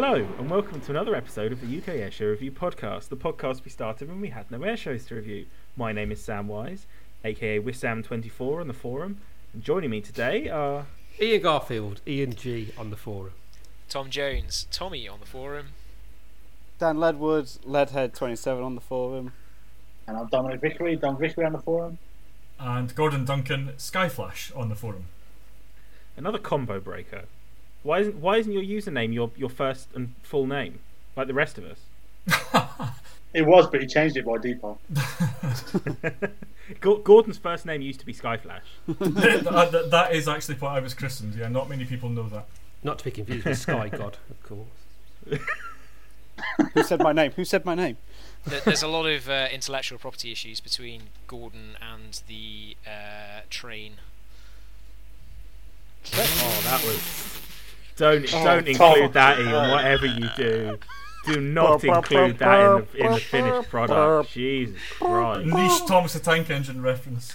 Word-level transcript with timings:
Hello, 0.00 0.14
and 0.38 0.48
welcome 0.48 0.80
to 0.80 0.92
another 0.92 1.16
episode 1.16 1.50
of 1.50 1.60
the 1.60 1.76
UK 1.76 1.86
Airshow 1.96 2.30
Review 2.30 2.52
podcast, 2.52 3.08
the 3.08 3.16
podcast 3.16 3.64
we 3.64 3.70
started 3.72 4.06
when 4.08 4.20
we 4.20 4.28
had 4.28 4.48
no 4.48 4.62
air 4.62 4.76
shows 4.76 5.04
to 5.06 5.16
review. 5.16 5.46
My 5.76 5.90
name 5.90 6.12
is 6.12 6.22
Sam 6.22 6.46
Wise, 6.46 6.86
aka 7.24 7.58
Wissam24 7.58 8.60
on 8.60 8.68
the 8.68 8.74
forum, 8.74 9.18
and 9.52 9.64
joining 9.64 9.90
me 9.90 10.00
today 10.00 10.48
are 10.48 10.86
Ian 11.20 11.42
Garfield, 11.42 12.00
Ian 12.06 12.32
G 12.32 12.72
on 12.78 12.90
the 12.90 12.96
forum. 12.96 13.32
Tom 13.88 14.08
Jones, 14.08 14.68
Tommy 14.70 15.08
on 15.08 15.18
the 15.18 15.26
forum. 15.26 15.70
Dan 16.78 16.98
Ledwood, 16.98 17.58
Leadhead27 17.66 18.64
on 18.64 18.76
the 18.76 18.80
forum. 18.80 19.32
And 20.06 20.16
I'm 20.16 20.28
Dominic 20.28 20.60
Vickery, 20.60 20.94
Don 20.94 21.18
Vickery 21.18 21.44
on 21.44 21.54
the 21.54 21.58
forum. 21.58 21.98
and 22.60 22.94
Gordon 22.94 23.24
Duncan 23.24 23.72
Skyflash 23.78 24.56
on 24.56 24.68
the 24.68 24.76
forum. 24.76 25.06
another 26.16 26.38
combo 26.38 26.78
breaker. 26.78 27.24
Why 27.82 28.00
isn't 28.00 28.16
why 28.16 28.36
isn't 28.38 28.52
your 28.52 28.62
username 28.62 29.12
your 29.14 29.30
your 29.36 29.48
first 29.48 29.88
and 29.94 30.14
full 30.22 30.46
name 30.46 30.80
like 31.16 31.26
the 31.26 31.34
rest 31.34 31.58
of 31.58 31.64
us? 31.64 32.90
It 33.34 33.42
was, 33.42 33.66
but 33.68 33.82
he 33.82 33.86
changed 33.86 34.16
it 34.16 34.24
by 34.24 34.38
default. 34.38 34.80
Gordon's 36.80 37.36
first 37.36 37.66
name 37.66 37.82
used 37.82 38.00
to 38.00 38.06
be 38.06 38.14
Skyflash. 38.14 38.62
that, 38.86 39.68
that- 39.70 39.90
that 39.90 40.14
is 40.14 40.26
actually 40.26 40.54
what 40.56 40.70
I 40.72 40.80
was 40.80 40.94
christened. 40.94 41.34
Yeah, 41.34 41.48
not 41.48 41.68
many 41.68 41.84
people 41.84 42.08
know 42.08 42.26
that. 42.30 42.46
Not 42.82 42.98
to 43.00 43.04
be 43.04 43.10
confused 43.10 43.44
with 43.44 43.58
Sky 43.58 43.88
God, 43.90 44.16
of 44.30 44.42
course. 44.42 45.40
Who 46.72 46.82
said 46.84 47.00
my 47.02 47.12
name? 47.12 47.32
Who 47.32 47.44
said 47.44 47.66
my 47.66 47.74
name? 47.74 47.98
There's 48.64 48.82
a 48.82 48.88
lot 48.88 49.04
of 49.04 49.28
uh, 49.28 49.48
intellectual 49.52 49.98
property 49.98 50.32
issues 50.32 50.60
between 50.60 51.02
Gordon 51.26 51.76
and 51.82 52.22
the 52.28 52.76
uh, 52.86 53.40
train. 53.50 53.94
Oh, 56.14 56.60
that 56.64 56.82
was. 56.82 57.40
Don't 57.98 58.32
Oh, 58.34 58.44
don't 58.44 58.68
include 58.68 59.12
that 59.14 59.40
in 59.40 59.50
whatever 59.50 60.06
you 60.06 60.28
do. 60.36 60.78
Do 61.26 61.40
not 61.40 61.82
include 61.84 62.38
that 62.38 62.60
in 62.60 62.86
the, 62.92 63.04
in 63.06 63.12
the 63.12 63.20
finished 63.20 63.68
product. 63.68 64.30
Jesus 64.32 64.76
Christ! 64.98 65.46
Niche 65.46 65.86
Thomas 65.86 66.12
the 66.14 66.20
Tank 66.20 66.48
Engine 66.48 66.80
reference. 66.80 67.34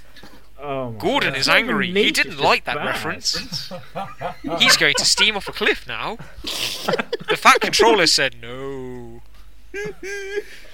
Oh 0.59 0.91
my 0.91 0.97
Gordon 1.00 1.31
God. 1.31 1.38
is 1.38 1.41
It's 1.41 1.47
not 1.50 1.58
even 1.59 1.69
angry. 1.72 1.91
He 1.91 2.11
didn't 2.11 2.39
like 2.39 2.64
that 2.64 2.78
bad. 2.78 2.86
reference. 2.86 3.72
He's 4.59 4.78
going 4.78 4.95
to 4.97 5.06
steam 5.06 5.36
off 5.36 5.50
a 5.50 5.52
cliff 5.52 5.86
now. 5.88 6.16
The 6.41 7.36
Fat 7.38 7.59
Controller 7.59 8.08
said 8.08 8.38
no. 8.41 9.22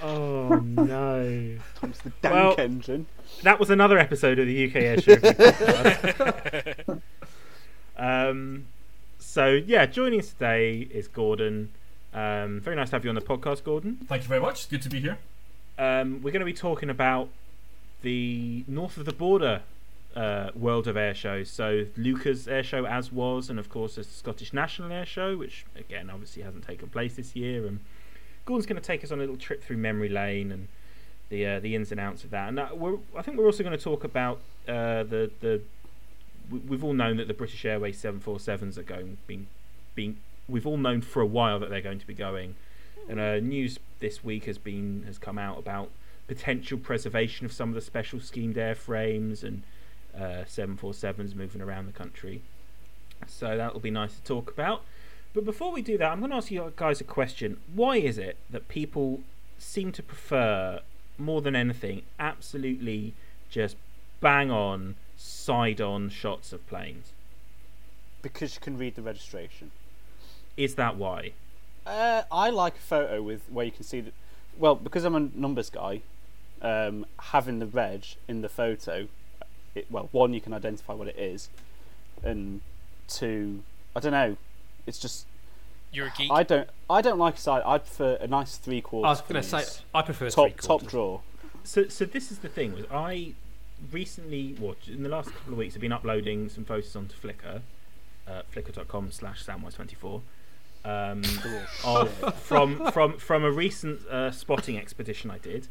Oh 0.04 0.50
no! 0.64 1.58
It's 1.84 2.00
the 2.02 2.12
Dank 2.22 2.34
Well- 2.36 2.56
engine. 2.60 3.08
That 3.44 3.58
was 3.60 3.70
another 3.70 3.98
episode 3.98 4.38
of 4.38 4.48
the 4.48 4.68
UK 4.70 4.76
Air 4.76 5.02
Show. 5.02 5.16
Um, 7.98 8.68
so 9.30 9.46
yeah, 9.46 9.86
joining 9.86 10.20
us 10.20 10.30
today 10.30 10.88
is 10.90 11.08
Gordon. 11.08 11.70
Um, 12.16 12.62
very 12.62 12.76
nice 12.76 12.90
to 12.90 12.96
have 12.96 13.04
you 13.04 13.10
on 13.10 13.16
the 13.16 13.22
podcast, 13.22 13.64
Gordon. 13.64 14.00
Thank 14.08 14.24
you 14.24 14.28
very 14.28 14.42
much. 14.42 14.68
Good 14.70 14.82
to 14.82 14.90
be 14.90 15.02
here. 15.02 15.20
Um, 15.78 16.24
we're 16.24 16.32
going 16.32 16.40
to 16.40 16.46
be 16.46 16.54
talking 16.54 16.90
about 16.90 17.30
the 18.02 18.64
north 18.68 18.98
of 18.98 19.06
the 19.06 19.14
border 19.14 19.62
uh, 20.16 20.50
world 20.56 20.88
of 20.88 20.98
air 20.98 21.14
shows. 21.14 21.52
So 21.52 21.86
Leuchars 21.96 22.48
Air 22.48 22.64
Show 22.64 22.88
as 22.88 23.12
was, 23.12 23.52
and 23.52 23.60
of 23.60 23.70
course 23.70 23.98
the 23.98 24.04
Scottish 24.04 24.52
National 24.52 24.92
Air 24.92 25.06
Show, 25.06 25.38
which 25.38 25.64
again 25.78 26.10
obviously 26.10 26.42
hasn't 26.42 26.66
taken 26.66 26.90
place 26.90 27.16
this 27.16 27.36
year. 27.36 27.68
And 27.68 27.82
Gordon's 28.46 28.66
going 28.66 28.82
to 28.82 28.88
take 28.88 29.04
us 29.04 29.12
on 29.12 29.20
a 29.20 29.22
little 29.22 29.38
trip 29.38 29.64
through 29.64 29.78
memory 29.78 30.10
lane 30.10 30.52
and 30.52 30.68
the 31.30 31.46
uh, 31.46 31.60
the 31.60 31.76
ins 31.76 31.92
and 31.92 32.00
outs 32.00 32.24
of 32.24 32.32
that. 32.32 32.50
And 32.50 32.58
uh, 32.58 32.70
we're, 32.74 32.98
I 33.16 33.22
think 33.22 33.38
we're 33.38 33.46
also 33.46 33.64
going 33.64 33.78
to 33.78 33.84
talk 33.84 34.04
about 34.04 34.40
uh, 34.68 35.04
the 35.04 35.30
the 35.40 35.62
we've 36.50 36.84
all 36.84 36.94
known 36.94 37.18
that 37.18 37.28
the 37.28 37.34
British 37.34 37.64
Airways 37.66 38.02
747s 38.02 38.78
are 38.78 38.84
going 38.84 39.18
being 39.28 39.48
being 39.96 40.18
we've 40.48 40.66
all 40.68 40.78
known 40.78 41.02
for 41.02 41.22
a 41.22 41.26
while 41.26 41.60
that 41.60 41.70
they're 41.70 41.82
going 41.82 42.00
to 42.00 42.08
be 42.08 42.14
going. 42.14 42.56
And 43.08 43.20
uh, 43.20 43.40
news 43.40 43.80
this 44.00 44.24
week 44.24 44.46
has 44.46 44.58
been 44.58 45.04
has 45.06 45.18
come 45.18 45.38
out 45.38 45.58
about 45.58 45.90
potential 46.28 46.78
preservation 46.78 47.46
of 47.46 47.52
some 47.52 47.70
of 47.70 47.76
the 47.76 47.82
special 47.82 48.20
schemed 48.20 48.56
airframes 48.56 49.44
and 49.44 49.64
uh, 50.16 50.46
747s 50.46 51.36
moving 51.36 51.62
around 51.62 51.88
the 51.88 51.92
country. 51.92 52.42
So 53.28 53.58
that 53.58 53.74
will 53.74 53.82
be 53.82 53.92
nice 53.92 54.16
to 54.16 54.24
talk 54.24 54.52
about. 54.52 54.84
But 55.34 55.46
before 55.46 55.72
we 55.72 55.82
do 55.82 55.98
that, 55.98 56.12
I'm 56.12 56.20
going 56.20 56.32
to 56.32 56.38
ask 56.38 56.52
you 56.52 56.72
guys 56.76 57.02
a 57.02 57.04
question. 57.04 57.58
Why 57.74 57.98
is 57.98 58.18
it 58.18 58.38
that 58.50 58.68
people 58.68 59.22
seem 59.58 59.92
to 59.92 60.04
prefer, 60.04 60.82
more 61.18 61.42
than 61.42 61.56
anything, 61.56 62.04
absolutely 62.20 63.14
just 63.50 63.76
bang 64.22 64.52
on, 64.52 64.96
side 65.20 65.82
on 65.82 66.10
shots 66.10 66.54
of 66.54 66.66
planes? 66.68 67.12
Because 68.22 68.56
you 68.56 68.62
can 68.62 68.78
read 68.78 68.96
the 68.96 69.02
registration. 69.02 69.72
Is 70.58 70.76
that 70.76 70.96
why? 70.96 71.34
Uh, 71.86 72.24
I 72.32 72.50
like 72.50 72.76
a 72.76 72.82
photo 72.82 73.22
with 73.22 73.42
where 73.50 73.66
you 73.66 73.72
can 73.72 73.84
see 73.84 74.02
that. 74.02 74.14
Well, 74.58 74.76
because 74.76 75.04
I'm 75.04 75.16
a 75.16 75.30
numbers 75.34 75.70
guy, 75.70 76.02
um, 76.62 77.06
having 77.20 77.60
the 77.60 77.66
reg 77.66 78.06
in 78.28 78.42
the 78.42 78.50
photo, 78.50 79.08
it, 79.76 79.88
well, 79.90 80.10
one 80.12 80.34
you 80.34 80.42
can 80.42 80.54
identify 80.54 80.94
what 80.94 81.08
it 81.08 81.18
is, 81.18 81.50
and 82.24 82.62
two, 83.08 83.64
I 83.96 84.00
don't 84.00 84.12
know. 84.12 84.38
It's 84.86 85.00
just 85.00 85.26
You're 85.92 86.08
a 86.08 86.14
geek. 86.18 86.32
I 86.32 86.44
don't 86.44 86.70
I 86.90 87.02
don't 87.02 87.20
like 87.20 87.36
a 87.36 87.40
side. 87.40 87.62
I 87.66 87.78
prefer 87.78 88.18
a 88.20 88.28
nice 88.28 88.58
three 88.58 88.82
quarter. 88.82 89.08
I 89.08 89.12
was 89.12 89.22
going 89.22 89.42
to 89.42 89.44
say, 89.44 89.64
I 89.94 90.02
prefer 90.02 90.30
three 90.30 90.52
top 90.52 90.62
top 90.62 90.86
draw. 90.86 91.22
So, 91.64 91.88
so 91.88 92.06
this 92.06 92.32
is 92.32 92.40
the 92.40 92.50
thing. 92.50 92.74
Was 92.74 92.86
I 92.92 93.34
recently, 93.92 94.54
what 94.60 94.78
in 94.88 95.04
the 95.04 95.10
last 95.10 95.32
couple 95.32 95.54
of 95.54 95.60
weeks, 95.60 95.76
I've 95.76 95.82
been 95.82 95.92
uploading 95.92 96.50
some 96.50 96.66
photos 96.66 96.96
onto 96.96 97.16
Flickr, 97.16 97.62
uh, 98.28 98.42
flickr.com 98.54 99.12
slash 99.12 99.44
samwise24, 99.46 100.22
um, 100.86 101.22
of, 101.84 102.36
from 102.42 102.92
from 102.92 103.18
from 103.18 103.44
a 103.44 103.52
recent 103.52 104.06
uh, 104.08 104.32
spotting 104.32 104.78
expedition 104.78 105.30
I 105.32 105.38
did, 105.38 105.68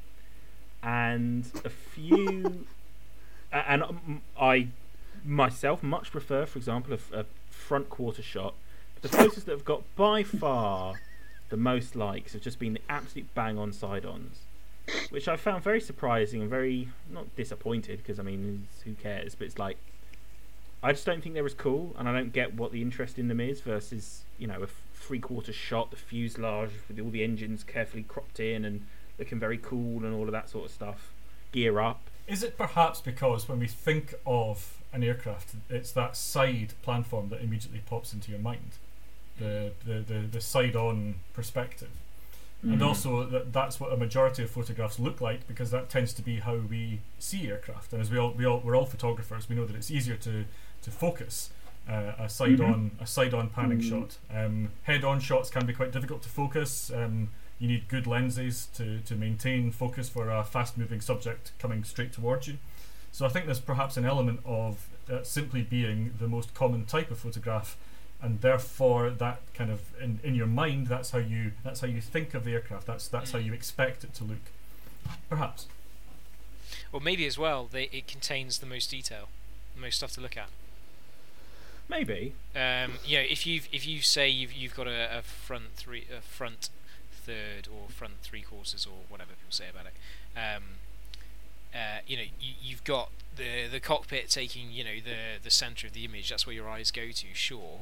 and 0.82 1.50
a 1.64 1.70
few, 1.70 2.66
a- 3.52 3.70
and 3.70 3.82
um, 3.82 4.22
I 4.40 4.68
myself 5.24 5.82
much 5.82 6.10
prefer, 6.10 6.46
for 6.46 6.58
example, 6.58 6.96
a 7.12 7.24
front 7.50 7.88
quarter 7.90 8.22
shot. 8.22 8.54
The 9.02 9.08
photos 9.08 9.44
that 9.44 9.52
have 9.52 9.64
got 9.64 9.82
by 9.96 10.22
far 10.24 10.94
the 11.50 11.56
most 11.56 11.96
likes 11.96 12.32
have 12.34 12.42
just 12.42 12.58
been 12.58 12.74
the 12.74 12.80
absolute 12.88 13.32
bang 13.34 13.56
on 13.56 13.72
side 13.72 14.04
ons 14.04 14.40
which 15.10 15.28
I 15.28 15.36
found 15.36 15.62
very 15.62 15.80
surprising 15.80 16.40
and 16.40 16.50
very 16.50 16.88
not 17.10 17.34
disappointed 17.36 17.98
because 17.98 18.18
I 18.18 18.22
mean 18.22 18.66
who 18.84 18.94
cares? 18.94 19.34
But 19.34 19.46
it's 19.46 19.58
like 19.58 19.78
I 20.82 20.92
just 20.92 21.04
don't 21.04 21.22
think 21.22 21.34
they're 21.34 21.46
as 21.46 21.54
cool 21.54 21.94
and 21.98 22.08
I 22.08 22.12
don't 22.12 22.32
get 22.32 22.54
what 22.54 22.72
the 22.72 22.82
interest 22.82 23.18
in 23.18 23.28
them 23.28 23.40
is 23.40 23.60
versus 23.60 24.22
you 24.38 24.46
know 24.46 24.62
a 24.62 24.68
three 24.94 25.18
quarter 25.18 25.52
shot 25.52 25.90
the 25.90 25.96
fuselage 25.96 26.70
with 26.88 27.00
all 27.00 27.10
the 27.10 27.24
engines 27.24 27.64
carefully 27.64 28.02
cropped 28.02 28.40
in 28.40 28.64
and 28.64 28.86
looking 29.18 29.38
very 29.38 29.58
cool 29.58 30.04
and 30.04 30.14
all 30.14 30.24
of 30.24 30.32
that 30.32 30.48
sort 30.48 30.66
of 30.66 30.70
stuff. 30.70 31.10
Gear 31.50 31.80
up. 31.80 32.02
Is 32.26 32.42
it 32.42 32.58
perhaps 32.58 33.00
because 33.00 33.48
when 33.48 33.58
we 33.58 33.66
think 33.66 34.14
of 34.26 34.78
an 34.92 35.02
aircraft, 35.02 35.54
it's 35.70 35.92
that 35.92 36.16
side 36.16 36.74
platform 36.82 37.30
that 37.30 37.40
immediately 37.40 37.82
pops 37.86 38.12
into 38.12 38.30
your 38.30 38.40
mind, 38.40 38.72
the 39.38 39.72
the, 39.84 40.00
the, 40.00 40.18
the 40.30 40.40
side 40.40 40.76
on 40.76 41.16
perspective, 42.60 42.72
and 42.72 42.82
also 42.82 43.24
that 43.24 43.52
that's 43.52 43.80
what 43.80 43.92
a 43.92 43.96
majority 43.96 44.42
of 44.42 44.50
photographs 44.50 44.98
look 44.98 45.20
like 45.20 45.46
because 45.46 45.70
that 45.70 45.88
tends 45.88 46.12
to 46.14 46.22
be 46.22 46.40
how 46.40 46.56
we 46.56 47.00
see 47.18 47.48
aircraft. 47.48 47.92
And 47.92 48.02
as 48.02 48.10
we 48.10 48.18
all 48.18 48.32
we 48.32 48.44
all 48.44 48.60
we're 48.64 48.76
all 48.76 48.86
photographers, 48.86 49.48
we 49.48 49.56
know 49.56 49.64
that 49.66 49.76
it's 49.76 49.90
easier 49.90 50.16
to 50.16 50.44
to 50.82 50.90
focus. 50.90 51.50
Uh, 51.88 52.12
a 52.18 52.28
side 52.28 52.60
on 52.60 52.90
a 53.00 53.06
side 53.06 53.32
on 53.32 53.48
panning 53.48 53.80
shot. 53.80 54.18
Um, 54.34 54.72
head 54.82 55.04
on 55.04 55.20
shots 55.20 55.48
can 55.48 55.64
be 55.64 55.72
quite 55.72 55.90
difficult 55.90 56.20
to 56.22 56.28
focus. 56.28 56.90
Um, 56.94 57.30
you 57.58 57.68
need 57.68 57.88
good 57.88 58.06
lenses 58.06 58.68
to, 58.74 59.00
to 59.00 59.14
maintain 59.14 59.72
focus 59.72 60.08
for 60.08 60.30
a 60.30 60.44
fast 60.44 60.78
moving 60.78 61.00
subject 61.00 61.52
coming 61.58 61.82
straight 61.84 62.12
towards 62.12 62.46
you. 62.46 62.58
So 63.10 63.26
I 63.26 63.28
think 63.30 63.46
there's 63.46 63.60
perhaps 63.60 63.96
an 63.96 64.04
element 64.04 64.40
of 64.44 64.88
uh, 65.10 65.22
simply 65.22 65.62
being 65.62 66.14
the 66.18 66.28
most 66.28 66.54
common 66.54 66.84
type 66.84 67.10
of 67.10 67.18
photograph, 67.18 67.76
and 68.20 68.40
therefore 68.40 69.10
that 69.10 69.40
kind 69.54 69.70
of 69.70 69.80
in, 70.02 70.18
in 70.24 70.34
your 70.34 70.46
mind 70.46 70.88
that's 70.88 71.10
how 71.10 71.18
you 71.18 71.52
that's 71.62 71.80
how 71.80 71.86
you 71.86 72.00
think 72.00 72.34
of 72.34 72.44
the 72.44 72.52
aircraft. 72.52 72.86
That's 72.86 73.08
that's 73.08 73.32
how 73.32 73.38
you 73.38 73.52
expect 73.52 74.04
it 74.04 74.14
to 74.14 74.24
look. 74.24 74.50
Perhaps. 75.28 75.66
Or 76.92 77.00
maybe 77.00 77.26
as 77.26 77.38
well, 77.38 77.68
they, 77.70 77.84
it 77.84 78.06
contains 78.06 78.58
the 78.58 78.66
most 78.66 78.90
detail, 78.90 79.28
the 79.74 79.80
most 79.80 79.96
stuff 79.96 80.12
to 80.12 80.20
look 80.20 80.36
at. 80.36 80.48
maybe 81.88 82.34
Um, 82.56 82.94
you 83.04 83.18
know, 83.18 83.24
if 83.28 83.46
you 83.46 83.60
if 83.72 83.86
you 83.86 84.00
say 84.02 84.28
you've 84.28 84.52
you've 84.52 84.74
got 84.74 84.86
a, 84.86 85.18
a 85.18 85.22
front 85.22 85.74
three, 85.74 86.06
a 86.16 86.20
front 86.20 86.70
third 87.12 87.68
or 87.68 87.88
front 87.88 88.14
three 88.22 88.42
quarters 88.42 88.86
or 88.86 89.04
whatever 89.08 89.30
people 89.30 89.50
say 89.50 89.66
about 89.70 89.86
it, 89.86 89.94
um, 90.36 90.62
uh, 91.74 92.00
you 92.06 92.16
know, 92.16 92.24
you, 92.40 92.54
you've 92.62 92.84
got 92.84 93.10
the 93.38 93.66
the 93.70 93.80
cockpit 93.80 94.28
taking 94.28 94.70
you 94.70 94.84
know 94.84 94.96
the 95.02 95.40
the 95.42 95.50
center 95.50 95.86
of 95.86 95.94
the 95.94 96.04
image. 96.04 96.28
That's 96.30 96.46
where 96.46 96.54
your 96.54 96.68
eyes 96.68 96.90
go 96.90 97.10
to, 97.10 97.26
sure. 97.32 97.80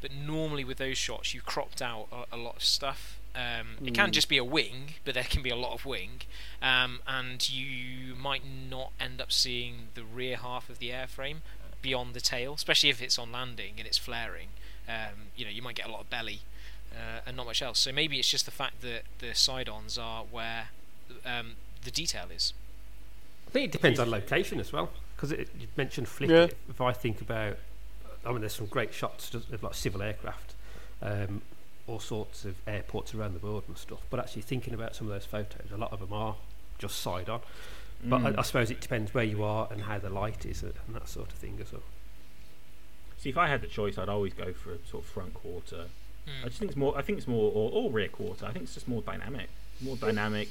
But 0.00 0.12
normally 0.12 0.64
with 0.64 0.78
those 0.78 0.96
shots, 0.98 1.34
you've 1.34 1.46
cropped 1.46 1.82
out 1.82 2.06
a, 2.12 2.36
a 2.36 2.38
lot 2.38 2.56
of 2.56 2.62
stuff. 2.64 3.18
Um, 3.34 3.76
It 3.84 3.94
can 3.94 4.08
Mm. 4.10 4.12
just 4.12 4.28
be 4.28 4.38
a 4.38 4.44
wing, 4.44 4.94
but 5.04 5.14
there 5.14 5.24
can 5.34 5.42
be 5.42 5.50
a 5.50 5.56
lot 5.56 5.72
of 5.72 5.84
wing, 5.84 6.22
um, 6.62 7.00
and 7.06 7.48
you 7.48 8.14
might 8.14 8.42
not 8.44 8.90
end 9.00 9.20
up 9.20 9.30
seeing 9.32 9.88
the 9.94 10.02
rear 10.04 10.36
half 10.36 10.68
of 10.70 10.78
the 10.78 10.90
airframe 10.90 11.38
beyond 11.82 12.14
the 12.14 12.20
tail, 12.20 12.54
especially 12.54 12.90
if 12.90 13.00
it's 13.02 13.18
on 13.18 13.30
landing 13.32 13.74
and 13.78 13.86
it's 13.86 13.98
flaring. 13.98 14.48
Um, 14.88 15.30
you 15.36 15.44
know, 15.44 15.50
you 15.50 15.62
might 15.62 15.76
get 15.76 15.86
a 15.86 15.90
lot 15.92 16.00
of 16.00 16.10
belly, 16.10 16.40
uh, 16.92 16.98
uh, 16.98 17.20
and 17.26 17.36
not 17.36 17.46
much 17.46 17.62
else. 17.62 17.78
So 17.78 17.92
maybe 17.92 18.18
it's 18.18 18.30
just 18.30 18.44
the 18.46 18.50
fact 18.62 18.80
that 18.80 19.02
the 19.20 19.34
side-ons 19.34 19.98
are 19.98 20.24
where 20.24 20.68
um, 21.24 21.56
the 21.84 21.90
detail 21.92 22.28
is. 22.34 22.52
I 23.48 23.50
think 23.50 23.64
it 23.66 23.72
depends 23.72 23.98
on 23.98 24.10
location 24.10 24.60
as 24.60 24.72
well. 24.72 24.90
Because 25.16 25.32
you 25.32 25.66
mentioned 25.76 26.06
flick 26.06 26.30
Yeah. 26.30 26.46
If 26.68 26.80
I 26.80 26.92
think 26.92 27.20
about, 27.20 27.56
I 28.24 28.30
mean, 28.30 28.40
there's 28.40 28.54
some 28.54 28.66
great 28.66 28.94
shots 28.94 29.34
of 29.34 29.62
like 29.62 29.74
civil 29.74 30.02
aircraft, 30.02 30.54
um, 31.02 31.42
all 31.86 31.98
sorts 31.98 32.44
of 32.44 32.54
airports 32.66 33.14
around 33.14 33.34
the 33.34 33.44
world 33.44 33.64
and 33.66 33.76
stuff. 33.76 34.00
But 34.10 34.20
actually 34.20 34.42
thinking 34.42 34.74
about 34.74 34.94
some 34.94 35.06
of 35.08 35.12
those 35.12 35.24
photos, 35.24 35.72
a 35.72 35.76
lot 35.76 35.92
of 35.92 36.00
them 36.00 36.12
are 36.12 36.36
just 36.78 37.00
side 37.00 37.28
on. 37.28 37.40
But 38.04 38.20
Mm. 38.20 38.36
I, 38.36 38.40
I 38.40 38.42
suppose 38.42 38.70
it 38.70 38.80
depends 38.80 39.12
where 39.12 39.24
you 39.24 39.42
are 39.42 39.66
and 39.72 39.82
how 39.82 39.98
the 39.98 40.10
light 40.10 40.46
is 40.46 40.62
and 40.62 40.72
that 40.90 41.08
sort 41.08 41.32
of 41.32 41.38
thing 41.38 41.58
as 41.60 41.72
well. 41.72 41.82
See, 43.16 43.30
if 43.30 43.36
I 43.36 43.48
had 43.48 43.60
the 43.60 43.66
choice, 43.66 43.98
I'd 43.98 44.08
always 44.08 44.34
go 44.34 44.52
for 44.52 44.72
a 44.74 44.78
sort 44.86 45.02
of 45.02 45.10
front 45.10 45.34
quarter. 45.34 45.86
Hmm. 46.24 46.44
I 46.44 46.48
just 46.48 46.60
think 46.60 46.70
it's 46.70 46.76
more. 46.76 46.96
I 46.96 47.02
think 47.02 47.18
it's 47.18 47.26
more 47.26 47.50
or, 47.52 47.70
or 47.72 47.90
rear 47.90 48.06
quarter. 48.08 48.46
I 48.46 48.52
think 48.52 48.64
it's 48.66 48.74
just 48.74 48.86
more 48.86 49.02
dynamic. 49.02 49.48
More 49.80 49.96
dynamic. 49.96 50.48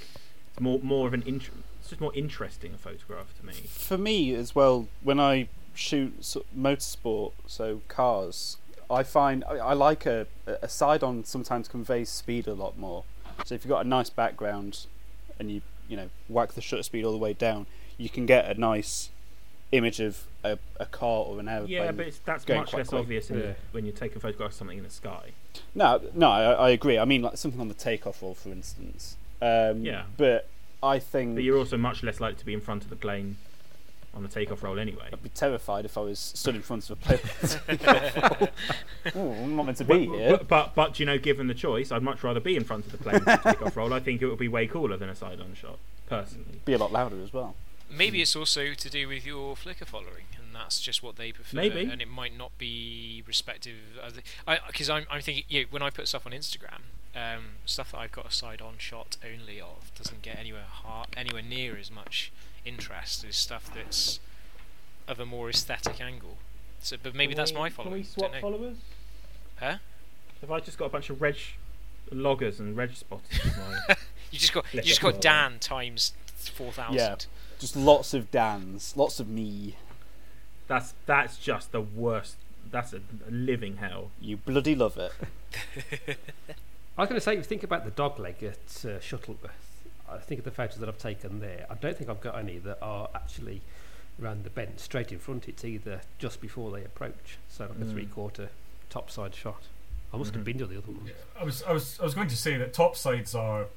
It's 0.58 0.64
more 0.64 0.80
more 0.82 1.06
of 1.08 1.14
an. 1.14 1.22
Int- 1.28 1.52
it's 1.80 1.90
just 1.90 2.02
more 2.02 2.14
interesting 2.16 2.74
a 2.74 2.78
photograph 2.80 3.28
to 3.40 3.46
me. 3.46 3.54
For 3.54 3.96
me 3.96 4.34
as 4.34 4.56
well, 4.56 4.88
when 5.04 5.20
I 5.20 5.50
shoot 5.76 6.26
so- 6.26 6.46
motorsport, 6.58 7.34
so 7.46 7.82
cars, 7.88 8.58
I 8.90 9.04
find 9.04 9.44
I, 9.44 9.58
I 9.58 9.74
like 9.74 10.08
a, 10.08 10.26
a 10.48 10.68
side 10.68 11.04
on 11.04 11.24
sometimes 11.26 11.68
conveys 11.68 12.10
speed 12.10 12.48
a 12.48 12.56
lot 12.56 12.76
more. 12.76 13.04
So 13.46 13.54
if 13.54 13.64
you've 13.64 13.70
got 13.70 13.86
a 13.86 13.88
nice 13.88 14.10
background 14.10 14.88
and 15.40 15.52
you 15.52 15.62
you 15.88 15.96
know 15.96 16.10
whack 16.28 16.54
the 16.54 16.62
shutter 16.62 16.82
speed 16.82 17.06
all 17.06 17.12
the 17.12 17.20
way 17.20 17.34
down, 17.34 17.68
you 18.00 18.10
can 18.10 18.26
get 18.26 18.50
a 18.50 18.60
nice 18.60 19.12
image 19.72 20.00
of 20.00 20.24
a, 20.44 20.58
a 20.80 20.88
car 20.88 21.24
or 21.26 21.40
an 21.40 21.48
aeroplane. 21.48 21.72
Yeah, 21.72 21.92
but 21.92 22.08
it's, 22.08 22.18
that's 22.20 22.46
going 22.46 22.62
much 22.62 22.74
less 22.74 22.88
quick. 22.90 23.02
obvious 23.02 23.30
Yeah. 23.30 23.36
the, 23.38 23.56
when 23.74 23.86
you're 23.86 23.94
taking 23.94 24.20
photographs 24.20 24.56
of 24.56 24.60
something 24.60 24.80
in 24.80 24.84
the 24.84 24.90
sky. 24.90 25.34
No, 25.76 26.02
no, 26.16 26.32
I, 26.32 26.52
I 26.54 26.70
agree. 26.72 26.98
I 26.98 27.06
mean, 27.06 27.22
like 27.22 27.38
something 27.38 27.62
on 27.62 27.68
the 27.68 27.74
takeoff 27.76 28.24
roll, 28.24 28.34
for 28.34 28.50
instance. 28.50 29.18
Um, 29.42 29.84
Yeah. 29.84 30.04
But 30.18 30.50
I 30.82 31.00
think 31.00 31.36
But 31.36 31.44
you're 31.44 31.58
also 31.58 31.78
much 31.78 32.04
less 32.04 32.20
likely 32.20 32.40
to 32.40 32.46
be 32.46 32.54
in 32.54 32.62
front 32.62 32.84
of 32.84 32.90
the 32.90 32.96
plane 32.96 33.38
on 34.14 34.24
the 34.24 34.30
takeoff 34.30 34.64
roll 34.64 34.80
anyway. 34.80 35.10
I'd 35.14 35.22
be 35.22 35.30
terrified 35.30 35.86
if 35.86 35.98
I 35.98 36.02
was 36.02 36.20
stood 36.20 36.56
in 36.56 36.64
front 36.64 36.90
of 36.90 36.98
a 37.00 37.02
plane. 37.02 38.50
Ooh, 39.16 39.32
I'm 39.32 39.56
not 39.56 39.66
meant 39.68 39.78
to 39.78 39.86
be 39.86 40.08
here. 40.08 40.32
But, 40.32 40.48
but 40.48 40.76
but 40.76 41.00
you 41.00 41.06
know, 41.06 41.18
given 41.18 41.48
the 41.48 41.54
choice, 41.54 41.92
I'd 41.92 42.04
much 42.04 42.24
rather 42.24 42.40
be 42.40 42.56
in 42.56 42.64
front 42.64 42.86
of 42.86 42.92
the 42.92 42.98
plane 42.98 43.16
on 43.18 43.24
the 43.26 43.38
takeoff 43.38 43.78
roll. 43.78 43.94
I 43.94 44.00
think 44.00 44.22
it 44.22 44.28
would 44.28 44.40
be 44.40 44.48
way 44.48 44.66
cooler 44.68 44.98
than 44.98 45.10
a 45.10 45.16
side-on 45.16 45.54
shot, 45.54 45.78
personally. 46.08 46.62
Be 46.66 46.74
a 46.74 46.78
lot 46.78 46.92
louder 46.92 47.22
as 47.22 47.32
well. 47.32 47.56
Maybe 47.90 48.22
it's 48.22 48.36
also 48.36 48.74
to 48.74 48.90
do 48.90 49.08
with 49.08 49.26
your 49.26 49.56
Flickr 49.56 49.86
following, 49.86 50.26
and 50.36 50.54
that's 50.54 50.82
just 50.82 51.02
what 51.02 51.16
they 51.16 51.32
prefer. 51.32 51.56
Maybe. 51.56 51.84
and 51.84 52.02
it 52.02 52.10
might 52.10 52.36
not 52.38 52.58
be 52.58 53.24
respective. 53.26 53.76
Of 54.04 54.20
Because 54.68 54.90
I'm, 54.90 55.06
I'm 55.10 55.22
thinking, 55.22 55.46
yeah, 55.48 55.64
when 55.70 55.82
I 55.82 55.90
put 55.90 56.08
stuff 56.08 56.26
on 56.26 56.34
Instagram, 56.34 56.82
um, 57.18 57.44
stuff 57.66 57.92
that 57.92 57.98
I've 57.98 58.12
got 58.12 58.28
a 58.28 58.32
side-on 58.32 58.76
shot 58.78 59.18
only 59.26 59.60
of 59.60 59.92
doesn't 59.98 60.22
get 60.22 60.38
anywhere 60.38 60.66
har 60.70 61.06
anywhere 61.16 61.42
near 61.42 61.76
as 61.78 61.90
much 61.90 62.32
interest 62.66 63.26
as 63.28 63.36
stuff 63.36 63.72
that's 63.74 64.20
of 65.08 65.20
a 65.20 65.26
more 65.26 65.50
aesthetic 65.50 66.00
angle. 66.00 66.38
So, 66.82 66.98
but 67.02 67.16
maybe 67.16 67.34
that's 67.34 67.54
my 67.54 67.70
following. 67.70 68.06
Don't 68.18 68.34
know. 68.34 68.42
followers? 68.42 68.78
Huh? 69.60 69.78
Have 70.42 70.52
I 70.52 70.60
just 70.60 70.78
got 70.78 70.86
a 70.86 70.90
bunch 70.90 71.10
of 71.10 71.22
reg 71.22 71.38
loggers 72.12 72.60
and 72.60 72.78
reg 72.78 72.96
spotters? 72.96 73.40
You 74.30 74.40
just 74.40 74.52
got 74.52 74.66
you 74.74 74.82
just 74.82 75.00
got 75.00 75.14
following. 75.14 75.22
Dan 75.22 75.60
times 75.60 76.12
four 76.54 76.74
thousand. 76.74 76.96
Yeah. 76.98 77.16
Just 77.60 77.78
lots 77.78 78.14
of 78.14 78.30
Dans, 78.30 78.96
lots 78.98 79.22
of 79.22 79.30
me. 79.30 79.78
that's 80.68 80.94
that's 81.06 81.38
just 81.38 81.72
the 81.72 81.80
worst. 81.80 82.36
That's 82.70 82.92
a, 82.92 82.98
a 82.98 83.32
living 83.32 83.78
hell. 83.78 84.12
You 84.20 84.36
bloody 84.36 84.76
love 84.76 84.98
it. 84.98 86.18
I 86.98 87.02
was 87.02 87.10
going 87.10 87.20
to 87.20 87.24
say, 87.24 87.34
if 87.34 87.38
you 87.38 87.44
think 87.44 87.64
about 87.64 87.86
the 87.86 87.92
dog 87.92 88.18
leg 88.20 88.42
at 88.44 88.86
uh, 88.86 89.00
Shuttleworth, 89.00 89.52
I 90.10 90.18
think 90.18 90.40
of 90.40 90.46
the 90.46 90.52
photos 90.52 90.78
that 90.80 90.90
I've 90.90 90.98
taken 90.98 91.40
there. 91.40 91.66
I 91.70 91.76
don't 91.76 91.96
think 91.96 92.10
I've 92.10 92.22
got 92.22 92.38
any 92.38 92.58
that 92.60 92.80
are 92.82 93.10
actually 93.14 93.62
around 94.22 94.44
the 94.44 94.50
bend, 94.50 94.80
straight 94.80 95.12
in 95.12 95.20
front. 95.20 95.48
It's 95.48 95.64
either 95.64 96.02
just 96.18 96.42
before 96.42 96.72
they 96.72 96.84
approach, 96.84 97.38
so 97.50 97.66
like 97.66 97.74
a 97.80 97.86
Mm. 97.86 97.92
three-quarter 97.92 98.50
topside 98.90 99.36
shot. 99.36 99.62
I 100.12 100.18
must 100.18 100.32
Mhm. 100.32 100.36
have 100.36 100.44
been 100.46 100.58
to 100.60 100.66
the 100.66 100.78
other 100.78 100.92
one. 100.92 101.12
I 101.40 101.44
was, 101.44 101.62
I 101.64 101.72
was, 101.74 102.00
I 102.00 102.04
was 102.04 102.16
going 102.16 102.30
to 102.30 102.38
say 102.38 102.58
that 102.58 102.74
top 102.74 102.96
sides 102.96 103.36
are 103.36 103.68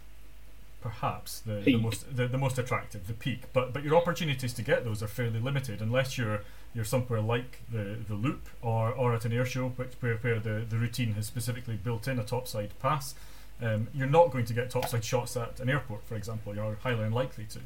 perhaps 0.81 1.41
the, 1.41 1.55
the 1.61 1.77
most 1.77 2.17
the, 2.17 2.27
the 2.27 2.39
most 2.39 2.59
attractive, 2.59 3.07
the 3.07 3.13
peak. 3.13 3.43
But 3.53 3.75
but 3.75 3.83
your 3.85 3.97
opportunities 3.97 4.55
to 4.55 4.63
get 4.63 4.85
those 4.85 5.03
are 5.03 5.09
fairly 5.09 5.41
limited 5.41 5.83
unless 5.83 6.17
you're 6.17 6.41
you're 6.75 6.85
somewhere 6.85 7.21
like 7.21 7.61
the, 7.71 7.99
the 8.09 8.15
loop 8.15 8.49
or, 8.63 8.93
or 8.93 9.15
at 9.15 9.25
an 9.25 9.33
air 9.33 9.45
show, 9.45 9.71
which 9.71 9.93
where, 10.01 10.17
where 10.17 10.39
the, 10.39 10.65
the 10.69 10.77
routine 10.77 11.13
has 11.15 11.27
specifically 11.27 11.77
built 11.77 12.07
in 12.07 12.19
a 12.19 12.25
topside 12.25 12.79
pass. 12.79 13.15
Um, 13.63 13.89
you're 13.95 14.07
not 14.07 14.31
going 14.31 14.47
to 14.47 14.55
get 14.55 14.71
topside 14.71 15.05
shots 15.05 15.37
at 15.37 15.61
an 15.61 15.69
airport, 15.69 16.05
for 16.05 16.15
example. 16.15 16.55
You're 16.55 16.77
highly 16.83 17.05
unlikely 17.05 17.47
to. 17.51 17.61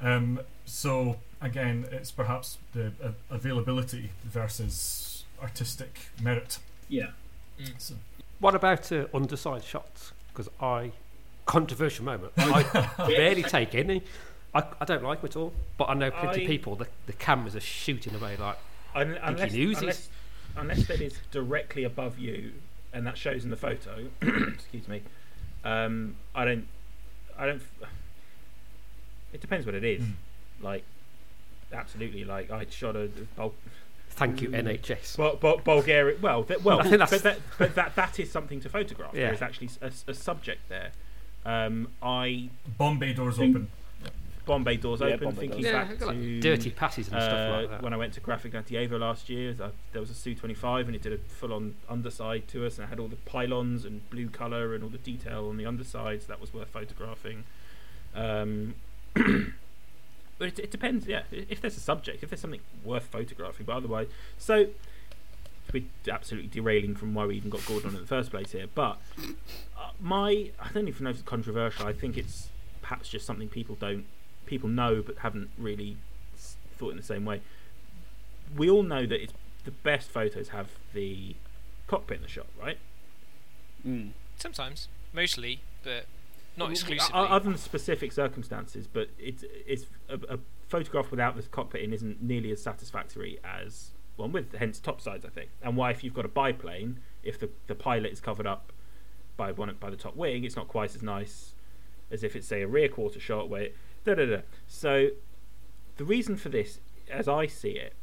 Um, 0.00 0.40
so 0.64 1.16
again, 1.40 1.86
it's 1.90 2.10
perhaps 2.10 2.58
the 2.72 2.92
uh, 3.02 3.10
availability 3.30 4.10
versus 4.24 5.24
artistic 5.42 6.10
merit. 6.22 6.58
Yeah. 6.88 7.08
So, 7.78 7.94
What 8.38 8.54
about 8.54 8.90
uh, 8.92 9.06
underside 9.12 9.64
shots? 9.64 10.12
Because 10.32 10.48
I, 10.60 10.92
controversial 11.46 12.04
moment, 12.04 12.32
I 12.36 12.62
barely 13.16 13.42
take 13.42 13.74
any. 13.74 14.02
I, 14.54 14.64
I 14.80 14.84
don't 14.84 15.02
like 15.02 15.20
them 15.20 15.28
at 15.30 15.36
all, 15.36 15.52
but 15.76 15.88
I 15.90 15.94
know 15.94 16.10
plenty 16.10 16.40
I- 16.40 16.42
of 16.44 16.48
people. 16.48 16.74
The, 16.76 16.86
the 17.06 17.12
cameras 17.12 17.54
are 17.54 17.60
shooting 17.60 18.14
away 18.14 18.36
like 18.36 18.56
Un- 18.94 19.18
unless, 19.22 19.52
Uzis. 19.52 19.78
unless, 19.80 20.08
unless 20.56 20.86
that 20.88 21.00
is 21.00 21.18
directly 21.30 21.84
above 21.84 22.18
you, 22.18 22.52
and 22.92 23.06
that 23.06 23.18
shows 23.18 23.44
in 23.44 23.50
the 23.50 23.56
photo. 23.56 24.06
excuse 24.22 24.88
me. 24.88 25.02
Um, 25.64 26.16
I 26.34 26.44
don't. 26.44 26.66
I 27.38 27.46
don't. 27.46 27.62
It 29.32 29.40
depends 29.40 29.66
what 29.66 29.74
it 29.74 29.84
is. 29.84 30.02
Mm. 30.02 30.12
Like, 30.62 30.84
absolutely. 31.72 32.24
Like 32.24 32.50
I 32.50 32.66
shot 32.70 32.96
a 32.96 33.08
Bul- 33.36 33.54
thank 34.10 34.40
you 34.40 34.48
NHS. 34.48 35.16
Bul- 35.16 35.36
Bul- 35.36 35.60
Bulgaria. 35.62 36.16
Well, 36.20 36.44
th- 36.44 36.62
well, 36.64 36.80
I 36.80 36.84
think 36.84 36.98
that's- 36.98 37.10
but, 37.10 37.22
that, 37.22 37.38
but 37.58 37.74
that 37.74 37.94
that 37.96 38.18
is 38.18 38.32
something 38.32 38.60
to 38.60 38.68
photograph. 38.68 39.12
Yeah. 39.14 39.26
There 39.26 39.34
is 39.34 39.42
actually 39.42 39.70
a, 39.82 39.92
a 40.08 40.14
subject 40.14 40.68
there. 40.70 40.92
Um, 41.44 41.88
I 42.02 42.48
Bombay 42.78 43.12
doors 43.12 43.36
Think- 43.36 43.54
open. 43.56 43.68
Bombay 44.48 44.76
doors 44.78 45.00
Yeah, 45.00 45.06
open. 45.08 45.24
Bombay 45.26 45.40
thinking 45.40 45.62
doors. 45.62 45.72
yeah, 45.72 45.84
back 45.84 46.00
like 46.00 46.16
to 46.16 46.40
dirty 46.40 46.70
passes 46.70 47.08
and 47.08 47.22
stuff 47.22 47.32
uh, 47.32 47.52
like 47.52 47.70
that. 47.70 47.82
when 47.82 47.92
I 47.92 47.96
went 47.96 48.14
to 48.14 48.20
Graf 48.20 48.42
Ignatievo 48.42 48.98
last 48.98 49.28
year, 49.28 49.52
th- 49.54 49.70
there 49.92 50.00
was 50.00 50.10
a 50.10 50.14
Su 50.14 50.34
25 50.34 50.86
and 50.88 50.96
it 50.96 51.02
did 51.02 51.12
a 51.12 51.18
full 51.18 51.52
on 51.52 51.76
underside 51.88 52.48
to 52.48 52.66
us 52.66 52.78
and 52.78 52.86
it 52.86 52.88
had 52.88 52.98
all 52.98 53.06
the 53.08 53.16
pylons 53.16 53.84
and 53.84 54.08
blue 54.10 54.28
colour 54.28 54.74
and 54.74 54.82
all 54.82 54.90
the 54.90 54.98
detail 54.98 55.48
on 55.48 55.56
the 55.56 55.66
undersides. 55.66 56.26
That 56.26 56.40
was 56.40 56.52
worth 56.52 56.68
photographing. 56.68 57.44
Um, 58.14 58.74
but 59.14 60.48
it, 60.48 60.58
it 60.58 60.70
depends, 60.70 61.06
yeah. 61.06 61.22
If 61.30 61.60
there's 61.60 61.76
a 61.76 61.80
subject, 61.80 62.22
if 62.22 62.30
there's 62.30 62.40
something 62.40 62.60
worth 62.84 63.04
photographing, 63.04 63.66
but 63.66 63.76
otherwise. 63.76 64.08
So, 64.38 64.68
we're 65.72 65.84
absolutely 66.10 66.48
derailing 66.48 66.94
from 66.94 67.12
why 67.14 67.26
we 67.26 67.36
even 67.36 67.50
got 67.50 67.64
Gordon 67.66 67.90
in 67.94 68.00
the 68.00 68.06
first 68.06 68.30
place 68.30 68.52
here. 68.52 68.66
But 68.74 68.98
uh, 69.76 69.90
my, 70.00 70.50
I 70.58 70.70
don't 70.72 70.88
even 70.88 71.04
know 71.04 71.10
if 71.10 71.16
it's 71.16 71.24
controversial. 71.24 71.86
I 71.86 71.92
think 71.92 72.16
it's 72.16 72.48
perhaps 72.80 73.08
just 73.08 73.26
something 73.26 73.48
people 73.48 73.76
don't, 73.78 74.06
people 74.48 74.68
know 74.68 75.02
but 75.02 75.18
haven't 75.18 75.50
really 75.58 75.96
thought 76.76 76.90
in 76.90 76.96
the 76.96 77.02
same 77.02 77.24
way. 77.24 77.42
We 78.56 78.70
all 78.70 78.82
know 78.82 79.06
that 79.06 79.22
it's 79.22 79.32
the 79.64 79.70
best 79.70 80.08
photos 80.08 80.48
have 80.48 80.70
the 80.94 81.36
cockpit 81.86 82.16
in 82.16 82.22
the 82.22 82.28
shot, 82.28 82.46
right? 82.60 82.78
Mm. 83.86 84.10
Sometimes, 84.38 84.88
mostly, 85.12 85.60
but 85.84 86.06
not 86.56 86.70
exclusively. 86.70 87.12
Other 87.12 87.50
than 87.50 87.58
specific 87.58 88.12
circumstances, 88.12 88.86
but 88.86 89.10
it's 89.18 89.44
it's 89.66 89.86
a, 90.08 90.14
a 90.34 90.38
photograph 90.68 91.10
without 91.10 91.36
the 91.36 91.42
cockpit 91.42 91.82
in 91.82 91.92
isn't 91.92 92.22
nearly 92.22 92.50
as 92.50 92.62
satisfactory 92.62 93.38
as 93.44 93.90
one 94.16 94.32
with. 94.32 94.54
Hence, 94.54 94.78
top 94.78 95.00
sides, 95.00 95.24
I 95.24 95.28
think. 95.28 95.50
And 95.62 95.76
why, 95.76 95.90
if 95.90 96.02
you've 96.02 96.14
got 96.14 96.24
a 96.24 96.28
biplane, 96.28 97.00
if 97.22 97.38
the 97.38 97.50
the 97.66 97.74
pilot 97.74 98.12
is 98.12 98.20
covered 98.20 98.46
up 98.46 98.72
by 99.36 99.52
one 99.52 99.74
by 99.78 99.90
the 99.90 99.96
top 99.96 100.16
wing, 100.16 100.44
it's 100.44 100.56
not 100.56 100.68
quite 100.68 100.94
as 100.94 101.02
nice 101.02 101.52
as 102.10 102.24
if 102.24 102.34
it's 102.34 102.46
say 102.46 102.62
a 102.62 102.66
rear 102.66 102.88
quarter 102.88 103.20
shot 103.20 103.50
where 103.50 103.68
da 104.04 104.14
da 104.14 104.26
da. 104.26 104.38
So 104.66 105.10
the 105.96 106.04
reason 106.04 106.36
for 106.36 106.48
this, 106.48 106.80
as 107.10 107.28
I 107.28 107.46
see 107.46 107.70
it, 107.70 107.94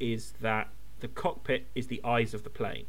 is 0.00 0.34
that 0.40 0.68
the 1.00 1.08
cockpit 1.08 1.66
is 1.74 1.86
the 1.86 2.00
eyes 2.04 2.34
of 2.34 2.44
the 2.44 2.50
plane. 2.50 2.86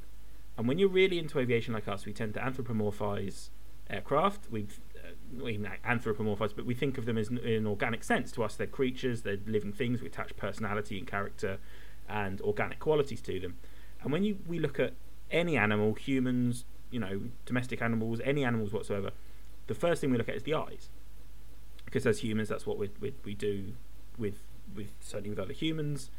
And 0.57 0.67
when 0.67 0.79
you're 0.79 0.89
really 0.89 1.19
into 1.19 1.39
aviation 1.39 1.73
like 1.73 1.87
us, 1.87 2.05
we 2.05 2.13
tend 2.13 2.33
to 2.35 2.39
anthropomorphize 2.39 3.49
aircraft. 3.89 4.49
We've 4.49 4.79
uh, 4.95 5.43
we 5.43 5.57
not 5.57 5.81
anthropomorphize, 5.85 6.55
but 6.55 6.65
we 6.65 6.73
think 6.73 6.97
of 6.97 7.05
them 7.05 7.17
as 7.17 7.27
in 7.27 7.37
an 7.39 7.67
organic 7.67 8.03
sense. 8.03 8.31
To 8.33 8.43
us, 8.43 8.55
they're 8.55 8.67
creatures, 8.67 9.23
they're 9.23 9.37
living 9.45 9.73
things. 9.73 10.01
We 10.01 10.07
attach 10.07 10.35
personality 10.37 10.97
and 10.97 11.07
character 11.07 11.57
and 12.07 12.41
organic 12.41 12.79
qualities 12.79 13.21
to 13.21 13.39
them. 13.39 13.57
And 14.01 14.11
when 14.11 14.23
you 14.23 14.37
we 14.47 14.59
look 14.59 14.79
at 14.79 14.93
any 15.31 15.57
animal, 15.57 15.93
humans, 15.93 16.65
you 16.91 16.99
know, 16.99 17.21
domestic 17.45 17.81
animals, 17.81 18.21
any 18.23 18.45
animals 18.45 18.71
whatsoever, 18.71 19.11
the 19.67 19.75
first 19.75 20.01
thing 20.01 20.11
we 20.11 20.17
look 20.17 20.29
at 20.29 20.35
is 20.35 20.43
the 20.43 20.53
eyes, 20.53 20.89
because 21.85 22.05
as 22.05 22.19
humans, 22.19 22.49
that's 22.49 22.65
what 22.65 22.77
we 22.77 22.89
we, 22.99 23.13
we 23.23 23.33
do 23.33 23.73
with 24.17 24.39
with 24.75 24.91
certainly 24.99 25.29
with 25.29 25.39
other 25.39 25.53
humans, 25.53 26.09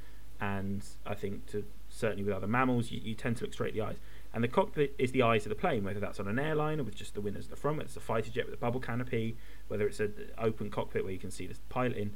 and 0.41 0.85
I 1.05 1.15
think 1.15 1.47
to 1.47 1.65
certainly 1.89 2.25
with 2.25 2.35
other 2.35 2.47
mammals, 2.47 2.91
you, 2.91 3.01
you 3.03 3.15
tend 3.15 3.37
to 3.39 3.45
look 3.45 3.53
straight 3.53 3.69
at 3.69 3.75
the 3.75 3.81
eyes. 3.83 3.97
And 4.35 4.45
the 4.45 4.49
cockpit 4.49 4.95
is 4.99 5.13
the 5.13 5.23
eyes 5.23 5.47
of 5.47 5.51
the 5.51 5.57
plane, 5.57 5.83
whether 5.83 6.01
that's 6.01 6.21
on 6.21 6.29
an 6.29 6.39
airliner 6.39 6.83
with 6.83 6.95
just 6.95 7.15
the 7.15 7.21
windows 7.21 7.45
at 7.45 7.51
the 7.51 7.57
front, 7.57 7.79
whether 7.79 7.87
it's 7.87 7.97
a 7.97 8.01
fighter 8.01 8.31
jet 8.31 8.45
with 8.45 8.55
a 8.55 8.59
bubble 8.59 8.81
canopy, 8.81 9.37
whether 9.69 9.87
it's 9.87 9.99
an 10.01 10.13
open 10.37 10.69
cockpit 10.69 11.05
where 11.05 11.13
you 11.13 11.19
can 11.19 11.31
see 11.31 11.47
the 11.47 11.57
pilot 11.71 11.97
in. 11.97 12.13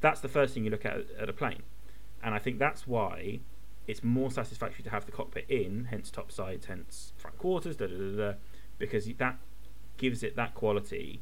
That's 0.00 0.20
the 0.20 0.28
first 0.28 0.54
thing 0.54 0.64
you 0.64 0.70
look 0.70 0.84
at 0.84 1.04
at 1.18 1.28
a 1.28 1.32
plane. 1.32 1.62
And 2.22 2.34
I 2.34 2.38
think 2.38 2.58
that's 2.58 2.86
why 2.86 3.40
it's 3.86 4.02
more 4.02 4.30
satisfactory 4.30 4.82
to 4.84 4.90
have 4.90 5.06
the 5.06 5.12
cockpit 5.12 5.46
in, 5.48 5.86
hence 5.90 6.10
top 6.10 6.32
sides, 6.32 6.66
hence 6.66 7.12
front 7.16 7.38
quarters, 7.38 7.76
da 7.76 7.86
da 7.86 7.96
da 7.96 8.16
da, 8.16 8.32
because 8.78 9.06
that 9.18 9.38
gives 9.96 10.22
it 10.22 10.36
that 10.36 10.54
quality 10.54 11.20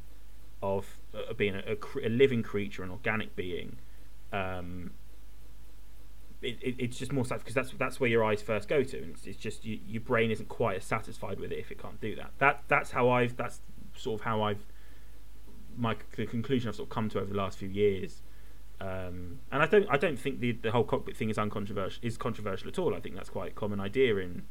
of 0.62 0.98
uh, 1.14 1.32
being 1.34 1.54
a, 1.54 1.62
a, 1.66 2.06
a 2.06 2.08
living 2.08 2.42
creature, 2.42 2.82
an 2.82 2.90
organic 2.90 3.36
being. 3.36 3.76
Um, 4.32 4.92
it, 6.40 6.58
it, 6.62 6.76
it's 6.78 6.98
just 6.98 7.12
more 7.12 7.24
sad 7.24 7.40
because 7.40 7.54
that's 7.54 7.72
that's 7.78 7.98
where 7.98 8.08
your 8.08 8.24
eyes 8.24 8.42
first 8.42 8.68
go 8.68 8.82
to, 8.82 8.98
and 8.98 9.10
it's, 9.10 9.26
it's 9.26 9.38
just 9.38 9.64
you, 9.64 9.80
your 9.86 10.00
brain 10.00 10.30
isn't 10.30 10.48
quite 10.48 10.76
as 10.76 10.84
satisfied 10.84 11.40
with 11.40 11.50
it 11.52 11.58
if 11.58 11.70
it 11.70 11.80
can't 11.80 12.00
do 12.00 12.14
that. 12.16 12.30
That 12.38 12.62
that's 12.68 12.92
how 12.92 13.08
I've 13.10 13.36
that's 13.36 13.60
sort 13.96 14.20
of 14.20 14.24
how 14.24 14.42
I've 14.42 14.64
my 15.76 15.96
the 16.16 16.26
conclusion 16.26 16.68
I've 16.68 16.76
sort 16.76 16.88
of 16.88 16.94
come 16.94 17.08
to 17.10 17.18
over 17.18 17.30
the 17.30 17.36
last 17.36 17.58
few 17.58 17.68
years. 17.68 18.22
Um, 18.80 19.40
and 19.50 19.62
I 19.62 19.66
don't 19.66 19.86
I 19.90 19.96
don't 19.96 20.18
think 20.18 20.38
the 20.38 20.52
the 20.52 20.70
whole 20.70 20.84
cockpit 20.84 21.16
thing 21.16 21.30
is 21.30 21.38
uncontroversial 21.38 22.00
is 22.04 22.16
controversial 22.16 22.68
at 22.68 22.78
all. 22.78 22.94
I 22.94 23.00
think 23.00 23.16
that's 23.16 23.30
quite 23.30 23.52
a 23.52 23.54
common 23.54 23.80
idea 23.80 24.16
in 24.18 24.44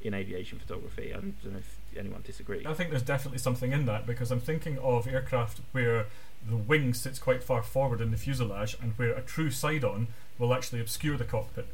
in 0.00 0.14
aviation 0.14 0.58
photography. 0.58 1.12
I 1.12 1.20
don't 1.20 1.44
know 1.44 1.58
if 1.58 1.79
anyone 1.96 2.22
disagrees. 2.22 2.66
I 2.66 2.74
think 2.74 2.90
there's 2.90 3.02
definitely 3.02 3.38
something 3.38 3.72
in 3.72 3.86
that 3.86 4.06
because 4.06 4.30
I'm 4.30 4.40
thinking 4.40 4.78
of 4.78 5.06
aircraft 5.06 5.60
where 5.72 6.06
the 6.48 6.56
wing 6.56 6.94
sits 6.94 7.18
quite 7.18 7.42
far 7.42 7.62
forward 7.62 8.00
in 8.00 8.10
the 8.10 8.16
fuselage 8.16 8.76
and 8.80 8.92
where 8.92 9.12
a 9.12 9.22
true 9.22 9.50
side 9.50 9.84
on 9.84 10.08
will 10.38 10.54
actually 10.54 10.80
obscure 10.80 11.16
the 11.16 11.24
cockpit. 11.24 11.68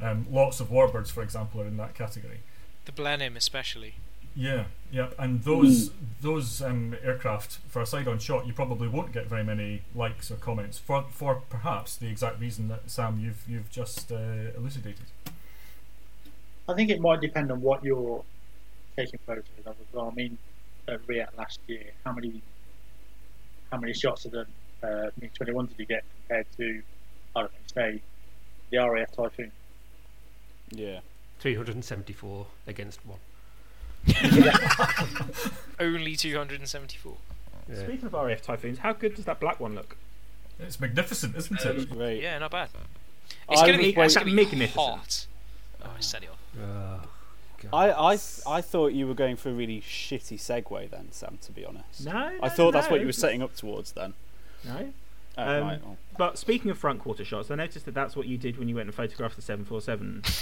Um, 0.00 0.26
lots 0.30 0.60
of 0.60 0.68
warbirds, 0.68 1.10
for 1.10 1.22
example, 1.22 1.60
are 1.60 1.66
in 1.66 1.76
that 1.78 1.94
category. 1.94 2.40
The 2.84 2.92
Blenheim, 2.92 3.36
especially. 3.36 3.94
Yeah, 4.36 4.66
yeah, 4.92 5.08
and 5.18 5.42
those 5.42 5.90
those 6.20 6.62
um, 6.62 6.94
aircraft 7.02 7.58
for 7.68 7.82
a 7.82 7.86
side-on 7.86 8.20
shot, 8.20 8.46
you 8.46 8.52
probably 8.52 8.86
won't 8.86 9.10
get 9.10 9.26
very 9.26 9.42
many 9.42 9.82
likes 9.96 10.30
or 10.30 10.36
comments 10.36 10.78
for 10.78 11.06
for 11.10 11.42
perhaps 11.50 11.96
the 11.96 12.06
exact 12.06 12.40
reason 12.40 12.68
that 12.68 12.88
Sam 12.88 13.18
you've 13.18 13.42
you've 13.48 13.68
just 13.68 14.12
uh, 14.12 14.52
elucidated. 14.56 15.06
I 16.68 16.74
think 16.74 16.90
it 16.90 17.00
might 17.00 17.20
depend 17.20 17.50
on 17.50 17.62
what 17.62 17.82
you're 17.82 18.22
taking 18.98 19.18
photos 19.26 19.44
of 19.64 19.68
as 19.68 19.92
well. 19.92 20.08
I 20.10 20.14
mean, 20.14 20.38
at 20.88 21.06
RIAT 21.06 21.36
last 21.36 21.60
year, 21.66 21.84
how 22.04 22.12
many 22.12 22.42
how 23.70 23.78
many 23.78 23.92
shots 23.92 24.24
of 24.24 24.32
the 24.32 24.46
uh, 24.82 25.10
MiG 25.20 25.34
21 25.34 25.66
did 25.66 25.78
you 25.78 25.86
get 25.86 26.04
compared 26.26 26.46
to, 26.56 26.82
I 27.36 27.40
don't 27.40 27.52
know, 27.52 27.58
say, 27.74 28.00
the 28.70 28.78
RAF 28.78 29.12
Typhoon? 29.12 29.52
Yeah. 30.70 31.00
374 31.40 32.46
against 32.66 33.00
one. 33.06 33.18
Only 35.80 36.16
274. 36.16 37.16
Yeah. 37.68 37.84
Speaking 37.84 38.06
of 38.06 38.12
RAF 38.14 38.40
Typhoons, 38.42 38.78
how 38.78 38.92
good 38.94 39.14
does 39.14 39.26
that 39.26 39.38
black 39.38 39.60
one 39.60 39.74
look? 39.74 39.96
It's 40.58 40.80
magnificent, 40.80 41.36
isn't 41.36 41.60
it? 41.64 41.90
Great. 41.90 42.22
Yeah, 42.22 42.38
not 42.38 42.50
bad. 42.50 42.70
It's 43.50 43.60
going 43.60 43.78
to 43.78 43.78
was 43.78 43.94
be, 43.94 44.00
it's 44.00 44.14
gonna 44.14 44.24
be 44.26 44.32
Magnificent. 44.34 44.70
hot. 44.74 45.26
Oh, 45.84 45.90
I 45.96 46.00
set 46.00 46.22
it 46.22 46.30
off. 46.30 46.38
Oh, 46.58 47.00
God. 47.02 47.08
I, 47.72 47.90
I, 47.90 48.12
I 48.46 48.60
thought 48.60 48.92
you 48.92 49.06
were 49.06 49.14
going 49.14 49.36
for 49.36 49.48
a 49.50 49.52
really 49.52 49.80
shitty 49.80 50.38
segue 50.38 50.90
then, 50.90 51.08
Sam, 51.12 51.38
to 51.42 51.52
be 51.52 51.64
honest. 51.64 52.04
No, 52.04 52.12
I 52.16 52.38
no, 52.42 52.48
thought 52.48 52.72
that's 52.72 52.90
what 52.90 53.00
you 53.00 53.06
were 53.06 53.12
setting 53.12 53.42
up 53.42 53.54
towards 53.56 53.92
then. 53.92 54.14
No. 54.64 54.92
Oh, 55.36 55.42
Um, 55.42 55.62
right, 55.64 55.84
well. 55.84 55.96
But 56.16 56.38
speaking 56.38 56.70
of 56.70 56.78
front 56.78 57.00
quarter 57.00 57.24
shots, 57.24 57.50
I 57.50 57.54
noticed 57.54 57.84
that 57.86 57.94
that's 57.94 58.16
what 58.16 58.26
you 58.26 58.36
did 58.38 58.58
when 58.58 58.68
you 58.68 58.74
went 58.76 58.88
and 58.88 58.94
photographed 58.94 59.36
the 59.36 59.42
747. 59.42 60.22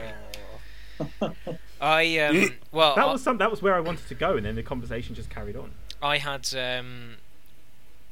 segue. 1.21 1.57
I 1.83 2.19
um, 2.21 2.55
well, 2.73 2.95
that 2.95 3.05
I- 3.05 3.13
was 3.13 3.23
some. 3.23 3.37
That 3.39 3.51
was 3.51 3.61
where 3.61 3.75
I 3.75 3.81
wanted 3.81 4.09
to 4.09 4.15
go, 4.15 4.37
and 4.39 4.47
then 4.47 4.55
the 4.55 4.63
conversation 4.63 5.15
just 5.15 5.29
carried 5.29 5.55
on. 5.55 5.73
I 6.01 6.17
had 6.19 6.49
um, 6.57 7.17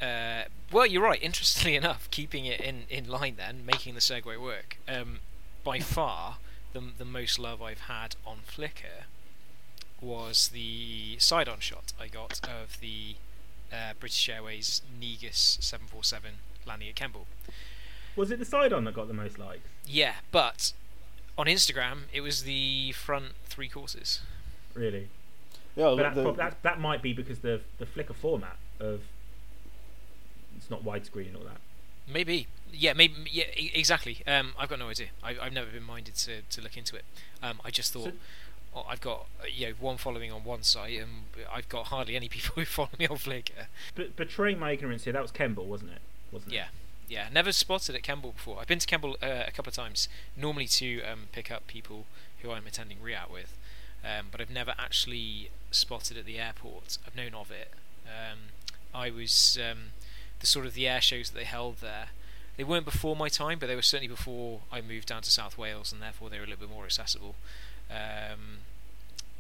uh, 0.01 0.43
well, 0.71 0.85
you're 0.87 1.03
right. 1.03 1.23
Interestingly 1.23 1.75
enough, 1.77 2.07
keeping 2.11 2.45
it 2.45 2.61
in, 2.61 2.83
in 2.91 3.09
line, 3.09 3.37
then 3.39 3.65
making 3.65 3.95
the 3.95 4.01
segue 4.01 4.39
work. 4.41 4.77
Um, 4.87 5.21
by 5.65 5.79
far, 5.81 6.37
the 6.73 6.83
the 6.99 7.05
most 7.05 7.39
love 7.39 7.63
I've 7.63 7.83
had 7.83 8.17
on 8.27 8.39
Flickr 8.47 9.05
was 10.01 10.49
the 10.49 11.17
side-on 11.19 11.61
shot 11.61 11.93
I 12.01 12.09
got 12.09 12.41
of 12.49 12.81
the 12.81 13.15
uh, 13.73 13.93
British 14.01 14.29
Airways 14.29 14.83
Negus 15.01 15.59
747 15.61 16.33
landing 16.67 16.89
at 16.89 16.97
Kemble. 16.97 17.27
Was 18.17 18.31
it 18.33 18.39
the 18.41 18.45
side 18.45 18.73
on 18.73 18.85
that 18.85 18.95
got 18.95 19.07
the 19.09 19.15
most 19.15 19.39
likes? 19.39 19.69
Yeah, 19.87 20.17
but 20.33 20.73
on 21.39 21.47
Instagram 21.47 22.03
it 22.13 22.21
was 22.21 22.43
the 22.43 22.93
front 22.93 23.33
three 23.47 23.69
quarters. 23.69 24.21
Really? 24.75 25.09
Yeah, 25.77 25.95
But 25.97 26.03
that, 26.03 26.15
the- 26.17 26.33
that 26.33 26.63
that 26.63 26.81
might 26.81 27.01
be 27.03 27.13
because 27.13 27.39
the 27.41 27.61
the 27.79 27.87
Flickr 27.87 28.15
format 28.15 28.57
of 28.81 29.03
it's 30.57 30.69
not 30.71 30.85
widescreen 30.85 31.29
and 31.29 31.37
all 31.37 31.45
that. 31.45 31.61
Maybe. 32.13 32.47
Yeah, 32.73 32.93
maybe. 32.95 33.15
Yeah, 33.31 33.45
exactly. 33.55 34.23
Um, 34.27 34.55
I've 34.59 34.69
got 34.69 34.79
no 34.79 34.89
idea. 34.89 35.09
I, 35.23 35.37
I've 35.41 35.53
never 35.53 35.71
been 35.71 35.83
minded 35.85 36.15
to, 36.17 36.43
to 36.43 36.61
look 36.61 36.77
into 36.77 36.97
it. 36.97 37.05
Um, 37.43 37.61
I 37.65 37.71
just 37.71 37.93
thought, 37.93 38.05
So- 38.05 38.13
oh, 38.77 38.87
I've 38.89 39.01
got 39.01 39.27
uh, 39.41 39.47
you 39.53 39.69
know 39.69 39.73
one 39.79 39.97
following 39.99 40.33
on 40.33 40.45
one 40.45 40.63
site, 40.63 40.99
and 40.99 41.11
I've 41.53 41.69
got 41.69 41.87
hardly 41.87 42.17
any 42.17 42.29
people 42.37 42.55
who 42.57 42.65
follow 42.65 42.91
me 42.99 43.07
on 43.07 43.17
Flickr. 43.17 43.67
But 43.95 44.17
betraying 44.17 44.59
my 44.59 44.73
ignorance 44.73 45.05
here, 45.05 45.13
that 45.13 45.23
was 45.23 45.31
Kemble, 45.31 45.67
wasn't 45.67 45.93
it? 45.93 46.01
Wasn't 46.33 46.53
Yeah, 46.53 46.67
yeah. 47.09 47.29
Never 47.33 47.53
spotted 47.53 47.95
at 47.95 48.03
Kemble 48.03 48.33
before. 48.33 48.59
I've 48.61 48.69
been 48.69 48.79
to 48.79 48.87
Kemble 48.87 49.17
uh, 49.23 49.45
a 49.47 49.51
couple 49.51 49.71
of 49.71 49.75
times, 49.77 50.09
normally 50.37 50.67
to 50.69 51.03
um, 51.03 51.21
pick 51.33 51.51
up 51.51 51.67
people 51.67 52.07
who 52.41 52.51
I'm 52.51 52.67
attending 52.67 52.99
RIAT 53.03 53.31
with, 53.31 53.57
um, 54.05 54.27
but 54.33 54.41
I've 54.41 54.51
never 54.51 54.75
actually 54.79 55.51
spotted 55.71 56.17
at 56.17 56.25
the 56.25 56.39
airport. 56.39 56.99
I've 57.07 57.15
known 57.15 57.35
of 57.35 57.51
it. 57.51 57.71
Um, 58.07 58.39
I 58.95 59.11
was 59.11 59.59
um, 59.61 59.79
the 60.41 60.47
sort 60.47 60.67
of 60.67 60.75
the 60.75 60.89
air 60.89 61.01
shows 61.01 61.31
that 61.31 61.39
they 61.39 61.45
held 61.45 61.77
there. 61.81 62.07
They 62.57 62.65
weren't 62.65 62.85
before 62.85 63.17
my 63.17 63.29
time, 63.29 63.59
but 63.59 63.67
they 63.67 63.75
were 63.75 63.83
certainly 63.83 64.09
before 64.09 64.61
I 64.71 64.81
moved 64.81 65.09
down 65.09 65.23
to 65.23 65.31
South 65.31 65.57
Wales, 65.57 65.93
and 65.93 66.03
therefore 66.03 66.29
they 66.29 66.39
were 66.39 66.45
a 66.45 66.47
little 66.47 66.67
bit 66.67 66.75
more 66.75 66.85
accessible. 66.85 67.35
Um, 67.91 68.59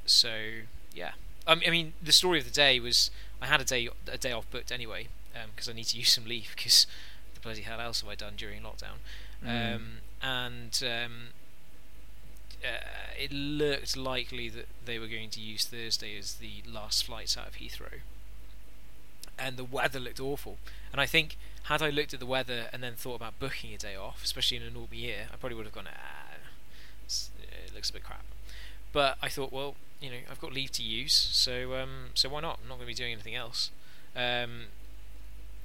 so 0.07 0.35
yeah, 0.95 1.13
I 1.47 1.55
mean, 1.55 1.65
I 1.67 1.71
mean, 1.71 1.93
the 2.03 2.13
story 2.13 2.39
of 2.39 2.45
the 2.45 2.51
day 2.51 2.81
was 2.81 3.11
I 3.41 3.47
had 3.47 3.61
a 3.61 3.65
day 3.65 3.89
a 4.11 4.19
day 4.19 4.33
off 4.33 4.51
booked 4.51 4.73
anyway 4.73 5.09
because 5.55 5.69
I 5.69 5.73
need 5.73 5.85
to 5.85 5.99
use 5.99 6.13
some 6.13 6.25
leave 6.25 6.53
because 6.57 6.87
the 7.35 7.41
bloody 7.41 7.63
hell 7.63 7.81
else 7.81 8.01
have 8.01 8.11
I 8.11 8.15
done 8.15 8.35
during 8.37 8.63
lockdown? 8.63 8.99
Mm. 9.45 9.75
Um, 9.75 9.89
and 10.23 10.83
um, 10.87 11.13
uh, 12.65 12.79
it 13.19 13.33
looked 13.33 13.97
likely 13.97 14.49
that 14.49 14.67
they 14.85 14.99
were 14.99 15.09
going 15.09 15.31
to 15.31 15.41
use 15.41 15.65
Thursday 15.65 16.17
as 16.17 16.35
the 16.35 16.63
last 16.71 17.05
flights 17.05 17.37
out 17.37 17.49
of 17.49 17.55
Heathrow. 17.57 18.01
And 19.39 19.57
the 19.57 19.65
weather 19.65 19.99
looked 19.99 20.21
awful. 20.21 20.59
And 20.93 21.01
I 21.01 21.07
think 21.07 21.37
had 21.65 21.83
I 21.83 21.91
looked 21.91 22.13
at 22.13 22.21
the 22.21 22.27
weather 22.27 22.67
and 22.73 22.83
then 22.83 22.95
thought 22.95 23.17
about 23.17 23.39
booking 23.39 23.73
a 23.75 23.79
day 23.79 23.95
off, 23.95 24.23
especially 24.25 24.57
in 24.57 24.63
a 24.63 24.71
normal 24.71 24.95
year, 24.95 25.29
I 25.33 25.37
probably 25.37 25.57
would 25.57 25.67
have 25.67 25.75
gone, 25.75 25.89
ah, 25.89 26.35
it 27.07 27.75
looks 27.75 27.91
a 27.91 27.93
bit 27.93 28.05
crap. 28.05 28.25
But 28.93 29.17
I 29.23 29.29
thought, 29.29 29.53
well, 29.53 29.77
you 30.01 30.11
know, 30.11 30.17
I've 30.31 30.41
got 30.41 30.53
leave 30.53 30.73
to 30.73 30.83
use, 30.83 31.13
so 31.13 31.75
um, 31.75 32.07
so 32.15 32.29
why 32.29 32.41
not? 32.41 32.59
I'm 32.63 32.69
not 32.69 32.77
going 32.77 32.87
to 32.87 32.95
be 32.95 32.95
doing 32.95 33.13
anything 33.13 33.37
else. 33.37 33.71
Um, 34.17 34.67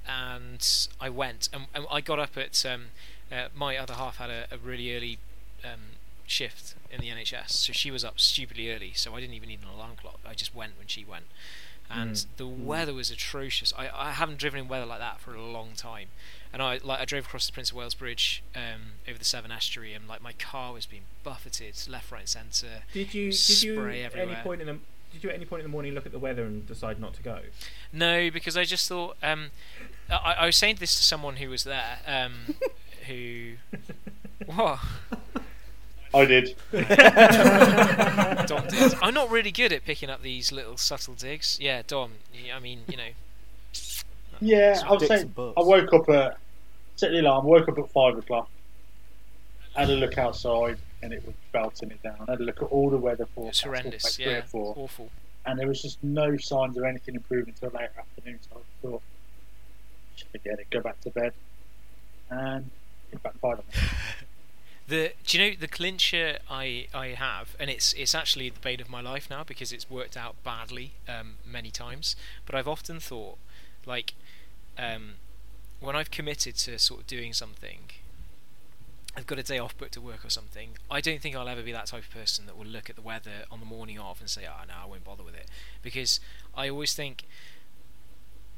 and 0.06 0.66
I 1.00 1.10
went, 1.10 1.48
and, 1.52 1.66
and 1.74 1.84
I 1.90 2.00
got 2.00 2.18
up 2.18 2.36
at 2.38 2.64
um, 2.64 2.86
uh, 3.30 3.48
my 3.54 3.76
other 3.76 3.94
half 3.94 4.16
had 4.16 4.30
a, 4.30 4.46
a 4.50 4.56
really 4.56 4.96
early 4.96 5.18
um, 5.64 5.98
shift 6.26 6.74
in 6.90 7.00
the 7.00 7.08
NHS, 7.08 7.50
so 7.50 7.72
she 7.72 7.90
was 7.90 8.04
up 8.04 8.18
stupidly 8.18 8.72
early. 8.72 8.92
So 8.94 9.14
I 9.14 9.20
didn't 9.20 9.34
even 9.34 9.48
need 9.48 9.60
an 9.62 9.68
alarm 9.68 9.96
clock. 10.00 10.20
I 10.24 10.34
just 10.34 10.54
went 10.54 10.72
when 10.78 10.86
she 10.86 11.04
went, 11.04 11.24
and 11.90 12.12
Mm. 12.12 12.26
the 12.36 12.46
weather 12.46 12.92
was 12.94 13.10
atrocious. 13.10 13.72
I, 13.76 13.88
I 13.94 14.12
haven't 14.12 14.38
driven 14.38 14.60
in 14.60 14.68
weather 14.68 14.86
like 14.86 14.98
that 15.00 15.20
for 15.20 15.34
a 15.34 15.42
long 15.42 15.70
time, 15.76 16.08
and 16.52 16.60
I 16.62 16.78
like 16.82 17.00
I 17.00 17.04
drove 17.04 17.26
across 17.26 17.46
the 17.46 17.52
Prince 17.52 17.70
of 17.70 17.76
Wales 17.76 17.94
Bridge 17.94 18.42
um, 18.54 18.92
over 19.08 19.18
the 19.18 19.24
Severn 19.24 19.50
Estuary, 19.52 19.94
and 19.94 20.06
like 20.08 20.22
my 20.22 20.32
car 20.32 20.72
was 20.72 20.86
being 20.86 21.02
buffeted 21.24 21.74
left, 21.88 22.10
right, 22.12 22.20
and 22.20 22.28
centre. 22.28 22.82
Did 22.92 23.14
you 23.14 23.32
did 23.32 23.62
you 23.62 23.74
Spray 23.76 24.02
at 24.04 24.14
any 24.16 24.34
point 24.36 24.60
in 24.60 24.66
the 24.66 24.78
did 25.12 25.24
you 25.24 25.30
at 25.30 25.36
any 25.36 25.46
point 25.46 25.60
in 25.60 25.64
the 25.64 25.72
morning 25.72 25.94
look 25.94 26.04
at 26.04 26.12
the 26.12 26.18
weather 26.18 26.44
and 26.44 26.66
decide 26.66 27.00
not 27.00 27.14
to 27.14 27.22
go? 27.22 27.40
No, 27.92 28.30
because 28.30 28.56
I 28.58 28.64
just 28.64 28.86
thought 28.88 29.16
um, 29.22 29.50
I, 30.10 30.34
I 30.40 30.46
was 30.46 30.56
saying 30.56 30.76
this 30.80 30.94
to 30.98 31.02
someone 31.02 31.36
who 31.36 31.48
was 31.48 31.64
there, 31.64 31.98
um, 32.06 32.54
who 33.06 33.54
what 34.44 34.78
I 36.14 36.24
did. 36.24 36.54
Dom 38.46 38.66
did. 38.68 38.94
I'm 39.02 39.14
not 39.14 39.30
really 39.30 39.50
good 39.52 39.72
at 39.72 39.84
picking 39.84 40.08
up 40.10 40.22
these 40.22 40.50
little 40.52 40.76
subtle 40.76 41.14
digs. 41.14 41.58
Yeah, 41.60 41.82
Dom. 41.86 42.12
I 42.54 42.58
mean, 42.60 42.80
you 42.88 42.96
know. 42.96 43.08
Yeah, 44.40 44.80
I 44.86 44.92
was 44.92 45.06
saying. 45.06 45.34
I 45.36 45.60
woke 45.60 45.92
up 45.92 46.08
at, 46.08 46.38
set 46.96 47.10
the 47.10 47.20
alarm, 47.20 47.44
woke 47.44 47.68
up 47.68 47.78
at 47.78 47.90
5 47.90 48.18
o'clock, 48.18 48.48
had 49.76 49.90
a 49.90 49.94
look 49.96 50.16
outside, 50.16 50.78
and 51.02 51.12
it 51.12 51.24
was 51.26 51.34
belting 51.52 51.90
it 51.90 52.02
down. 52.02 52.24
had 52.28 52.40
a 52.40 52.42
look 52.44 52.62
at 52.62 52.66
all 52.68 52.88
the 52.90 52.96
weather 52.96 53.24
It's 53.24 53.32
forecasts, 53.34 53.64
all 53.64 53.70
horrendous. 53.70 54.04
like 54.04 54.12
three 54.14 54.24
Yeah, 54.26 54.38
or 54.38 54.42
four, 54.42 54.74
awful. 54.78 55.10
and 55.44 55.58
there 55.58 55.66
was 55.66 55.82
just 55.82 56.02
no 56.04 56.36
signs 56.36 56.76
of 56.76 56.84
anything 56.84 57.16
improving 57.16 57.52
until 57.54 57.70
later 57.78 57.92
afternoon. 57.98 58.38
So 58.48 58.58
I 58.58 58.86
thought, 58.86 59.02
forget 60.32 60.58
it, 60.60 60.70
go 60.70 60.80
back 60.80 61.00
to 61.02 61.10
bed, 61.10 61.32
and 62.30 62.70
it 63.12 63.22
backfired 63.22 63.58
on 63.58 63.64
me. 63.66 63.74
The 64.88 65.12
do 65.26 65.38
you 65.38 65.50
know 65.50 65.56
the 65.60 65.68
clincher 65.68 66.38
I 66.48 66.86
I 66.94 67.08
have, 67.08 67.54
and 67.60 67.68
it's 67.68 67.92
it's 67.92 68.14
actually 68.14 68.48
the 68.48 68.60
bane 68.60 68.80
of 68.80 68.88
my 68.88 69.02
life 69.02 69.28
now 69.28 69.44
because 69.44 69.70
it's 69.70 69.90
worked 69.90 70.16
out 70.16 70.42
badly 70.42 70.92
um, 71.06 71.34
many 71.46 71.70
times. 71.70 72.16
But 72.46 72.54
I've 72.54 72.66
often 72.66 72.98
thought, 72.98 73.36
like, 73.84 74.14
um, 74.78 75.16
when 75.80 75.94
I've 75.94 76.10
committed 76.10 76.56
to 76.56 76.78
sort 76.78 77.00
of 77.02 77.06
doing 77.06 77.34
something, 77.34 77.90
I've 79.14 79.26
got 79.26 79.38
a 79.38 79.42
day 79.42 79.58
off 79.58 79.76
booked 79.76 79.92
to 79.92 80.00
work 80.00 80.24
or 80.24 80.30
something. 80.30 80.70
I 80.90 81.02
don't 81.02 81.20
think 81.20 81.36
I'll 81.36 81.48
ever 81.50 81.62
be 81.62 81.72
that 81.72 81.86
type 81.86 82.04
of 82.04 82.10
person 82.10 82.46
that 82.46 82.56
will 82.56 82.64
look 82.64 82.88
at 82.88 82.96
the 82.96 83.02
weather 83.02 83.44
on 83.50 83.60
the 83.60 83.66
morning 83.66 83.98
of 83.98 84.20
and 84.20 84.30
say, 84.30 84.46
"Ah, 84.48 84.60
oh, 84.62 84.64
no, 84.68 84.74
I 84.84 84.86
won't 84.86 85.04
bother 85.04 85.22
with 85.22 85.34
it," 85.34 85.48
because 85.82 86.18
I 86.56 86.70
always 86.70 86.94
think, 86.94 87.24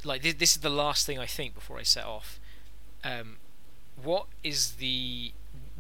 like, 0.04 0.22
this, 0.22 0.34
this 0.34 0.54
is 0.54 0.62
the 0.62 0.70
last 0.70 1.06
thing 1.06 1.18
I 1.18 1.26
think 1.26 1.56
before 1.56 1.76
I 1.76 1.82
set 1.82 2.04
off. 2.04 2.38
Um, 3.02 3.38
what 4.00 4.26
is 4.44 4.74
the 4.74 5.32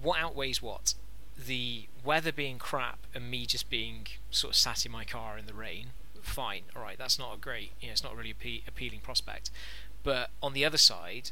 what 0.02 0.18
outweighs 0.18 0.62
what? 0.62 0.94
The 1.36 1.86
weather 2.04 2.32
being 2.32 2.58
crap 2.58 3.06
and 3.14 3.30
me 3.30 3.46
just 3.46 3.70
being 3.70 4.06
sort 4.30 4.52
of 4.52 4.56
sat 4.56 4.84
in 4.84 4.92
my 4.92 5.04
car 5.04 5.38
in 5.38 5.46
the 5.46 5.54
rain. 5.54 5.88
Fine, 6.22 6.62
all 6.76 6.82
right, 6.82 6.98
that's 6.98 7.18
not 7.18 7.34
a 7.34 7.38
great, 7.38 7.72
you 7.80 7.88
know, 7.88 7.92
it's 7.92 8.04
not 8.04 8.14
really 8.16 8.34
a 8.44 8.68
appealing 8.68 9.00
prospect. 9.00 9.50
But 10.02 10.30
on 10.42 10.52
the 10.52 10.64
other 10.64 10.78
side, 10.78 11.30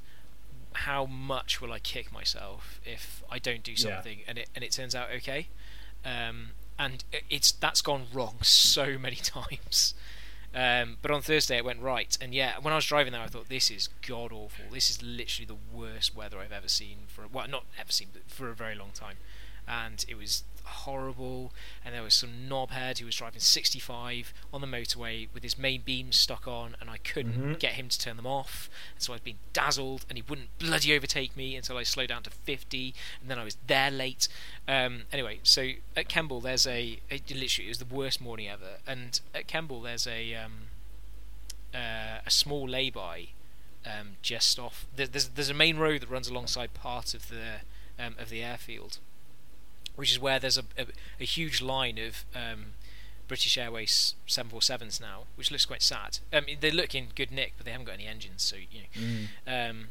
how 0.72 1.06
much 1.06 1.60
will 1.60 1.72
I 1.72 1.78
kick 1.78 2.12
myself 2.12 2.80
if 2.84 3.22
I 3.30 3.38
don't 3.38 3.62
do 3.62 3.76
something 3.76 4.18
yeah. 4.18 4.24
and 4.28 4.38
it 4.38 4.48
and 4.54 4.64
it 4.64 4.72
turns 4.72 4.94
out 4.94 5.08
okay? 5.16 5.48
Um, 6.04 6.50
and 6.78 7.04
it's 7.28 7.52
that's 7.52 7.82
gone 7.82 8.04
wrong 8.12 8.36
so 8.42 8.98
many 8.98 9.16
times. 9.16 9.94
Um, 10.54 10.96
but 11.02 11.10
on 11.10 11.20
Thursday 11.20 11.58
it 11.58 11.64
went 11.64 11.80
right, 11.80 12.16
and 12.20 12.34
yeah, 12.34 12.54
when 12.60 12.72
I 12.72 12.76
was 12.76 12.86
driving 12.86 13.12
there, 13.12 13.20
I 13.20 13.26
thought 13.26 13.48
this 13.48 13.70
is 13.70 13.88
god 14.06 14.32
awful. 14.32 14.64
This 14.72 14.88
is 14.90 15.02
literally 15.02 15.46
the 15.46 15.76
worst 15.76 16.16
weather 16.16 16.38
I've 16.38 16.52
ever 16.52 16.68
seen 16.68 17.00
for 17.06 17.26
well, 17.30 17.46
not 17.48 17.64
ever 17.78 17.92
seen, 17.92 18.08
but 18.12 18.22
for 18.28 18.48
a 18.48 18.54
very 18.54 18.74
long 18.74 18.90
time. 18.94 19.16
And 19.66 20.04
it 20.08 20.16
was 20.16 20.44
horrible. 20.68 21.52
And 21.84 21.94
there 21.94 22.02
was 22.02 22.14
some 22.14 22.30
knobhead 22.48 22.98
who 22.98 23.06
was 23.06 23.16
driving 23.16 23.40
65 23.40 24.32
on 24.52 24.60
the 24.60 24.66
motorway 24.66 25.28
with 25.32 25.42
his 25.42 25.58
main 25.58 25.82
beams 25.82 26.16
stuck 26.16 26.46
on, 26.46 26.76
and 26.80 26.88
I 26.90 26.98
couldn't 26.98 27.32
mm-hmm. 27.32 27.52
get 27.54 27.72
him 27.72 27.88
to 27.88 27.98
turn 27.98 28.16
them 28.16 28.26
off. 28.26 28.70
And 28.94 29.02
so 29.02 29.12
I'd 29.12 29.24
been 29.24 29.38
dazzled, 29.52 30.04
and 30.08 30.16
he 30.18 30.24
wouldn't 30.28 30.56
bloody 30.58 30.94
overtake 30.94 31.36
me 31.36 31.56
until 31.56 31.76
I 31.76 31.82
slowed 31.82 32.08
down 32.08 32.22
to 32.24 32.30
50, 32.30 32.94
and 33.20 33.30
then 33.30 33.38
I 33.38 33.44
was 33.44 33.56
there 33.66 33.90
late. 33.90 34.28
Um, 34.66 35.02
anyway, 35.12 35.40
so 35.42 35.70
at 35.96 36.08
Kemble, 36.08 36.40
there's 36.40 36.66
a 36.66 37.00
it, 37.10 37.30
literally 37.30 37.66
it 37.66 37.70
was 37.70 37.78
the 37.78 37.94
worst 37.94 38.20
morning 38.20 38.48
ever. 38.48 38.78
And 38.86 39.20
at 39.34 39.46
Kemble, 39.46 39.82
there's 39.82 40.06
a 40.06 40.34
um, 40.34 40.52
uh, 41.74 42.20
a 42.26 42.30
small 42.30 42.68
lay-by 42.68 43.28
um, 43.86 44.16
just 44.22 44.58
off. 44.58 44.86
There's 44.94 45.28
there's 45.28 45.50
a 45.50 45.54
main 45.54 45.78
road 45.78 46.02
that 46.02 46.10
runs 46.10 46.28
alongside 46.28 46.74
part 46.74 47.14
of 47.14 47.28
the 47.28 47.60
um, 47.98 48.14
of 48.18 48.28
the 48.28 48.42
airfield, 48.42 48.98
which 49.98 50.12
is 50.12 50.18
where 50.20 50.38
there's 50.38 50.56
a, 50.56 50.62
a, 50.78 50.86
a 51.18 51.24
huge 51.24 51.60
line 51.60 51.98
of 51.98 52.24
um, 52.32 52.66
British 53.26 53.58
Airways 53.58 54.14
747s 54.28 55.00
now, 55.00 55.24
which 55.34 55.50
looks 55.50 55.66
quite 55.66 55.82
sad. 55.82 56.20
I 56.32 56.38
mean, 56.38 56.58
they 56.60 56.70
look 56.70 56.94
in 56.94 57.08
good 57.16 57.32
nick, 57.32 57.54
but 57.56 57.66
they 57.66 57.72
haven't 57.72 57.86
got 57.86 57.94
any 57.94 58.06
engines, 58.06 58.44
so 58.44 58.54
you 58.54 58.82
know. 58.82 59.02
Mm. 59.46 59.70
Um, 59.70 59.88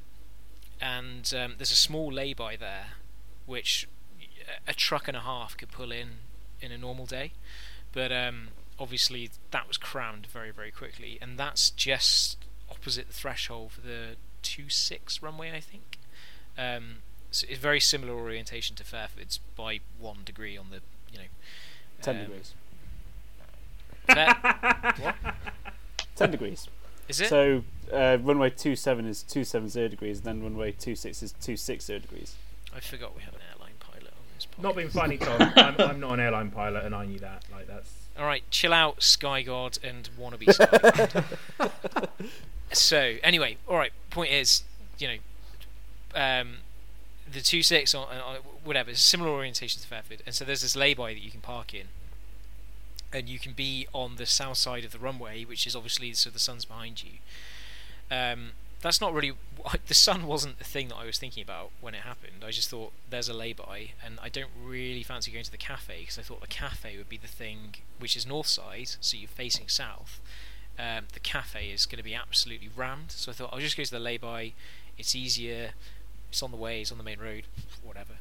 and 0.79 1.33
um, 1.35 1.55
there's 1.57 1.71
a 1.71 1.75
small 1.75 2.09
lay-by 2.09 2.55
there, 2.55 2.91
which 3.45 3.85
a 4.65 4.73
truck 4.73 5.09
and 5.09 5.17
a 5.17 5.19
half 5.19 5.57
could 5.57 5.71
pull 5.71 5.91
in 5.91 6.19
in 6.61 6.71
a 6.71 6.77
normal 6.77 7.05
day, 7.05 7.33
but 7.91 8.09
um, 8.09 8.47
obviously 8.79 9.29
that 9.51 9.67
was 9.67 9.75
crammed 9.75 10.27
very 10.27 10.51
very 10.51 10.71
quickly, 10.71 11.17
and 11.21 11.37
that's 11.37 11.69
just 11.69 12.37
opposite 12.71 13.07
the 13.07 13.13
threshold 13.13 13.73
for 13.73 13.81
the 13.81 14.15
two 14.41 14.69
six 14.69 15.21
runway, 15.21 15.51
I 15.51 15.59
think. 15.59 15.97
Um, 16.57 16.99
it's 17.29 17.43
very 17.43 17.79
similar 17.79 18.13
orientation 18.13 18.75
to 18.77 18.83
Fairford's 18.83 19.39
by 19.55 19.79
one 19.99 20.19
degree 20.25 20.57
on 20.57 20.67
the 20.71 20.81
you 21.11 21.19
know 21.19 21.25
ten 22.01 22.17
um, 22.17 22.21
degrees. 22.23 22.53
what? 24.05 25.15
Ten 26.15 26.31
degrees. 26.31 26.67
Is 27.07 27.21
it? 27.21 27.29
So 27.29 27.63
uh, 27.91 28.17
runway 28.21 28.49
two 28.49 28.75
seven 28.75 29.07
is 29.07 29.23
two 29.23 29.43
seven 29.43 29.69
zero 29.69 29.87
degrees, 29.87 30.17
and 30.17 30.25
then 30.25 30.43
runway 30.43 30.71
two 30.71 30.95
six 30.95 31.21
is 31.23 31.33
two 31.41 31.57
six 31.57 31.85
zero 31.85 31.99
degrees. 31.99 32.35
I 32.75 32.79
forgot 32.79 33.15
we 33.15 33.21
have 33.23 33.33
an 33.33 33.41
airline 33.53 33.73
pilot 33.79 34.13
on 34.13 34.23
this 34.35 34.45
podcast. 34.45 34.63
Not 34.63 34.75
being 34.75 34.89
funny, 34.89 35.17
Tom. 35.17 35.41
I'm, 35.55 35.75
I'm, 35.79 35.99
not 35.99 36.13
an 36.13 36.19
airline 36.19 36.51
pilot, 36.51 36.85
and 36.85 36.93
I 36.93 37.05
knew 37.05 37.19
that. 37.19 37.45
Like 37.51 37.67
that's. 37.67 37.91
All 38.17 38.25
right, 38.25 38.43
chill 38.49 38.73
out, 38.73 39.03
Sky 39.03 39.43
God 39.43 39.77
and 39.83 40.09
wannabe 40.19 40.51
Sky 40.53 41.25
God. 41.59 42.09
so 42.71 43.15
anyway, 43.23 43.57
all 43.67 43.77
right. 43.77 43.91
Point 44.09 44.31
is, 44.31 44.63
you 44.97 45.07
know, 45.07 45.17
um, 46.15 46.57
the 47.31 47.41
two 47.41 47.63
six 47.63 47.93
on, 47.93 48.07
on 48.07 48.37
whatever 48.63 48.93
similar 48.95 49.29
orientation 49.29 49.81
to 49.81 49.87
Fairford, 49.87 50.21
and 50.25 50.33
so 50.33 50.45
there's 50.45 50.61
this 50.61 50.75
lay-by 50.75 51.13
that 51.13 51.23
you 51.23 51.31
can 51.31 51.41
park 51.41 51.73
in, 51.73 51.87
and 53.11 53.29
you 53.29 53.39
can 53.39 53.53
be 53.53 53.87
on 53.93 54.15
the 54.15 54.25
south 54.25 54.57
side 54.57 54.83
of 54.85 54.91
the 54.91 54.99
runway, 54.99 55.43
which 55.43 55.67
is 55.67 55.75
obviously 55.75 56.13
so 56.13 56.29
the 56.29 56.39
sun's 56.39 56.65
behind 56.65 57.03
you. 57.03 57.11
Um, 58.09 58.51
that's 58.81 59.01
not 59.01 59.13
really 59.13 59.33
the 59.87 59.93
sun 59.93 60.27
wasn't 60.27 60.59
the 60.59 60.63
thing 60.63 60.89
that 60.89 60.95
I 60.95 61.05
was 61.05 61.17
thinking 61.17 61.43
about 61.43 61.71
when 61.81 61.95
it 61.95 62.01
happened. 62.01 62.43
I 62.45 62.51
just 62.51 62.69
thought 62.69 62.91
there's 63.09 63.29
a 63.29 63.33
lay-by, 63.33 63.91
and 64.03 64.19
I 64.21 64.29
don't 64.29 64.51
really 64.63 65.03
fancy 65.03 65.31
going 65.31 65.45
to 65.45 65.51
the 65.51 65.57
cafe 65.57 66.01
because 66.01 66.17
I 66.17 66.21
thought 66.21 66.41
the 66.41 66.47
cafe 66.47 66.97
would 66.97 67.09
be 67.09 67.17
the 67.17 67.27
thing 67.27 67.75
which 67.99 68.15
is 68.15 68.25
north 68.25 68.47
side, 68.47 68.89
so 69.01 69.17
you're 69.17 69.27
facing 69.27 69.67
south. 69.67 70.19
Um, 70.79 71.05
the 71.13 71.19
cafe 71.19 71.69
is 71.69 71.87
going 71.87 71.97
to 71.97 72.03
be 72.03 72.13
absolutely 72.13 72.69
rammed, 72.75 73.11
so 73.11 73.31
I 73.31 73.35
thought 73.35 73.49
I'll 73.51 73.59
just 73.59 73.75
go 73.75 73.83
to 73.83 73.91
the 73.91 73.99
lay-by. 73.99 74.53
It's 74.97 75.15
easier 75.15 75.71
it's 76.29 76.43
on 76.43 76.51
the 76.51 76.57
way. 76.57 76.81
It's 76.81 76.91
on 76.91 76.97
the 76.97 77.03
main 77.03 77.19
road. 77.19 77.43
Whatever. 77.83 78.13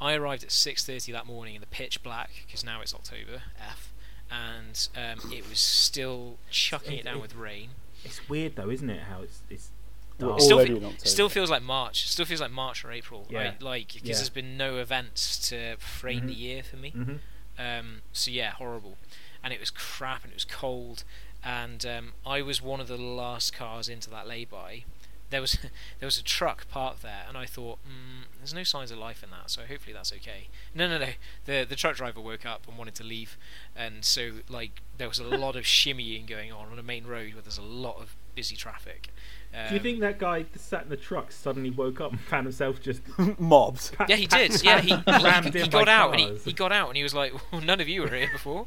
I 0.00 0.14
arrived 0.14 0.42
at 0.44 0.50
6:30 0.50 1.12
that 1.12 1.26
morning 1.26 1.54
in 1.54 1.60
the 1.60 1.66
pitch 1.66 2.02
black 2.02 2.30
because 2.46 2.64
now 2.64 2.80
it's 2.80 2.94
October. 2.94 3.42
F, 3.58 3.92
and 4.30 4.88
um, 4.96 5.32
it 5.32 5.48
was 5.48 5.58
still 5.58 6.38
chucking 6.50 6.98
it 6.98 7.04
down 7.04 7.20
with 7.20 7.34
rain. 7.34 7.70
It's 8.04 8.28
weird 8.28 8.56
though, 8.56 8.70
isn't 8.70 8.90
it? 8.90 9.02
How 9.02 9.22
it's 9.22 9.40
it's 9.48 9.70
dark. 10.18 10.40
Still, 10.40 10.64
fe- 10.64 10.92
still 10.98 11.28
feels 11.28 11.50
like 11.50 11.62
March. 11.62 12.08
Still 12.08 12.26
feels 12.26 12.40
like 12.40 12.50
March 12.50 12.84
or 12.84 12.92
April. 12.92 13.26
Yeah. 13.30 13.38
Right? 13.38 13.62
Like 13.62 13.94
because 13.94 14.08
yeah. 14.08 14.14
there's 14.16 14.30
been 14.30 14.56
no 14.56 14.76
events 14.76 15.48
to 15.48 15.76
frame 15.78 16.18
mm-hmm. 16.18 16.26
the 16.28 16.34
year 16.34 16.62
for 16.62 16.76
me. 16.76 16.92
Mm-hmm. 16.96 17.14
Um, 17.58 18.02
so 18.12 18.30
yeah, 18.30 18.50
horrible. 18.52 18.98
And 19.42 19.52
it 19.52 19.60
was 19.60 19.70
crap 19.70 20.24
and 20.24 20.32
it 20.32 20.36
was 20.36 20.44
cold. 20.44 21.04
And 21.44 21.86
um, 21.86 22.12
I 22.26 22.42
was 22.42 22.60
one 22.60 22.80
of 22.80 22.88
the 22.88 22.96
last 22.96 23.52
cars 23.52 23.88
into 23.88 24.10
that 24.10 24.26
lay-by 24.26 24.84
there 25.30 25.40
was 25.40 25.58
there 25.98 26.06
was 26.06 26.18
a 26.18 26.22
truck 26.22 26.68
parked 26.68 27.02
there, 27.02 27.24
and 27.28 27.36
I 27.36 27.46
thought, 27.46 27.78
mm, 27.84 28.26
there's 28.38 28.54
no 28.54 28.64
signs 28.64 28.90
of 28.90 28.98
life 28.98 29.22
in 29.22 29.30
that, 29.30 29.50
so 29.50 29.62
hopefully 29.62 29.92
that's 29.92 30.12
okay. 30.12 30.48
No, 30.74 30.88
no, 30.88 30.98
no. 30.98 31.10
The 31.44 31.66
the 31.68 31.76
truck 31.76 31.96
driver 31.96 32.20
woke 32.20 32.46
up 32.46 32.66
and 32.68 32.78
wanted 32.78 32.94
to 32.96 33.04
leave, 33.04 33.36
and 33.74 34.04
so 34.04 34.32
like 34.48 34.82
there 34.96 35.08
was 35.08 35.18
a 35.18 35.24
lot 35.24 35.56
of 35.56 35.64
shimmying 35.64 36.26
going 36.26 36.52
on 36.52 36.70
on 36.70 36.78
a 36.78 36.82
main 36.82 37.06
road 37.06 37.34
where 37.34 37.42
there's 37.42 37.58
a 37.58 37.62
lot 37.62 37.96
of 38.00 38.14
busy 38.34 38.56
traffic. 38.56 39.08
Um, 39.54 39.68
Do 39.68 39.74
you 39.74 39.80
think 39.80 40.00
that 40.00 40.18
guy 40.18 40.44
sat 40.56 40.82
in 40.84 40.88
the 40.90 40.96
truck 40.96 41.32
suddenly 41.32 41.70
woke 41.70 42.00
up 42.00 42.12
and 42.12 42.20
found 42.20 42.46
himself 42.46 42.80
just 42.82 43.00
mobbed? 43.38 43.92
Pa- 43.96 44.06
yeah, 44.08 44.16
he 44.16 44.26
did. 44.26 44.62
Yeah, 44.62 44.80
he, 44.80 44.88
he, 44.96 45.50
he, 45.50 45.60
he 45.62 45.68
got 45.68 45.88
out 45.88 46.10
and 46.12 46.20
he, 46.20 46.36
he 46.44 46.52
got 46.52 46.72
out 46.72 46.88
and 46.88 46.96
he 46.96 47.02
was 47.02 47.14
like, 47.14 47.32
well, 47.52 47.60
"None 47.62 47.80
of 47.80 47.88
you 47.88 48.02
were 48.02 48.08
here 48.08 48.28
before." 48.32 48.66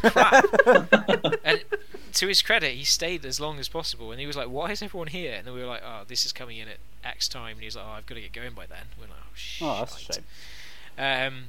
Crap. 0.00 0.44
and 1.44 1.62
to 2.14 2.26
his 2.28 2.40
credit, 2.42 2.72
he 2.74 2.84
stayed 2.84 3.24
as 3.26 3.38
long 3.40 3.58
as 3.58 3.68
possible, 3.68 4.10
and 4.12 4.20
he 4.20 4.26
was 4.26 4.36
like, 4.36 4.48
"Why 4.48 4.70
is 4.70 4.82
everyone 4.82 5.08
here?" 5.08 5.34
And 5.34 5.46
then 5.46 5.52
we 5.54 5.60
were 5.60 5.66
like, 5.66 5.82
"Oh, 5.84 6.02
this 6.06 6.24
is 6.24 6.32
coming 6.32 6.56
in 6.58 6.68
at 6.68 6.78
X 7.04 7.28
time," 7.28 7.52
and 7.52 7.60
he 7.60 7.66
was 7.66 7.76
like, 7.76 7.84
"Oh, 7.86 7.90
I've 7.92 8.06
got 8.06 8.14
to 8.14 8.20
get 8.22 8.32
going 8.32 8.54
by 8.54 8.66
then." 8.66 8.86
We're 8.98 9.06
like, 9.08 9.16
"Oh, 9.20 9.30
shit." 9.34 9.66
Oh, 9.68 9.76
that's 9.80 9.96
a 10.08 10.12
shame. 10.14 10.24
Um, 10.96 11.44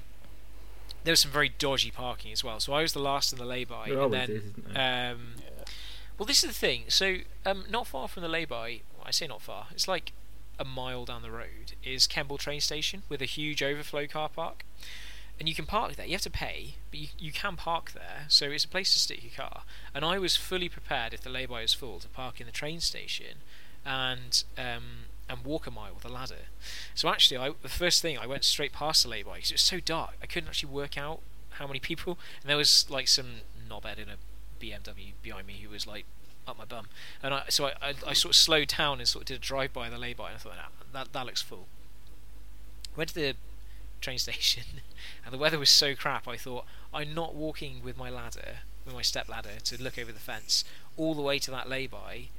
there 1.03 1.11
was 1.11 1.19
some 1.19 1.31
very 1.31 1.49
dodgy 1.59 1.91
parking 1.91 2.31
as 2.33 2.43
well, 2.43 2.59
so 2.59 2.73
I 2.73 2.81
was 2.81 2.93
the 2.93 2.99
last 2.99 3.31
in 3.31 3.37
the 3.39 3.45
lay-by, 3.45 3.89
there 3.89 4.01
and 4.01 4.13
then 4.13 4.29
is, 4.31 4.43
um, 4.57 4.65
yeah. 4.75 5.44
Well, 6.17 6.25
this 6.25 6.43
is 6.43 6.49
the 6.49 6.55
thing. 6.55 6.83
So, 6.87 7.17
um, 7.45 7.65
not 7.69 7.87
far 7.87 8.07
from 8.07 8.23
the 8.23 8.29
lay-by, 8.29 8.81
I 9.03 9.11
say 9.11 9.27
not 9.27 9.41
far. 9.41 9.67
It's 9.71 9.87
like 9.87 10.13
a 10.57 10.65
mile 10.65 11.05
down 11.05 11.21
the 11.21 11.31
road 11.31 11.73
is 11.83 12.07
Kemble 12.07 12.37
train 12.37 12.61
station 12.61 13.03
with 13.09 13.21
a 13.21 13.25
huge 13.25 13.61
overflow 13.61 14.07
car 14.07 14.29
park 14.29 14.63
and 15.39 15.49
you 15.49 15.55
can 15.55 15.65
park 15.65 15.95
there. 15.95 16.05
You 16.05 16.13
have 16.13 16.21
to 16.21 16.29
pay, 16.29 16.75
but 16.91 16.99
you, 16.99 17.07
you 17.19 17.31
can 17.31 17.55
park 17.55 17.91
there, 17.91 18.25
so 18.29 18.45
it's 18.45 18.63
a 18.63 18.69
place 18.69 18.93
to 18.93 18.99
stick 18.99 19.21
your 19.23 19.33
car. 19.35 19.63
And 19.93 20.05
I 20.05 20.17
was 20.17 20.37
fully 20.37 20.69
prepared 20.69 21.13
if 21.13 21.21
the 21.21 21.29
lay-by 21.29 21.61
is 21.61 21.73
full 21.73 21.99
to 21.99 22.07
park 22.07 22.39
in 22.39 22.45
the 22.45 22.51
train 22.51 22.79
station 22.79 23.39
and 23.85 24.43
um, 24.57 25.05
and 25.27 25.43
walk 25.43 25.65
a 25.67 25.71
mile 25.71 25.93
with 25.93 26.05
a 26.05 26.09
ladder. 26.09 26.47
So 26.93 27.09
actually, 27.09 27.37
I, 27.37 27.51
the 27.61 27.69
first 27.69 28.01
thing 28.01 28.17
I 28.17 28.27
went 28.27 28.43
straight 28.43 28.71
past 28.71 29.03
the 29.03 29.09
lay-by 29.09 29.35
because 29.35 29.51
it 29.51 29.55
was 29.55 29.61
so 29.61 29.79
dark. 29.79 30.11
I 30.21 30.25
couldn't 30.25 30.49
actually 30.49 30.71
work 30.71 30.97
out 30.97 31.19
how 31.51 31.67
many 31.67 31.79
people, 31.79 32.17
and 32.41 32.49
there 32.49 32.57
was 32.57 32.85
like 32.89 33.07
some 33.07 33.41
knobhead 33.69 33.97
in 33.97 34.09
a 34.09 34.15
BMW 34.59 35.13
behind 35.21 35.47
me 35.47 35.59
who 35.63 35.69
was 35.69 35.87
like 35.87 36.05
up 36.47 36.57
my 36.57 36.65
bum, 36.65 36.87
and 37.23 37.33
I 37.33 37.43
so 37.49 37.65
I, 37.65 37.73
I, 37.81 37.93
I 38.07 38.13
sort 38.13 38.31
of 38.31 38.35
slowed 38.35 38.69
down 38.69 38.99
and 38.99 39.07
sort 39.07 39.23
of 39.23 39.27
did 39.27 39.37
a 39.37 39.39
drive 39.39 39.73
by 39.73 39.89
the 39.89 39.97
lay-by, 39.97 40.27
and 40.27 40.35
I 40.35 40.39
thought 40.39 40.55
nah, 40.55 40.99
that 40.99 41.13
that 41.13 41.25
looks 41.25 41.41
full. 41.41 41.67
Went 42.95 43.09
to 43.09 43.15
the 43.15 43.33
train 44.01 44.17
station, 44.19 44.63
and 45.23 45.33
the 45.33 45.37
weather 45.37 45.59
was 45.59 45.69
so 45.69 45.95
crap. 45.95 46.27
I 46.27 46.37
thought 46.37 46.65
I'm 46.93 47.13
not 47.13 47.35
walking 47.35 47.83
with 47.83 47.97
my 47.97 48.09
ladder, 48.09 48.59
with 48.85 48.93
my 48.93 49.01
step 49.01 49.27
ladder, 49.27 49.59
to 49.63 49.81
look 49.81 49.97
over 49.97 50.11
the 50.11 50.19
fence 50.19 50.63
all 50.97 51.13
the 51.13 51.21
way 51.21 51.39
to 51.39 51.51
that 51.51 51.67
lay-by 51.67 52.29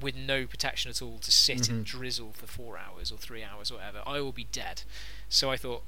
with 0.00 0.14
no 0.14 0.46
protection 0.46 0.90
at 0.90 1.02
all 1.02 1.18
to 1.18 1.30
sit 1.30 1.58
mm-hmm. 1.58 1.74
and 1.74 1.84
drizzle 1.84 2.32
for 2.32 2.46
four 2.46 2.78
hours 2.78 3.10
or 3.10 3.18
three 3.18 3.42
hours 3.42 3.70
or 3.70 3.74
whatever. 3.74 4.02
I 4.06 4.20
will 4.20 4.32
be 4.32 4.46
dead. 4.52 4.82
So 5.28 5.50
I 5.50 5.56
thought 5.56 5.82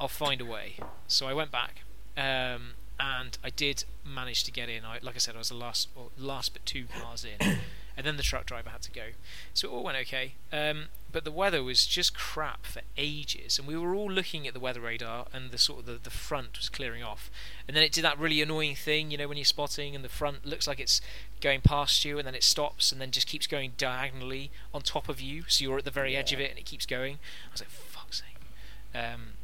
I'll 0.00 0.08
find 0.08 0.40
a 0.40 0.44
way. 0.44 0.76
So 1.06 1.26
I 1.26 1.34
went 1.34 1.50
back, 1.50 1.82
um, 2.16 2.72
and 2.98 3.36
I 3.42 3.50
did 3.50 3.84
manage 4.04 4.44
to 4.44 4.52
get 4.52 4.68
in. 4.68 4.84
I, 4.84 4.98
like 5.02 5.14
I 5.14 5.18
said, 5.18 5.34
I 5.34 5.38
was 5.38 5.48
the 5.48 5.54
last, 5.54 5.88
or 5.96 6.08
last 6.18 6.52
but 6.52 6.64
two 6.64 6.84
cars 7.00 7.24
in, 7.24 7.58
and 7.96 8.06
then 8.06 8.16
the 8.16 8.22
truck 8.22 8.46
driver 8.46 8.70
had 8.70 8.82
to 8.82 8.90
go. 8.92 9.08
So 9.52 9.68
it 9.68 9.72
all 9.72 9.82
went 9.82 9.98
okay. 9.98 10.34
Um, 10.52 10.86
but 11.10 11.24
the 11.24 11.32
weather 11.32 11.62
was 11.62 11.86
just 11.86 12.16
crap 12.16 12.66
for 12.66 12.82
ages, 12.96 13.58
and 13.58 13.68
we 13.68 13.76
were 13.76 13.94
all 13.94 14.10
looking 14.10 14.46
at 14.46 14.54
the 14.54 14.60
weather 14.60 14.80
radar, 14.80 15.26
and 15.32 15.50
the 15.50 15.58
sort 15.58 15.80
of 15.80 15.86
the, 15.86 15.98
the 16.02 16.10
front 16.10 16.58
was 16.58 16.68
clearing 16.68 17.02
off, 17.02 17.30
and 17.66 17.76
then 17.76 17.84
it 17.84 17.92
did 17.92 18.04
that 18.04 18.18
really 18.18 18.42
annoying 18.42 18.74
thing, 18.74 19.10
you 19.10 19.18
know, 19.18 19.28
when 19.28 19.36
you're 19.36 19.44
spotting 19.44 19.94
and 19.94 20.04
the 20.04 20.08
front 20.08 20.44
looks 20.44 20.66
like 20.66 20.80
it's 20.80 21.00
going 21.40 21.60
past 21.60 22.04
you, 22.04 22.18
and 22.18 22.26
then 22.26 22.34
it 22.34 22.42
stops, 22.42 22.90
and 22.90 23.00
then 23.00 23.10
just 23.10 23.26
keeps 23.28 23.46
going 23.46 23.72
diagonally 23.78 24.50
on 24.72 24.82
top 24.82 25.08
of 25.08 25.20
you, 25.20 25.44
so 25.46 25.62
you're 25.62 25.78
at 25.78 25.84
the 25.84 25.90
very 25.90 26.16
edge 26.16 26.32
of 26.32 26.40
it, 26.40 26.50
and 26.50 26.58
it 26.58 26.64
keeps 26.64 26.86
going. 26.86 27.18
I 27.48 27.52
was 27.52 27.60
like, 27.60 27.70
fuck's 27.70 28.22
sake. 28.22 29.00
Um, 29.00 29.34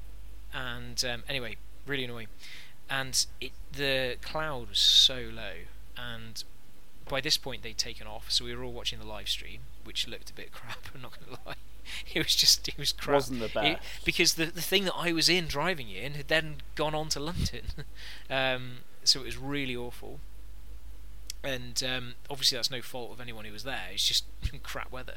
and 0.52 1.04
um, 1.04 1.22
anyway, 1.28 1.56
really 1.86 2.04
annoying. 2.04 2.28
And 2.90 3.24
it, 3.40 3.52
the 3.72 4.16
cloud 4.20 4.70
was 4.70 4.78
so 4.80 5.28
low, 5.32 5.52
and 5.96 6.42
by 7.08 7.20
this 7.20 7.36
point 7.38 7.62
they'd 7.62 7.78
taken 7.78 8.06
off, 8.06 8.30
so 8.32 8.44
we 8.44 8.54
were 8.54 8.64
all 8.64 8.72
watching 8.72 8.98
the 8.98 9.06
live 9.06 9.28
stream, 9.28 9.60
which 9.84 10.08
looked 10.08 10.30
a 10.30 10.34
bit 10.34 10.50
crap. 10.52 10.88
I'm 10.94 11.02
not 11.02 11.12
going 11.18 11.36
to 11.36 11.42
lie. 11.46 11.54
It 12.14 12.18
was 12.24 12.36
just 12.36 12.68
it 12.68 12.78
was 12.78 12.92
crap. 12.92 13.14
Wasn't 13.14 13.40
the 13.40 13.46
It- 13.46 13.54
best. 13.54 13.82
because 14.04 14.34
the 14.34 14.46
the 14.46 14.60
thing 14.62 14.84
that 14.84 14.94
I 14.96 15.12
was 15.12 15.28
in 15.28 15.46
driving 15.48 15.90
in 15.90 16.14
had 16.14 16.28
then 16.28 16.56
gone 16.76 16.94
on 16.94 17.08
to 17.10 17.20
London, 17.20 17.62
um, 18.30 18.78
so 19.02 19.20
it 19.20 19.24
was 19.24 19.36
really 19.36 19.74
awful. 19.74 20.20
And 21.42 21.82
um, 21.82 22.14
obviously 22.28 22.56
that's 22.56 22.70
no 22.70 22.82
fault 22.82 23.12
of 23.12 23.20
anyone 23.20 23.44
who 23.44 23.52
was 23.52 23.64
there. 23.64 23.88
It's 23.92 24.06
just 24.06 24.24
crap 24.62 24.92
weather. 24.92 25.16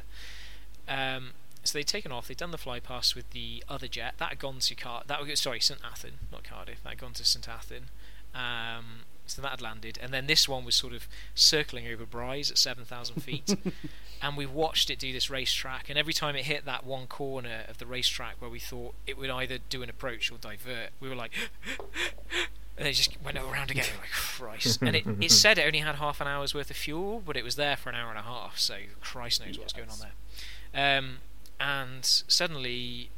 Um, 0.88 1.32
so 1.64 1.78
they'd 1.78 1.88
taken 1.88 2.12
off. 2.12 2.28
They'd 2.28 2.38
done 2.38 2.52
the 2.52 2.58
fly 2.58 2.80
past 2.80 3.16
with 3.16 3.30
the 3.32 3.64
other 3.70 3.88
jet. 3.88 4.16
That 4.18 4.30
had 4.30 4.40
gone 4.40 4.60
to 4.60 4.76
Car. 4.76 5.04
That 5.08 5.26
was 5.26 5.40
sorry, 5.40 5.60
St 5.60 5.82
Athan, 5.82 6.14
not 6.32 6.44
Cardiff. 6.44 6.84
That 6.84 6.90
had 6.90 7.00
gone 7.00 7.14
to 7.14 7.26
St 7.26 7.48
Athan. 7.48 7.84
Um, 8.38 9.04
so 9.26 9.42
that 9.42 9.52
had 9.52 9.62
landed, 9.62 9.98
and 10.02 10.14
then 10.14 10.28
this 10.28 10.50
one 10.50 10.66
was 10.66 10.76
sort 10.76 10.94
of 10.94 11.08
circling 11.34 11.88
over 11.88 12.06
Brize 12.06 12.52
at 12.52 12.58
seven 12.58 12.84
thousand 12.84 13.22
feet, 13.22 13.56
and 14.22 14.36
we 14.36 14.46
watched 14.46 14.90
it 14.90 15.00
do 15.00 15.14
this 15.14 15.30
racetrack. 15.30 15.90
And 15.90 15.98
every 15.98 16.14
time 16.14 16.36
it 16.36 16.46
hit 16.46 16.66
that 16.66 16.86
one 16.86 17.08
corner 17.08 17.64
of 17.70 17.78
the 17.78 17.86
racetrack 17.86 18.36
where 18.40 18.50
we 18.50 18.60
thought 18.60 18.96
it 19.08 19.18
would 19.18 19.30
either 19.30 19.60
do 19.70 19.82
an 19.82 19.90
approach 19.90 20.32
or 20.32 20.38
divert, 20.38 20.90
we 21.00 21.08
were 21.08 21.16
like, 21.16 21.32
and 22.78 22.88
it 22.88 22.94
just 22.94 23.16
went 23.24 23.38
around 23.38 23.72
again. 23.72 23.86
Like 24.00 24.12
Christ! 24.12 24.82
And 24.82 24.96
it, 24.96 25.06
it 25.22 25.32
said 25.32 25.58
it 25.58 25.66
only 25.66 25.80
had 25.80 25.96
half 25.96 26.20
an 26.20 26.28
hour's 26.28 26.54
worth 26.54 26.70
of 26.70 26.76
fuel, 26.76 27.22
but 27.26 27.38
it 27.38 27.44
was 27.46 27.56
there 27.56 27.78
for 27.78 27.90
an 27.90 27.96
hour 27.96 28.10
and 28.10 28.20
a 28.20 28.24
half. 28.24 28.60
So 28.60 28.76
Christ 29.00 29.46
knows 29.46 29.58
what's 29.58 29.74
going 29.74 29.90
on 29.90 30.00
there. 30.00 30.98
Um, 30.98 31.18
and 31.64 32.04
suddenly, 32.04 33.10